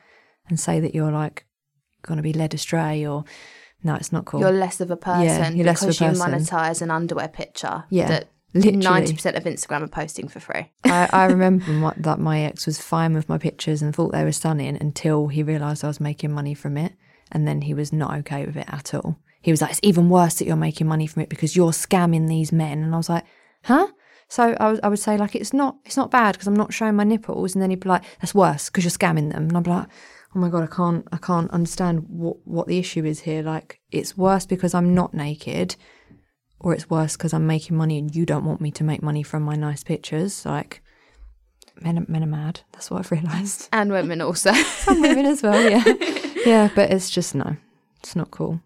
and 0.48 0.58
say 0.58 0.80
that 0.80 0.94
you're 0.94 1.12
like 1.12 1.44
going 2.02 2.16
to 2.16 2.22
be 2.22 2.32
led 2.32 2.54
astray 2.54 3.06
or 3.06 3.24
no, 3.82 3.94
it's 3.94 4.12
not 4.12 4.24
cool. 4.24 4.40
You're 4.40 4.50
less 4.50 4.80
of 4.80 4.90
a 4.90 4.96
person 4.96 5.24
Yeah, 5.26 5.50
you're 5.50 5.66
less 5.66 5.82
of 5.82 5.88
a 5.88 5.92
because 5.92 6.00
you 6.00 6.24
monetize 6.24 6.80
an 6.80 6.90
underwear 6.90 7.28
picture 7.28 7.84
Yeah, 7.90 8.08
that 8.08 8.28
literally. 8.54 8.78
ninety 8.78 9.12
percent 9.12 9.36
of 9.36 9.44
Instagram 9.44 9.82
are 9.82 9.88
posting 9.88 10.28
for 10.28 10.40
free. 10.40 10.70
I, 10.84 11.08
I 11.12 11.24
remember 11.26 11.70
my, 11.70 11.94
that 11.96 12.18
my 12.18 12.40
ex 12.40 12.66
was 12.66 12.80
fine 12.80 13.14
with 13.14 13.28
my 13.28 13.38
pictures 13.38 13.82
and 13.82 13.94
thought 13.94 14.12
they 14.12 14.24
were 14.24 14.32
stunning 14.32 14.76
until 14.80 15.28
he 15.28 15.42
realised 15.42 15.84
I 15.84 15.88
was 15.88 16.00
making 16.00 16.32
money 16.32 16.54
from 16.54 16.76
it. 16.76 16.92
And 17.30 17.46
then 17.46 17.62
he 17.62 17.74
was 17.74 17.92
not 17.92 18.14
okay 18.20 18.46
with 18.46 18.56
it 18.56 18.66
at 18.68 18.94
all. 18.94 19.18
He 19.40 19.50
was 19.50 19.60
like, 19.60 19.70
it's 19.70 19.80
even 19.82 20.08
worse 20.08 20.34
that 20.36 20.46
you're 20.46 20.56
making 20.56 20.86
money 20.86 21.06
from 21.06 21.22
it 21.22 21.28
because 21.28 21.54
you're 21.54 21.70
scamming 21.70 22.28
these 22.28 22.52
men. 22.52 22.82
And 22.82 22.94
I 22.94 22.96
was 22.96 23.08
like, 23.08 23.24
huh? 23.64 23.88
So 24.28 24.56
I, 24.58 24.70
was, 24.70 24.80
I 24.82 24.88
would 24.88 24.98
say 24.98 25.16
like, 25.16 25.34
it's 25.34 25.52
not, 25.52 25.76
it's 25.84 25.96
not 25.96 26.10
bad 26.10 26.32
because 26.32 26.46
I'm 26.46 26.56
not 26.56 26.72
showing 26.72 26.96
my 26.96 27.04
nipples. 27.04 27.54
And 27.54 27.62
then 27.62 27.70
he'd 27.70 27.80
be 27.80 27.88
like, 27.88 28.04
that's 28.20 28.34
worse 28.34 28.68
because 28.68 28.84
you're 28.84 28.90
scamming 28.90 29.32
them. 29.32 29.44
And 29.44 29.56
I'd 29.56 29.64
be 29.64 29.70
like, 29.70 29.88
oh 30.34 30.38
my 30.38 30.48
God, 30.48 30.64
I 30.64 30.74
can't, 30.74 31.06
I 31.12 31.16
can't 31.16 31.50
understand 31.50 32.04
what, 32.08 32.36
what 32.44 32.66
the 32.66 32.78
issue 32.78 33.04
is 33.04 33.20
here. 33.20 33.42
Like 33.42 33.80
it's 33.90 34.16
worse 34.16 34.44
because 34.44 34.74
I'm 34.74 34.94
not 34.94 35.14
naked 35.14 35.76
or 36.60 36.74
it's 36.74 36.90
worse 36.90 37.16
because 37.16 37.32
I'm 37.32 37.46
making 37.46 37.76
money 37.76 37.98
and 37.98 38.14
you 38.14 38.26
don't 38.26 38.44
want 38.44 38.60
me 38.60 38.70
to 38.72 38.84
make 38.84 39.02
money 39.02 39.22
from 39.22 39.42
my 39.42 39.54
nice 39.56 39.84
pictures. 39.84 40.44
Like, 40.44 40.82
men 41.80 41.98
are, 41.98 42.06
men 42.08 42.22
are 42.22 42.26
mad. 42.26 42.60
That's 42.72 42.90
what 42.90 43.00
I've 43.00 43.12
realised. 43.12 43.68
And 43.72 43.90
women 43.90 44.20
also. 44.20 44.52
Some 44.52 45.00
women 45.00 45.26
as 45.26 45.42
well, 45.42 45.60
yeah. 45.60 45.84
yeah, 46.46 46.70
but 46.74 46.90
it's 46.90 47.10
just 47.10 47.34
no, 47.34 47.56
it's 48.00 48.16
not 48.16 48.30
cool. 48.30 48.60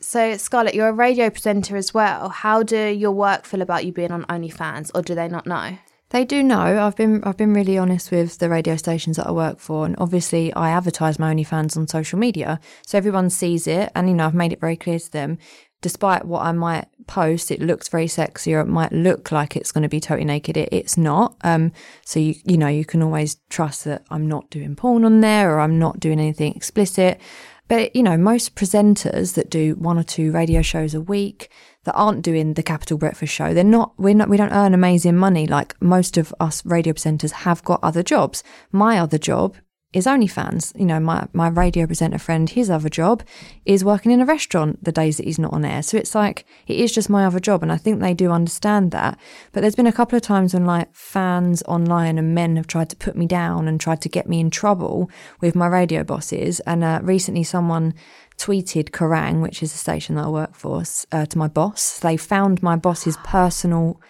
So, 0.00 0.36
Scarlett, 0.36 0.74
you're 0.74 0.88
a 0.88 0.92
radio 0.92 1.30
presenter 1.30 1.76
as 1.76 1.94
well. 1.94 2.28
How 2.28 2.62
do 2.62 2.88
your 2.88 3.12
work 3.12 3.46
feel 3.46 3.62
about 3.62 3.86
you 3.86 3.92
being 3.92 4.10
on 4.10 4.24
OnlyFans, 4.24 4.90
or 4.94 5.00
do 5.00 5.14
they 5.14 5.28
not 5.28 5.46
know? 5.46 5.78
They 6.10 6.24
do 6.24 6.42
know. 6.42 6.86
I've 6.86 6.94
been 6.94 7.24
I've 7.24 7.36
been 7.36 7.54
really 7.54 7.76
honest 7.76 8.12
with 8.12 8.38
the 8.38 8.48
radio 8.48 8.76
stations 8.76 9.16
that 9.16 9.26
I 9.26 9.32
work 9.32 9.58
for, 9.58 9.84
and 9.84 9.96
obviously 9.98 10.52
I 10.52 10.70
advertise 10.70 11.18
my 11.18 11.34
OnlyFans 11.34 11.76
on 11.76 11.88
social 11.88 12.18
media, 12.18 12.60
so 12.86 12.98
everyone 12.98 13.30
sees 13.30 13.66
it, 13.66 13.90
and 13.96 14.08
you 14.08 14.14
know 14.14 14.26
I've 14.26 14.34
made 14.34 14.52
it 14.52 14.60
very 14.60 14.76
clear 14.76 14.98
to 14.98 15.10
them. 15.10 15.38
Despite 15.80 16.24
what 16.24 16.42
I 16.42 16.52
might 16.52 16.86
post, 17.06 17.50
it 17.50 17.60
looks 17.60 17.88
very 17.88 18.06
sexy, 18.06 18.54
or 18.54 18.60
it 18.60 18.66
might 18.66 18.92
look 18.92 19.32
like 19.32 19.56
it's 19.56 19.72
going 19.72 19.82
to 19.82 19.88
be 19.88 20.00
totally 20.00 20.24
naked. 20.24 20.56
It, 20.56 20.68
it's 20.72 20.96
not. 20.96 21.36
Um, 21.42 21.72
so 22.04 22.20
you 22.20 22.34
you 22.44 22.56
know 22.56 22.68
you 22.68 22.84
can 22.84 23.02
always 23.02 23.36
trust 23.50 23.84
that 23.84 24.04
I'm 24.10 24.26
not 24.28 24.50
doing 24.50 24.76
porn 24.76 25.04
on 25.04 25.20
there, 25.20 25.54
or 25.54 25.60
I'm 25.60 25.78
not 25.78 26.00
doing 26.00 26.20
anything 26.20 26.54
explicit. 26.54 27.20
But 27.66 27.96
you 27.96 28.02
know, 28.02 28.16
most 28.16 28.54
presenters 28.54 29.34
that 29.34 29.50
do 29.50 29.74
one 29.76 29.98
or 29.98 30.02
two 30.02 30.32
radio 30.32 30.60
shows 30.62 30.94
a 30.94 31.00
week 31.00 31.50
that 31.84 31.94
aren't 31.94 32.22
doing 32.22 32.54
the 32.54 32.62
Capital 32.62 32.98
Breakfast 32.98 33.32
Show, 33.32 33.54
they're 33.54 33.64
not. 33.64 33.94
We're 33.96 34.14
not. 34.14 34.28
We 34.28 34.36
don't 34.36 34.52
earn 34.52 34.74
amazing 34.74 35.16
money 35.16 35.46
like 35.46 35.80
most 35.80 36.16
of 36.16 36.34
us 36.40 36.64
radio 36.66 36.92
presenters 36.92 37.30
have 37.30 37.64
got 37.64 37.80
other 37.82 38.02
jobs. 38.02 38.42
My 38.70 38.98
other 38.98 39.18
job 39.18 39.56
is 39.94 40.06
OnlyFans. 40.06 40.78
You 40.78 40.84
know, 40.84 41.00
my 41.00 41.26
my 41.32 41.48
radio 41.48 41.86
presenter 41.86 42.18
friend, 42.18 42.50
his 42.50 42.68
other 42.68 42.88
job 42.88 43.22
is 43.64 43.84
working 43.84 44.12
in 44.12 44.20
a 44.20 44.26
restaurant 44.26 44.84
the 44.84 44.92
days 44.92 45.16
that 45.16 45.26
he's 45.26 45.38
not 45.38 45.52
on 45.52 45.64
air. 45.64 45.82
So 45.82 45.96
it's 45.96 46.14
like 46.14 46.44
it 46.66 46.78
is 46.78 46.92
just 46.92 47.08
my 47.08 47.24
other 47.24 47.40
job, 47.40 47.62
and 47.62 47.72
I 47.72 47.76
think 47.76 48.00
they 48.00 48.12
do 48.12 48.30
understand 48.32 48.90
that. 48.90 49.18
But 49.52 49.60
there's 49.60 49.76
been 49.76 49.86
a 49.86 49.92
couple 49.92 50.16
of 50.16 50.22
times 50.22 50.52
when 50.52 50.66
like 50.66 50.94
fans 50.94 51.62
online 51.62 52.18
and 52.18 52.34
men 52.34 52.56
have 52.56 52.66
tried 52.66 52.90
to 52.90 52.96
put 52.96 53.16
me 53.16 53.26
down 53.26 53.68
and 53.68 53.80
tried 53.80 54.02
to 54.02 54.08
get 54.08 54.28
me 54.28 54.40
in 54.40 54.50
trouble 54.50 55.08
with 55.40 55.54
my 55.54 55.66
radio 55.66 56.02
bosses. 56.02 56.60
And 56.60 56.82
uh, 56.82 57.00
recently, 57.02 57.44
someone 57.44 57.94
tweeted 58.36 58.90
Kerrang, 58.90 59.40
which 59.40 59.62
is 59.62 59.72
a 59.72 59.78
station 59.78 60.16
that 60.16 60.24
I 60.24 60.28
work 60.28 60.56
for, 60.56 60.82
uh, 61.12 61.26
to 61.26 61.38
my 61.38 61.46
boss. 61.46 62.00
They 62.00 62.16
found 62.16 62.62
my 62.62 62.74
boss's 62.74 63.16
personal 63.18 64.00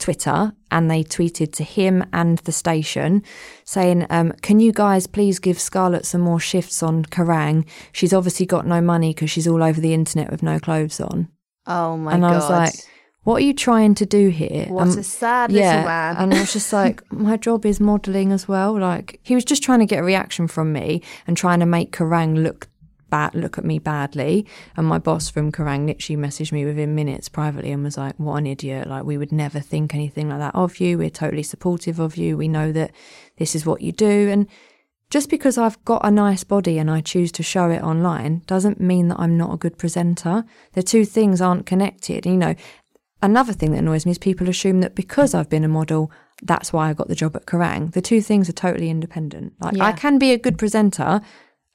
Twitter 0.00 0.52
and 0.70 0.90
they 0.90 1.04
tweeted 1.04 1.52
to 1.52 1.64
him 1.64 2.04
and 2.12 2.38
the 2.38 2.52
station 2.52 3.22
saying, 3.64 4.06
um, 4.10 4.32
Can 4.42 4.58
you 4.58 4.72
guys 4.72 5.06
please 5.06 5.38
give 5.38 5.60
Scarlett 5.60 6.04
some 6.06 6.20
more 6.22 6.40
shifts 6.40 6.82
on 6.82 7.04
Kerrang? 7.04 7.64
She's 7.92 8.12
obviously 8.12 8.46
got 8.46 8.66
no 8.66 8.80
money 8.80 9.14
because 9.14 9.30
she's 9.30 9.46
all 9.46 9.62
over 9.62 9.80
the 9.80 9.94
internet 9.94 10.30
with 10.30 10.42
no 10.42 10.58
clothes 10.58 11.00
on. 11.00 11.28
Oh 11.66 11.96
my 11.96 12.14
and 12.14 12.22
god! 12.22 12.32
I 12.32 12.34
was 12.34 12.50
like, 12.50 12.74
What 13.22 13.36
are 13.36 13.44
you 13.44 13.54
trying 13.54 13.94
to 13.96 14.06
do 14.06 14.30
here? 14.30 14.66
What 14.66 14.88
Um, 14.88 14.98
a 14.98 15.02
sad 15.02 15.52
little 15.52 15.84
man. 15.84 16.16
and 16.16 16.34
I 16.34 16.40
was 16.40 16.52
just 16.52 16.72
like, 16.72 17.02
my 17.12 17.36
job 17.36 17.66
is 17.66 17.78
modelling 17.78 18.32
as 18.32 18.48
well. 18.48 18.76
Like 18.78 19.20
he 19.22 19.34
was 19.34 19.44
just 19.44 19.62
trying 19.62 19.80
to 19.80 19.86
get 19.86 20.00
a 20.00 20.04
reaction 20.04 20.48
from 20.48 20.72
me 20.72 21.02
and 21.26 21.36
trying 21.36 21.60
to 21.60 21.66
make 21.66 21.92
Kerrang 21.92 22.42
look 22.42 22.68
bad, 23.10 23.34
look 23.34 23.58
at 23.58 23.64
me 23.64 23.78
badly. 23.78 24.46
And 24.76 24.86
my 24.86 24.98
boss 24.98 25.28
from 25.28 25.52
Kerrang 25.52 25.86
literally 25.86 26.20
messaged 26.20 26.52
me 26.52 26.64
within 26.64 26.94
minutes 26.94 27.28
privately 27.28 27.72
and 27.72 27.82
was 27.82 27.98
like, 27.98 28.14
"What 28.18 28.36
an 28.36 28.46
idiot! 28.46 28.88
Like 28.88 29.04
we 29.04 29.18
would 29.18 29.32
never 29.32 29.60
think 29.60 29.94
anything 29.94 30.28
like 30.28 30.38
that 30.38 30.54
of 30.54 30.80
you. 30.80 30.98
We're 30.98 31.10
totally 31.10 31.42
supportive 31.42 31.98
of 31.98 32.16
you. 32.16 32.36
We 32.36 32.48
know 32.48 32.72
that 32.72 32.92
this 33.36 33.54
is 33.54 33.66
what 33.66 33.82
you 33.82 33.92
do." 33.92 34.28
And 34.30 34.46
just 35.10 35.28
because 35.28 35.58
I've 35.58 35.84
got 35.84 36.06
a 36.06 36.10
nice 36.10 36.44
body 36.44 36.78
and 36.78 36.88
I 36.88 37.00
choose 37.00 37.32
to 37.32 37.42
show 37.42 37.68
it 37.68 37.82
online 37.82 38.42
doesn't 38.46 38.80
mean 38.80 39.08
that 39.08 39.18
I'm 39.18 39.36
not 39.36 39.52
a 39.52 39.56
good 39.56 39.76
presenter. 39.76 40.44
The 40.74 40.84
two 40.84 41.04
things 41.04 41.40
aren't 41.40 41.66
connected. 41.66 42.24
You 42.24 42.36
know, 42.36 42.54
another 43.20 43.52
thing 43.52 43.72
that 43.72 43.78
annoys 43.78 44.06
me 44.06 44.12
is 44.12 44.18
people 44.18 44.48
assume 44.48 44.80
that 44.82 44.94
because 44.94 45.34
I've 45.34 45.50
been 45.50 45.64
a 45.64 45.68
model, 45.68 46.12
that's 46.42 46.72
why 46.72 46.88
I 46.88 46.94
got 46.94 47.08
the 47.08 47.16
job 47.16 47.34
at 47.34 47.46
Kerrang. 47.46 47.92
The 47.92 48.00
two 48.00 48.20
things 48.20 48.48
are 48.48 48.52
totally 48.52 48.88
independent. 48.88 49.54
Like 49.60 49.80
I 49.80 49.92
can 49.92 50.18
be 50.18 50.32
a 50.32 50.38
good 50.38 50.58
presenter 50.58 51.20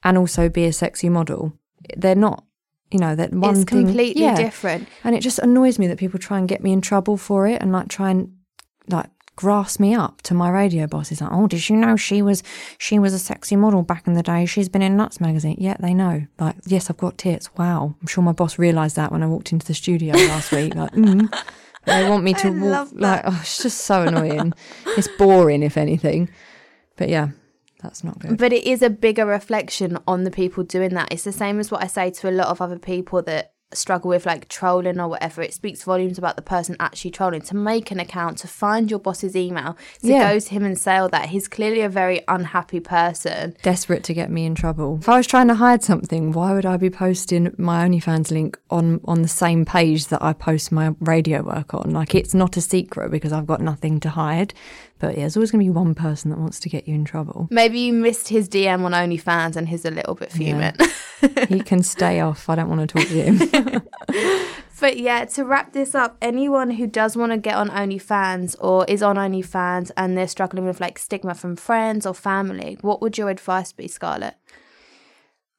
and 0.06 0.16
also 0.16 0.48
be 0.48 0.64
a 0.64 0.72
sexy 0.72 1.08
model. 1.08 1.52
They're 1.96 2.14
not, 2.14 2.44
you 2.92 3.00
know, 3.00 3.16
that 3.16 3.32
one 3.32 3.50
it's 3.50 3.70
thing- 3.70 3.86
completely 3.86 4.22
yeah. 4.22 4.36
different. 4.36 4.88
And 5.02 5.16
it 5.16 5.20
just 5.20 5.40
annoys 5.40 5.80
me 5.80 5.88
that 5.88 5.98
people 5.98 6.20
try 6.20 6.38
and 6.38 6.48
get 6.48 6.62
me 6.62 6.72
in 6.72 6.80
trouble 6.80 7.16
for 7.16 7.48
it 7.48 7.60
and 7.60 7.72
like 7.72 7.88
try 7.88 8.10
and 8.10 8.32
like 8.88 9.10
grass 9.34 9.80
me 9.80 9.96
up 9.96 10.22
to 10.22 10.32
my 10.32 10.48
radio 10.48 10.86
boss. 10.86 11.08
He's 11.08 11.20
like, 11.20 11.32
Oh, 11.32 11.48
did 11.48 11.68
you 11.68 11.76
know 11.76 11.96
she 11.96 12.22
was 12.22 12.44
she 12.78 13.00
was 13.00 13.12
a 13.14 13.18
sexy 13.18 13.56
model 13.56 13.82
back 13.82 14.06
in 14.06 14.14
the 14.14 14.22
day? 14.22 14.46
She's 14.46 14.68
been 14.68 14.80
in 14.80 14.96
Nuts 14.96 15.20
magazine. 15.20 15.56
Yeah, 15.58 15.76
they 15.80 15.92
know. 15.92 16.24
Like, 16.38 16.54
yes, 16.64 16.88
I've 16.88 16.96
got 16.96 17.18
tits. 17.18 17.50
Wow. 17.56 17.96
I'm 18.00 18.06
sure 18.06 18.22
my 18.22 18.30
boss 18.32 18.60
realised 18.60 18.94
that 18.94 19.10
when 19.10 19.24
I 19.24 19.26
walked 19.26 19.50
into 19.50 19.66
the 19.66 19.74
studio 19.74 20.14
last 20.14 20.52
week. 20.52 20.76
Like, 20.76 20.92
mm. 20.92 21.28
They 21.86 22.08
want 22.08 22.24
me 22.24 22.34
to 22.34 22.48
I 22.48 22.50
walk 22.50 22.88
like 22.94 23.22
oh, 23.24 23.38
it's 23.40 23.62
just 23.62 23.82
so 23.82 24.02
annoying. 24.02 24.52
it's 24.96 25.06
boring 25.18 25.62
if 25.62 25.76
anything. 25.76 26.28
But 26.96 27.08
yeah, 27.08 27.28
that's 27.86 28.02
not 28.04 28.18
good. 28.18 28.36
But 28.38 28.52
it 28.52 28.66
is 28.66 28.82
a 28.82 28.90
bigger 28.90 29.24
reflection 29.26 29.98
on 30.06 30.24
the 30.24 30.30
people 30.30 30.64
doing 30.64 30.94
that. 30.94 31.12
It's 31.12 31.24
the 31.24 31.32
same 31.32 31.60
as 31.60 31.70
what 31.70 31.82
I 31.82 31.86
say 31.86 32.10
to 32.10 32.28
a 32.28 32.32
lot 32.32 32.48
of 32.48 32.60
other 32.60 32.78
people 32.78 33.22
that 33.22 33.52
struggle 33.74 34.08
with 34.08 34.24
like 34.24 34.46
trolling 34.48 35.00
or 35.00 35.08
whatever, 35.08 35.42
it 35.42 35.52
speaks 35.52 35.82
volumes 35.82 36.18
about 36.18 36.36
the 36.36 36.42
person 36.42 36.76
actually 36.78 37.10
trolling. 37.10 37.40
To 37.42 37.56
make 37.56 37.90
an 37.90 37.98
account, 37.98 38.38
to 38.38 38.48
find 38.48 38.88
your 38.88 39.00
boss's 39.00 39.34
email, 39.34 39.76
to 40.02 40.06
Yeah. 40.08 40.32
go 40.32 40.38
to 40.38 40.48
him 40.50 40.64
and 40.64 40.78
say 40.78 40.96
all 40.96 41.08
that, 41.08 41.30
he's 41.30 41.48
clearly 41.48 41.80
a 41.80 41.88
very 41.88 42.22
unhappy 42.28 42.78
person. 42.78 43.56
desperate 43.64 44.04
to 44.04 44.14
get 44.14 44.30
me 44.30 44.46
in 44.46 44.54
trouble. 44.54 44.98
If 45.00 45.08
I 45.08 45.16
was 45.16 45.26
trying 45.26 45.48
to 45.48 45.54
hide 45.56 45.82
something, 45.82 46.30
why 46.30 46.54
would 46.54 46.64
I 46.64 46.76
be 46.76 46.90
posting 46.90 47.52
my 47.58 47.86
OnlyFans 47.86 48.30
link 48.30 48.56
on 48.70 49.00
on 49.04 49.22
the 49.22 49.28
same 49.28 49.64
page 49.64 50.06
that 50.08 50.22
I 50.22 50.32
post 50.32 50.70
my 50.70 50.94
radio 51.00 51.42
work 51.42 51.74
on? 51.74 51.90
Like 51.90 52.14
it's 52.14 52.34
not 52.34 52.56
a 52.56 52.60
secret 52.60 53.10
because 53.10 53.32
I've 53.32 53.46
got 53.48 53.60
nothing 53.60 53.98
to 54.00 54.10
hide. 54.10 54.54
But 54.98 55.14
yeah, 55.14 55.20
there's 55.20 55.36
always 55.36 55.50
going 55.50 55.64
to 55.64 55.70
be 55.70 55.76
one 55.76 55.94
person 55.94 56.30
that 56.30 56.38
wants 56.38 56.58
to 56.60 56.68
get 56.68 56.88
you 56.88 56.94
in 56.94 57.04
trouble. 57.04 57.48
Maybe 57.50 57.80
you 57.80 57.92
missed 57.92 58.28
his 58.28 58.48
DM 58.48 58.84
on 58.84 58.92
OnlyFans 58.92 59.56
and 59.56 59.68
he's 59.68 59.84
a 59.84 59.90
little 59.90 60.14
bit 60.14 60.32
fuming. 60.32 60.74
he 61.48 61.60
can 61.60 61.82
stay 61.82 62.20
off. 62.20 62.48
I 62.48 62.54
don't 62.54 62.68
want 62.68 62.88
to 62.88 62.98
talk 62.98 63.08
to 63.08 63.22
him. 63.22 63.82
But 64.78 64.98
yeah, 64.98 65.24
to 65.24 65.44
wrap 65.44 65.72
this 65.72 65.94
up, 65.94 66.18
anyone 66.20 66.72
who 66.72 66.86
does 66.86 67.16
want 67.16 67.32
to 67.32 67.38
get 67.38 67.54
on 67.54 67.70
OnlyFans 67.70 68.56
or 68.60 68.84
is 68.86 69.02
on 69.02 69.16
OnlyFans 69.16 69.90
and 69.96 70.16
they're 70.16 70.28
struggling 70.28 70.66
with 70.66 70.80
like 70.80 70.98
stigma 70.98 71.34
from 71.34 71.56
friends 71.56 72.04
or 72.04 72.14
family, 72.14 72.76
what 72.82 73.00
would 73.00 73.16
your 73.16 73.30
advice 73.30 73.72
be, 73.72 73.88
Scarlett? 73.88 74.34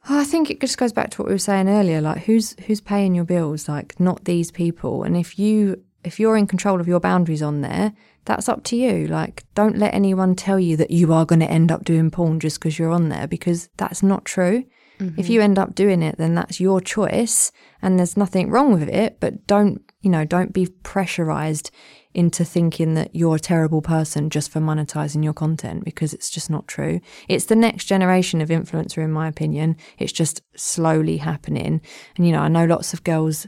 Oh, 0.10 0.20
I 0.20 0.24
think 0.24 0.50
it 0.50 0.62
just 0.62 0.78
goes 0.78 0.94
back 0.94 1.10
to 1.12 1.22
what 1.22 1.28
we 1.28 1.34
were 1.34 1.40
saying 1.40 1.68
earlier. 1.68 2.00
Like, 2.00 2.24
who's 2.26 2.56
who's 2.68 2.80
paying 2.80 3.16
your 3.16 3.26
bills? 3.26 3.68
Like, 3.68 4.00
not 4.00 4.26
these 4.26 4.52
people. 4.52 5.04
And 5.04 5.18
if 5.18 5.38
you 5.38 5.84
if 6.04 6.20
you're 6.20 6.38
in 6.38 6.48
control 6.48 6.80
of 6.80 6.88
your 6.88 7.00
boundaries 7.00 7.42
on 7.42 7.62
there, 7.62 7.94
that's 8.28 8.48
up 8.48 8.64
to 8.66 8.76
you. 8.76 9.08
Like, 9.08 9.44
don't 9.56 9.78
let 9.78 9.96
anyone 9.96 10.36
tell 10.36 10.60
you 10.60 10.78
that 10.78 10.92
you 10.92 11.12
are 11.12 11.26
going 11.26 11.40
to 11.40 11.50
end 11.50 11.72
up 11.72 11.84
doing 11.84 12.12
porn 12.12 12.40
just 12.40 12.60
because 12.60 12.78
you're 12.78 12.92
on 12.92 13.10
there, 13.10 13.28
because 13.28 13.70
that's 13.78 14.04
not 14.04 14.24
true. 14.26 14.66
If 15.00 15.06
mm-hmm. 15.06 15.32
you 15.32 15.42
end 15.42 15.60
up 15.60 15.76
doing 15.76 16.02
it, 16.02 16.18
then 16.18 16.34
that's 16.34 16.60
your 16.60 16.82
choice, 16.82 17.52
and 17.84 18.00
there's 18.00 18.18
nothing 18.18 18.50
wrong 18.50 18.74
with 18.74 18.90
it. 18.90 19.20
But 19.20 19.46
don't 19.46 19.84
you 20.02 20.10
know? 20.10 20.26
Don't 20.26 20.54
be 20.54 20.68
pressurized 20.84 21.70
into 22.14 22.44
thinking 22.44 22.96
that 22.96 23.16
you're 23.16 23.36
a 23.36 23.40
terrible 23.40 23.82
person 23.82 24.30
just 24.30 24.50
for 24.50 24.60
monetizing 24.60 25.24
your 25.24 25.34
content 25.34 25.86
because 25.86 26.14
it's 26.14 26.32
just 26.32 26.50
not 26.50 26.68
true. 26.68 27.00
It's 27.28 27.46
the 27.46 27.56
next 27.56 27.86
generation 27.86 28.42
of 28.42 28.50
influencer, 28.50 29.04
in 29.04 29.12
my 29.12 29.28
opinion. 29.28 29.76
It's 30.00 30.14
just 30.14 30.42
slowly 30.56 31.18
happening. 31.18 31.82
And, 32.16 32.26
you 32.26 32.32
know, 32.32 32.40
I 32.40 32.48
know 32.48 32.66
lots 32.66 32.94
of 32.94 33.04
girls, 33.04 33.48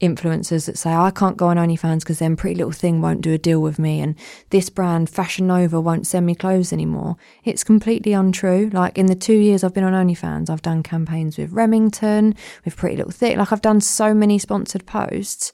influencers 0.00 0.66
that 0.66 0.78
say, 0.78 0.92
oh, 0.92 1.02
I 1.02 1.10
can't 1.10 1.36
go 1.36 1.48
on 1.48 1.56
OnlyFans 1.56 2.00
because 2.00 2.18
then 2.18 2.36
Pretty 2.36 2.56
Little 2.56 2.72
Thing 2.72 3.00
won't 3.00 3.20
do 3.20 3.32
a 3.32 3.38
deal 3.38 3.60
with 3.60 3.78
me. 3.78 4.00
And 4.00 4.14
this 4.50 4.70
brand, 4.70 5.10
Fashion 5.10 5.46
Nova, 5.46 5.80
won't 5.80 6.06
send 6.06 6.26
me 6.26 6.34
clothes 6.34 6.72
anymore. 6.72 7.16
It's 7.44 7.64
completely 7.64 8.12
untrue. 8.12 8.70
Like 8.72 8.98
in 8.98 9.06
the 9.06 9.14
two 9.14 9.36
years 9.38 9.62
I've 9.62 9.74
been 9.74 9.84
on 9.84 10.06
OnlyFans, 10.06 10.50
I've 10.50 10.62
done 10.62 10.82
campaigns 10.82 11.36
with 11.38 11.52
Remington, 11.52 12.34
with 12.64 12.76
Pretty 12.76 12.96
Little 12.96 13.12
Thing. 13.12 13.38
Like 13.38 13.52
I've 13.52 13.62
done 13.62 13.80
so 13.80 14.14
many 14.14 14.38
sponsored 14.38 14.86
posts 14.86 15.52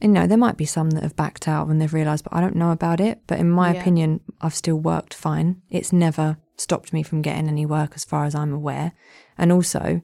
you 0.00 0.08
know, 0.08 0.26
there 0.26 0.36
might 0.36 0.56
be 0.56 0.66
some 0.66 0.90
that 0.90 1.02
have 1.02 1.16
backed 1.16 1.48
out 1.48 1.68
when 1.68 1.78
they've 1.78 1.94
realised, 1.94 2.24
but 2.24 2.34
I 2.34 2.40
don't 2.40 2.56
know 2.56 2.70
about 2.70 3.00
it. 3.00 3.22
But 3.26 3.38
in 3.38 3.50
my 3.50 3.72
Yeah. 3.72 3.80
opinion, 3.80 4.20
I've 4.40 4.54
still 4.54 4.76
worked 4.76 5.14
fine. 5.14 5.62
It's 5.70 5.92
never 5.92 6.36
stopped 6.58 6.92
me 6.92 7.02
from 7.02 7.22
getting 7.22 7.48
any 7.48 7.66
work 7.66 7.92
as 7.94 8.04
far 8.04 8.24
as 8.24 8.34
I'm 8.34 8.52
aware. 8.52 8.92
And 9.38 9.50
also, 9.50 10.02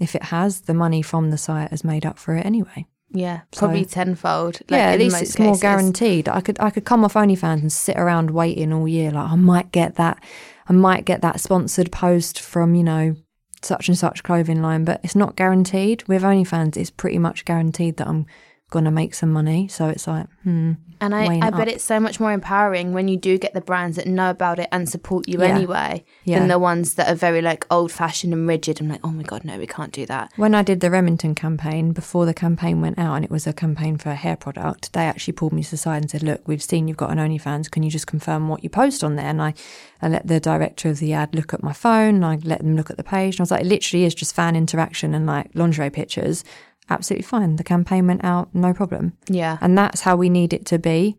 if 0.00 0.14
it 0.14 0.24
has, 0.24 0.62
the 0.62 0.74
money 0.74 1.02
from 1.02 1.30
the 1.30 1.38
site 1.38 1.70
has 1.70 1.84
made 1.84 2.06
up 2.06 2.18
for 2.18 2.34
it 2.34 2.46
anyway. 2.46 2.86
Yeah, 3.12 3.40
probably 3.56 3.84
So- 3.84 3.90
tenfold. 3.90 4.60
like, 4.68 4.70
yeah, 4.78 4.90
at 4.90 4.98
least 4.98 5.22
it's 5.22 5.38
more 5.38 5.56
guaranteed. 5.56 6.28
I 6.28 6.40
could 6.40 6.58
I 6.60 6.70
could 6.70 6.84
come 6.84 7.04
off 7.04 7.14
OnlyFans 7.14 7.60
and 7.62 7.72
sit 7.72 7.96
around 7.96 8.30
waiting 8.32 8.72
all 8.72 8.88
year. 8.88 9.10
Like 9.10 9.30
I 9.30 9.36
might 9.36 9.72
get 9.72 9.94
that, 9.96 10.22
I 10.68 10.72
might 10.72 11.04
get 11.04 11.22
that 11.22 11.40
sponsored 11.40 11.92
post 11.92 12.40
from 12.40 12.74
you 12.74 12.82
know 12.82 13.14
such 13.62 13.88
and 13.88 13.96
such 13.96 14.22
clothing 14.22 14.60
line, 14.60 14.84
but 14.84 15.00
it's 15.02 15.16
not 15.16 15.36
guaranteed. 15.36 16.02
With 16.08 16.22
OnlyFans, 16.22 16.76
it's 16.76 16.90
pretty 16.90 17.18
much 17.18 17.44
guaranteed 17.44 17.96
that 17.96 18.06
I'm 18.08 18.26
gonna 18.70 18.90
make 18.90 19.14
some 19.14 19.32
money. 19.32 19.68
So 19.68 19.88
it's 19.88 20.06
like, 20.06 20.26
hmm. 20.42 20.72
And 20.98 21.14
I, 21.14 21.36
I 21.46 21.50
bet 21.50 21.68
up. 21.68 21.68
it's 21.68 21.84
so 21.84 22.00
much 22.00 22.18
more 22.18 22.32
empowering 22.32 22.94
when 22.94 23.06
you 23.06 23.18
do 23.18 23.36
get 23.36 23.52
the 23.52 23.60
brands 23.60 23.96
that 23.96 24.06
know 24.06 24.30
about 24.30 24.58
it 24.58 24.66
and 24.72 24.88
support 24.88 25.28
you 25.28 25.40
Yeah. 25.40 25.48
anyway 25.54 26.04
Yeah. 26.24 26.38
than 26.38 26.48
the 26.48 26.58
ones 26.58 26.94
that 26.94 27.06
are 27.10 27.14
very 27.14 27.42
like 27.42 27.66
old 27.70 27.92
fashioned 27.92 28.32
and 28.32 28.48
rigid 28.48 28.80
and 28.80 28.88
like, 28.88 29.00
oh 29.04 29.10
my 29.10 29.22
God, 29.22 29.44
no, 29.44 29.58
we 29.58 29.66
can't 29.66 29.92
do 29.92 30.06
that. 30.06 30.32
When 30.36 30.54
I 30.54 30.62
did 30.62 30.80
the 30.80 30.90
Remington 30.90 31.34
campaign, 31.34 31.92
before 31.92 32.24
the 32.24 32.32
campaign 32.34 32.80
went 32.80 32.98
out, 32.98 33.14
and 33.14 33.24
it 33.26 33.30
was 33.30 33.46
a 33.46 33.52
campaign 33.52 33.98
for 33.98 34.08
a 34.08 34.14
hair 34.14 34.36
product, 34.36 34.94
they 34.94 35.04
actually 35.04 35.34
pulled 35.34 35.52
me 35.52 35.62
to 35.62 35.70
the 35.70 35.76
side 35.76 36.02
and 36.02 36.10
said, 36.10 36.22
Look, 36.22 36.48
we've 36.48 36.62
seen 36.62 36.88
you've 36.88 36.96
got 36.96 37.10
an 37.10 37.18
OnlyFans. 37.18 37.70
Can 37.70 37.82
you 37.82 37.90
just 37.90 38.06
confirm 38.06 38.48
what 38.48 38.64
you 38.64 38.70
post 38.70 39.04
on 39.04 39.16
there? 39.16 39.26
And 39.26 39.40
I, 39.42 39.52
I 40.00 40.08
let 40.08 40.26
the 40.26 40.40
director 40.40 40.88
of 40.88 40.98
the 40.98 41.12
ad 41.12 41.34
look 41.34 41.52
at 41.54 41.62
my 41.62 41.74
phone, 41.74 42.16
and 42.16 42.24
I 42.26 42.38
let 42.42 42.60
them 42.60 42.74
look 42.74 42.90
at 42.90 42.96
the 42.96 43.04
page. 43.04 43.34
And 43.34 43.40
I 43.40 43.42
was 43.42 43.50
like, 43.50 43.60
It 43.60 43.66
literally 43.68 44.06
is 44.06 44.14
just 44.14 44.34
fan 44.34 44.56
interaction 44.56 45.14
and 45.14 45.26
like 45.26 45.50
lingerie 45.54 45.90
pictures. 45.90 46.42
Absolutely 46.88 47.24
fine. 47.24 47.56
The 47.56 47.64
campaign 47.64 48.06
went 48.06 48.24
out, 48.24 48.54
no 48.54 48.72
problem. 48.72 49.14
Yeah. 49.28 49.58
And 49.60 49.76
that's 49.76 50.02
how 50.02 50.16
we 50.16 50.28
need 50.28 50.52
it 50.52 50.64
to 50.66 50.78
be. 50.78 51.18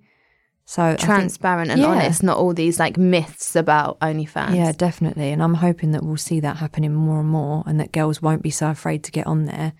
So 0.66 0.84
I 0.84 0.90
think- 0.96 1.02
Transparent 1.02 1.72
and 1.72 1.82
Yeah. 1.82 1.88
honest, 1.88 2.24
not 2.24 2.38
all 2.38 2.54
these 2.54 2.80
like 2.80 2.98
myths 2.98 3.56
about 3.56 4.00
OnlyFans. 4.02 4.56
Yeah, 4.56 4.72
definitely. 4.74 5.32
And 5.32 5.42
I'm 5.42 5.56
hoping 5.56 5.92
that 5.92 6.04
we'll 6.04 6.18
see 6.18 6.40
that 6.42 6.58
happening 6.58 6.94
more 6.94 7.20
and 7.22 7.30
more 7.30 7.64
and 7.66 7.80
that 7.80 7.92
girls 7.94 8.22
won't 8.22 8.44
be 8.44 8.50
so 8.50 8.70
afraid 8.70 9.04
to 9.06 9.12
get 9.12 9.28
on 9.28 9.46
there. 9.46 9.74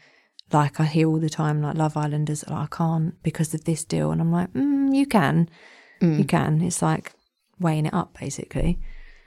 Like 0.54 0.80
I 0.80 0.86
hear 0.86 1.10
all 1.10 1.20
the 1.20 1.30
time, 1.30 1.62
like 1.62 1.76
Love 1.76 1.98
Islanders, 1.98 2.46
like, 2.48 2.58
I 2.58 2.68
can't 2.76 3.22
because 3.22 3.54
of 3.54 3.66
this 3.66 3.84
deal. 3.84 4.12
And 4.12 4.22
I'm 4.22 4.32
like, 4.32 4.52
mm, 4.54 4.94
you 4.96 5.06
can. 5.06 5.50
You 6.00 6.24
can. 6.26 6.62
It's 6.62 6.82
like 6.82 7.12
weighing 7.60 7.88
it 7.88 7.94
up, 7.94 8.18
basically. 8.20 8.80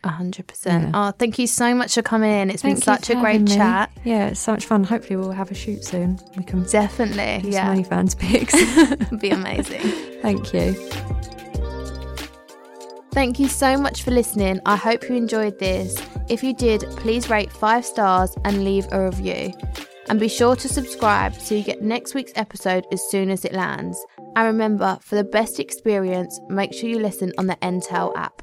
A 0.03 0.09
hundred 0.09 0.47
percent. 0.47 0.93
Oh, 0.95 1.11
thank 1.11 1.39
you 1.39 1.47
so 1.47 1.75
much 1.75 1.95
for 1.95 2.03
coming 2.03 2.31
in. 2.31 2.51
It's 2.51 2.63
been 2.63 2.79
such 2.79 3.11
a 3.11 3.17
great 3.17 3.43
me. 3.43 3.55
chat. 3.55 3.91
Yeah, 4.05 4.29
it's 4.29 4.41
so 4.41 4.53
much 4.53 4.65
fun. 4.65 4.83
Hopefully, 4.83 5.17
we'll 5.17 5.33
have 5.33 5.51
a 5.51 5.55
shoot 5.55 5.85
soon. 5.85 6.19
We 6.37 6.45
can 6.45 6.63
Definitely. 6.65 7.51
Yeah. 7.51 7.67
some 7.67 7.85
OnlyFans 7.85 8.19
pics. 8.19 9.21
Be 9.21 9.31
amazing. 9.31 9.81
Thank 10.23 10.55
you. 10.55 10.73
Thank 13.13 13.39
you 13.39 13.49
so 13.49 13.77
much 13.77 14.03
for 14.03 14.13
listening. 14.13 14.61
I 14.65 14.77
hope 14.77 15.03
you 15.09 15.17
enjoyed 15.17 15.59
this. 15.59 16.01
If 16.29 16.43
you 16.43 16.55
did, 16.55 16.83
please 16.97 17.29
rate 17.29 17.53
five 17.53 17.85
stars 17.85 18.35
and 18.45 18.65
leave 18.65 18.87
a 18.93 19.05
review. 19.05 19.53
And 20.09 20.19
be 20.19 20.29
sure 20.29 20.57
to 20.57 20.69
subscribe 20.69 21.35
so 21.35 21.55
you 21.55 21.63
get 21.63 21.83
next 21.83 22.15
week's 22.15 22.33
episode 22.37 22.87
as 22.91 23.03
soon 23.11 23.31
as 23.31 23.45
it 23.45 23.53
lands. 23.53 24.03
And 24.37 24.47
remember, 24.47 24.99
for 25.03 25.17
the 25.17 25.25
best 25.25 25.61
experience, 25.61 26.41
make 26.49 26.73
sure 26.73 26.89
you 26.89 27.01
listen 27.01 27.33
on 27.37 27.49
the 27.49 27.57
Entale 27.57 28.17
app. 28.17 28.43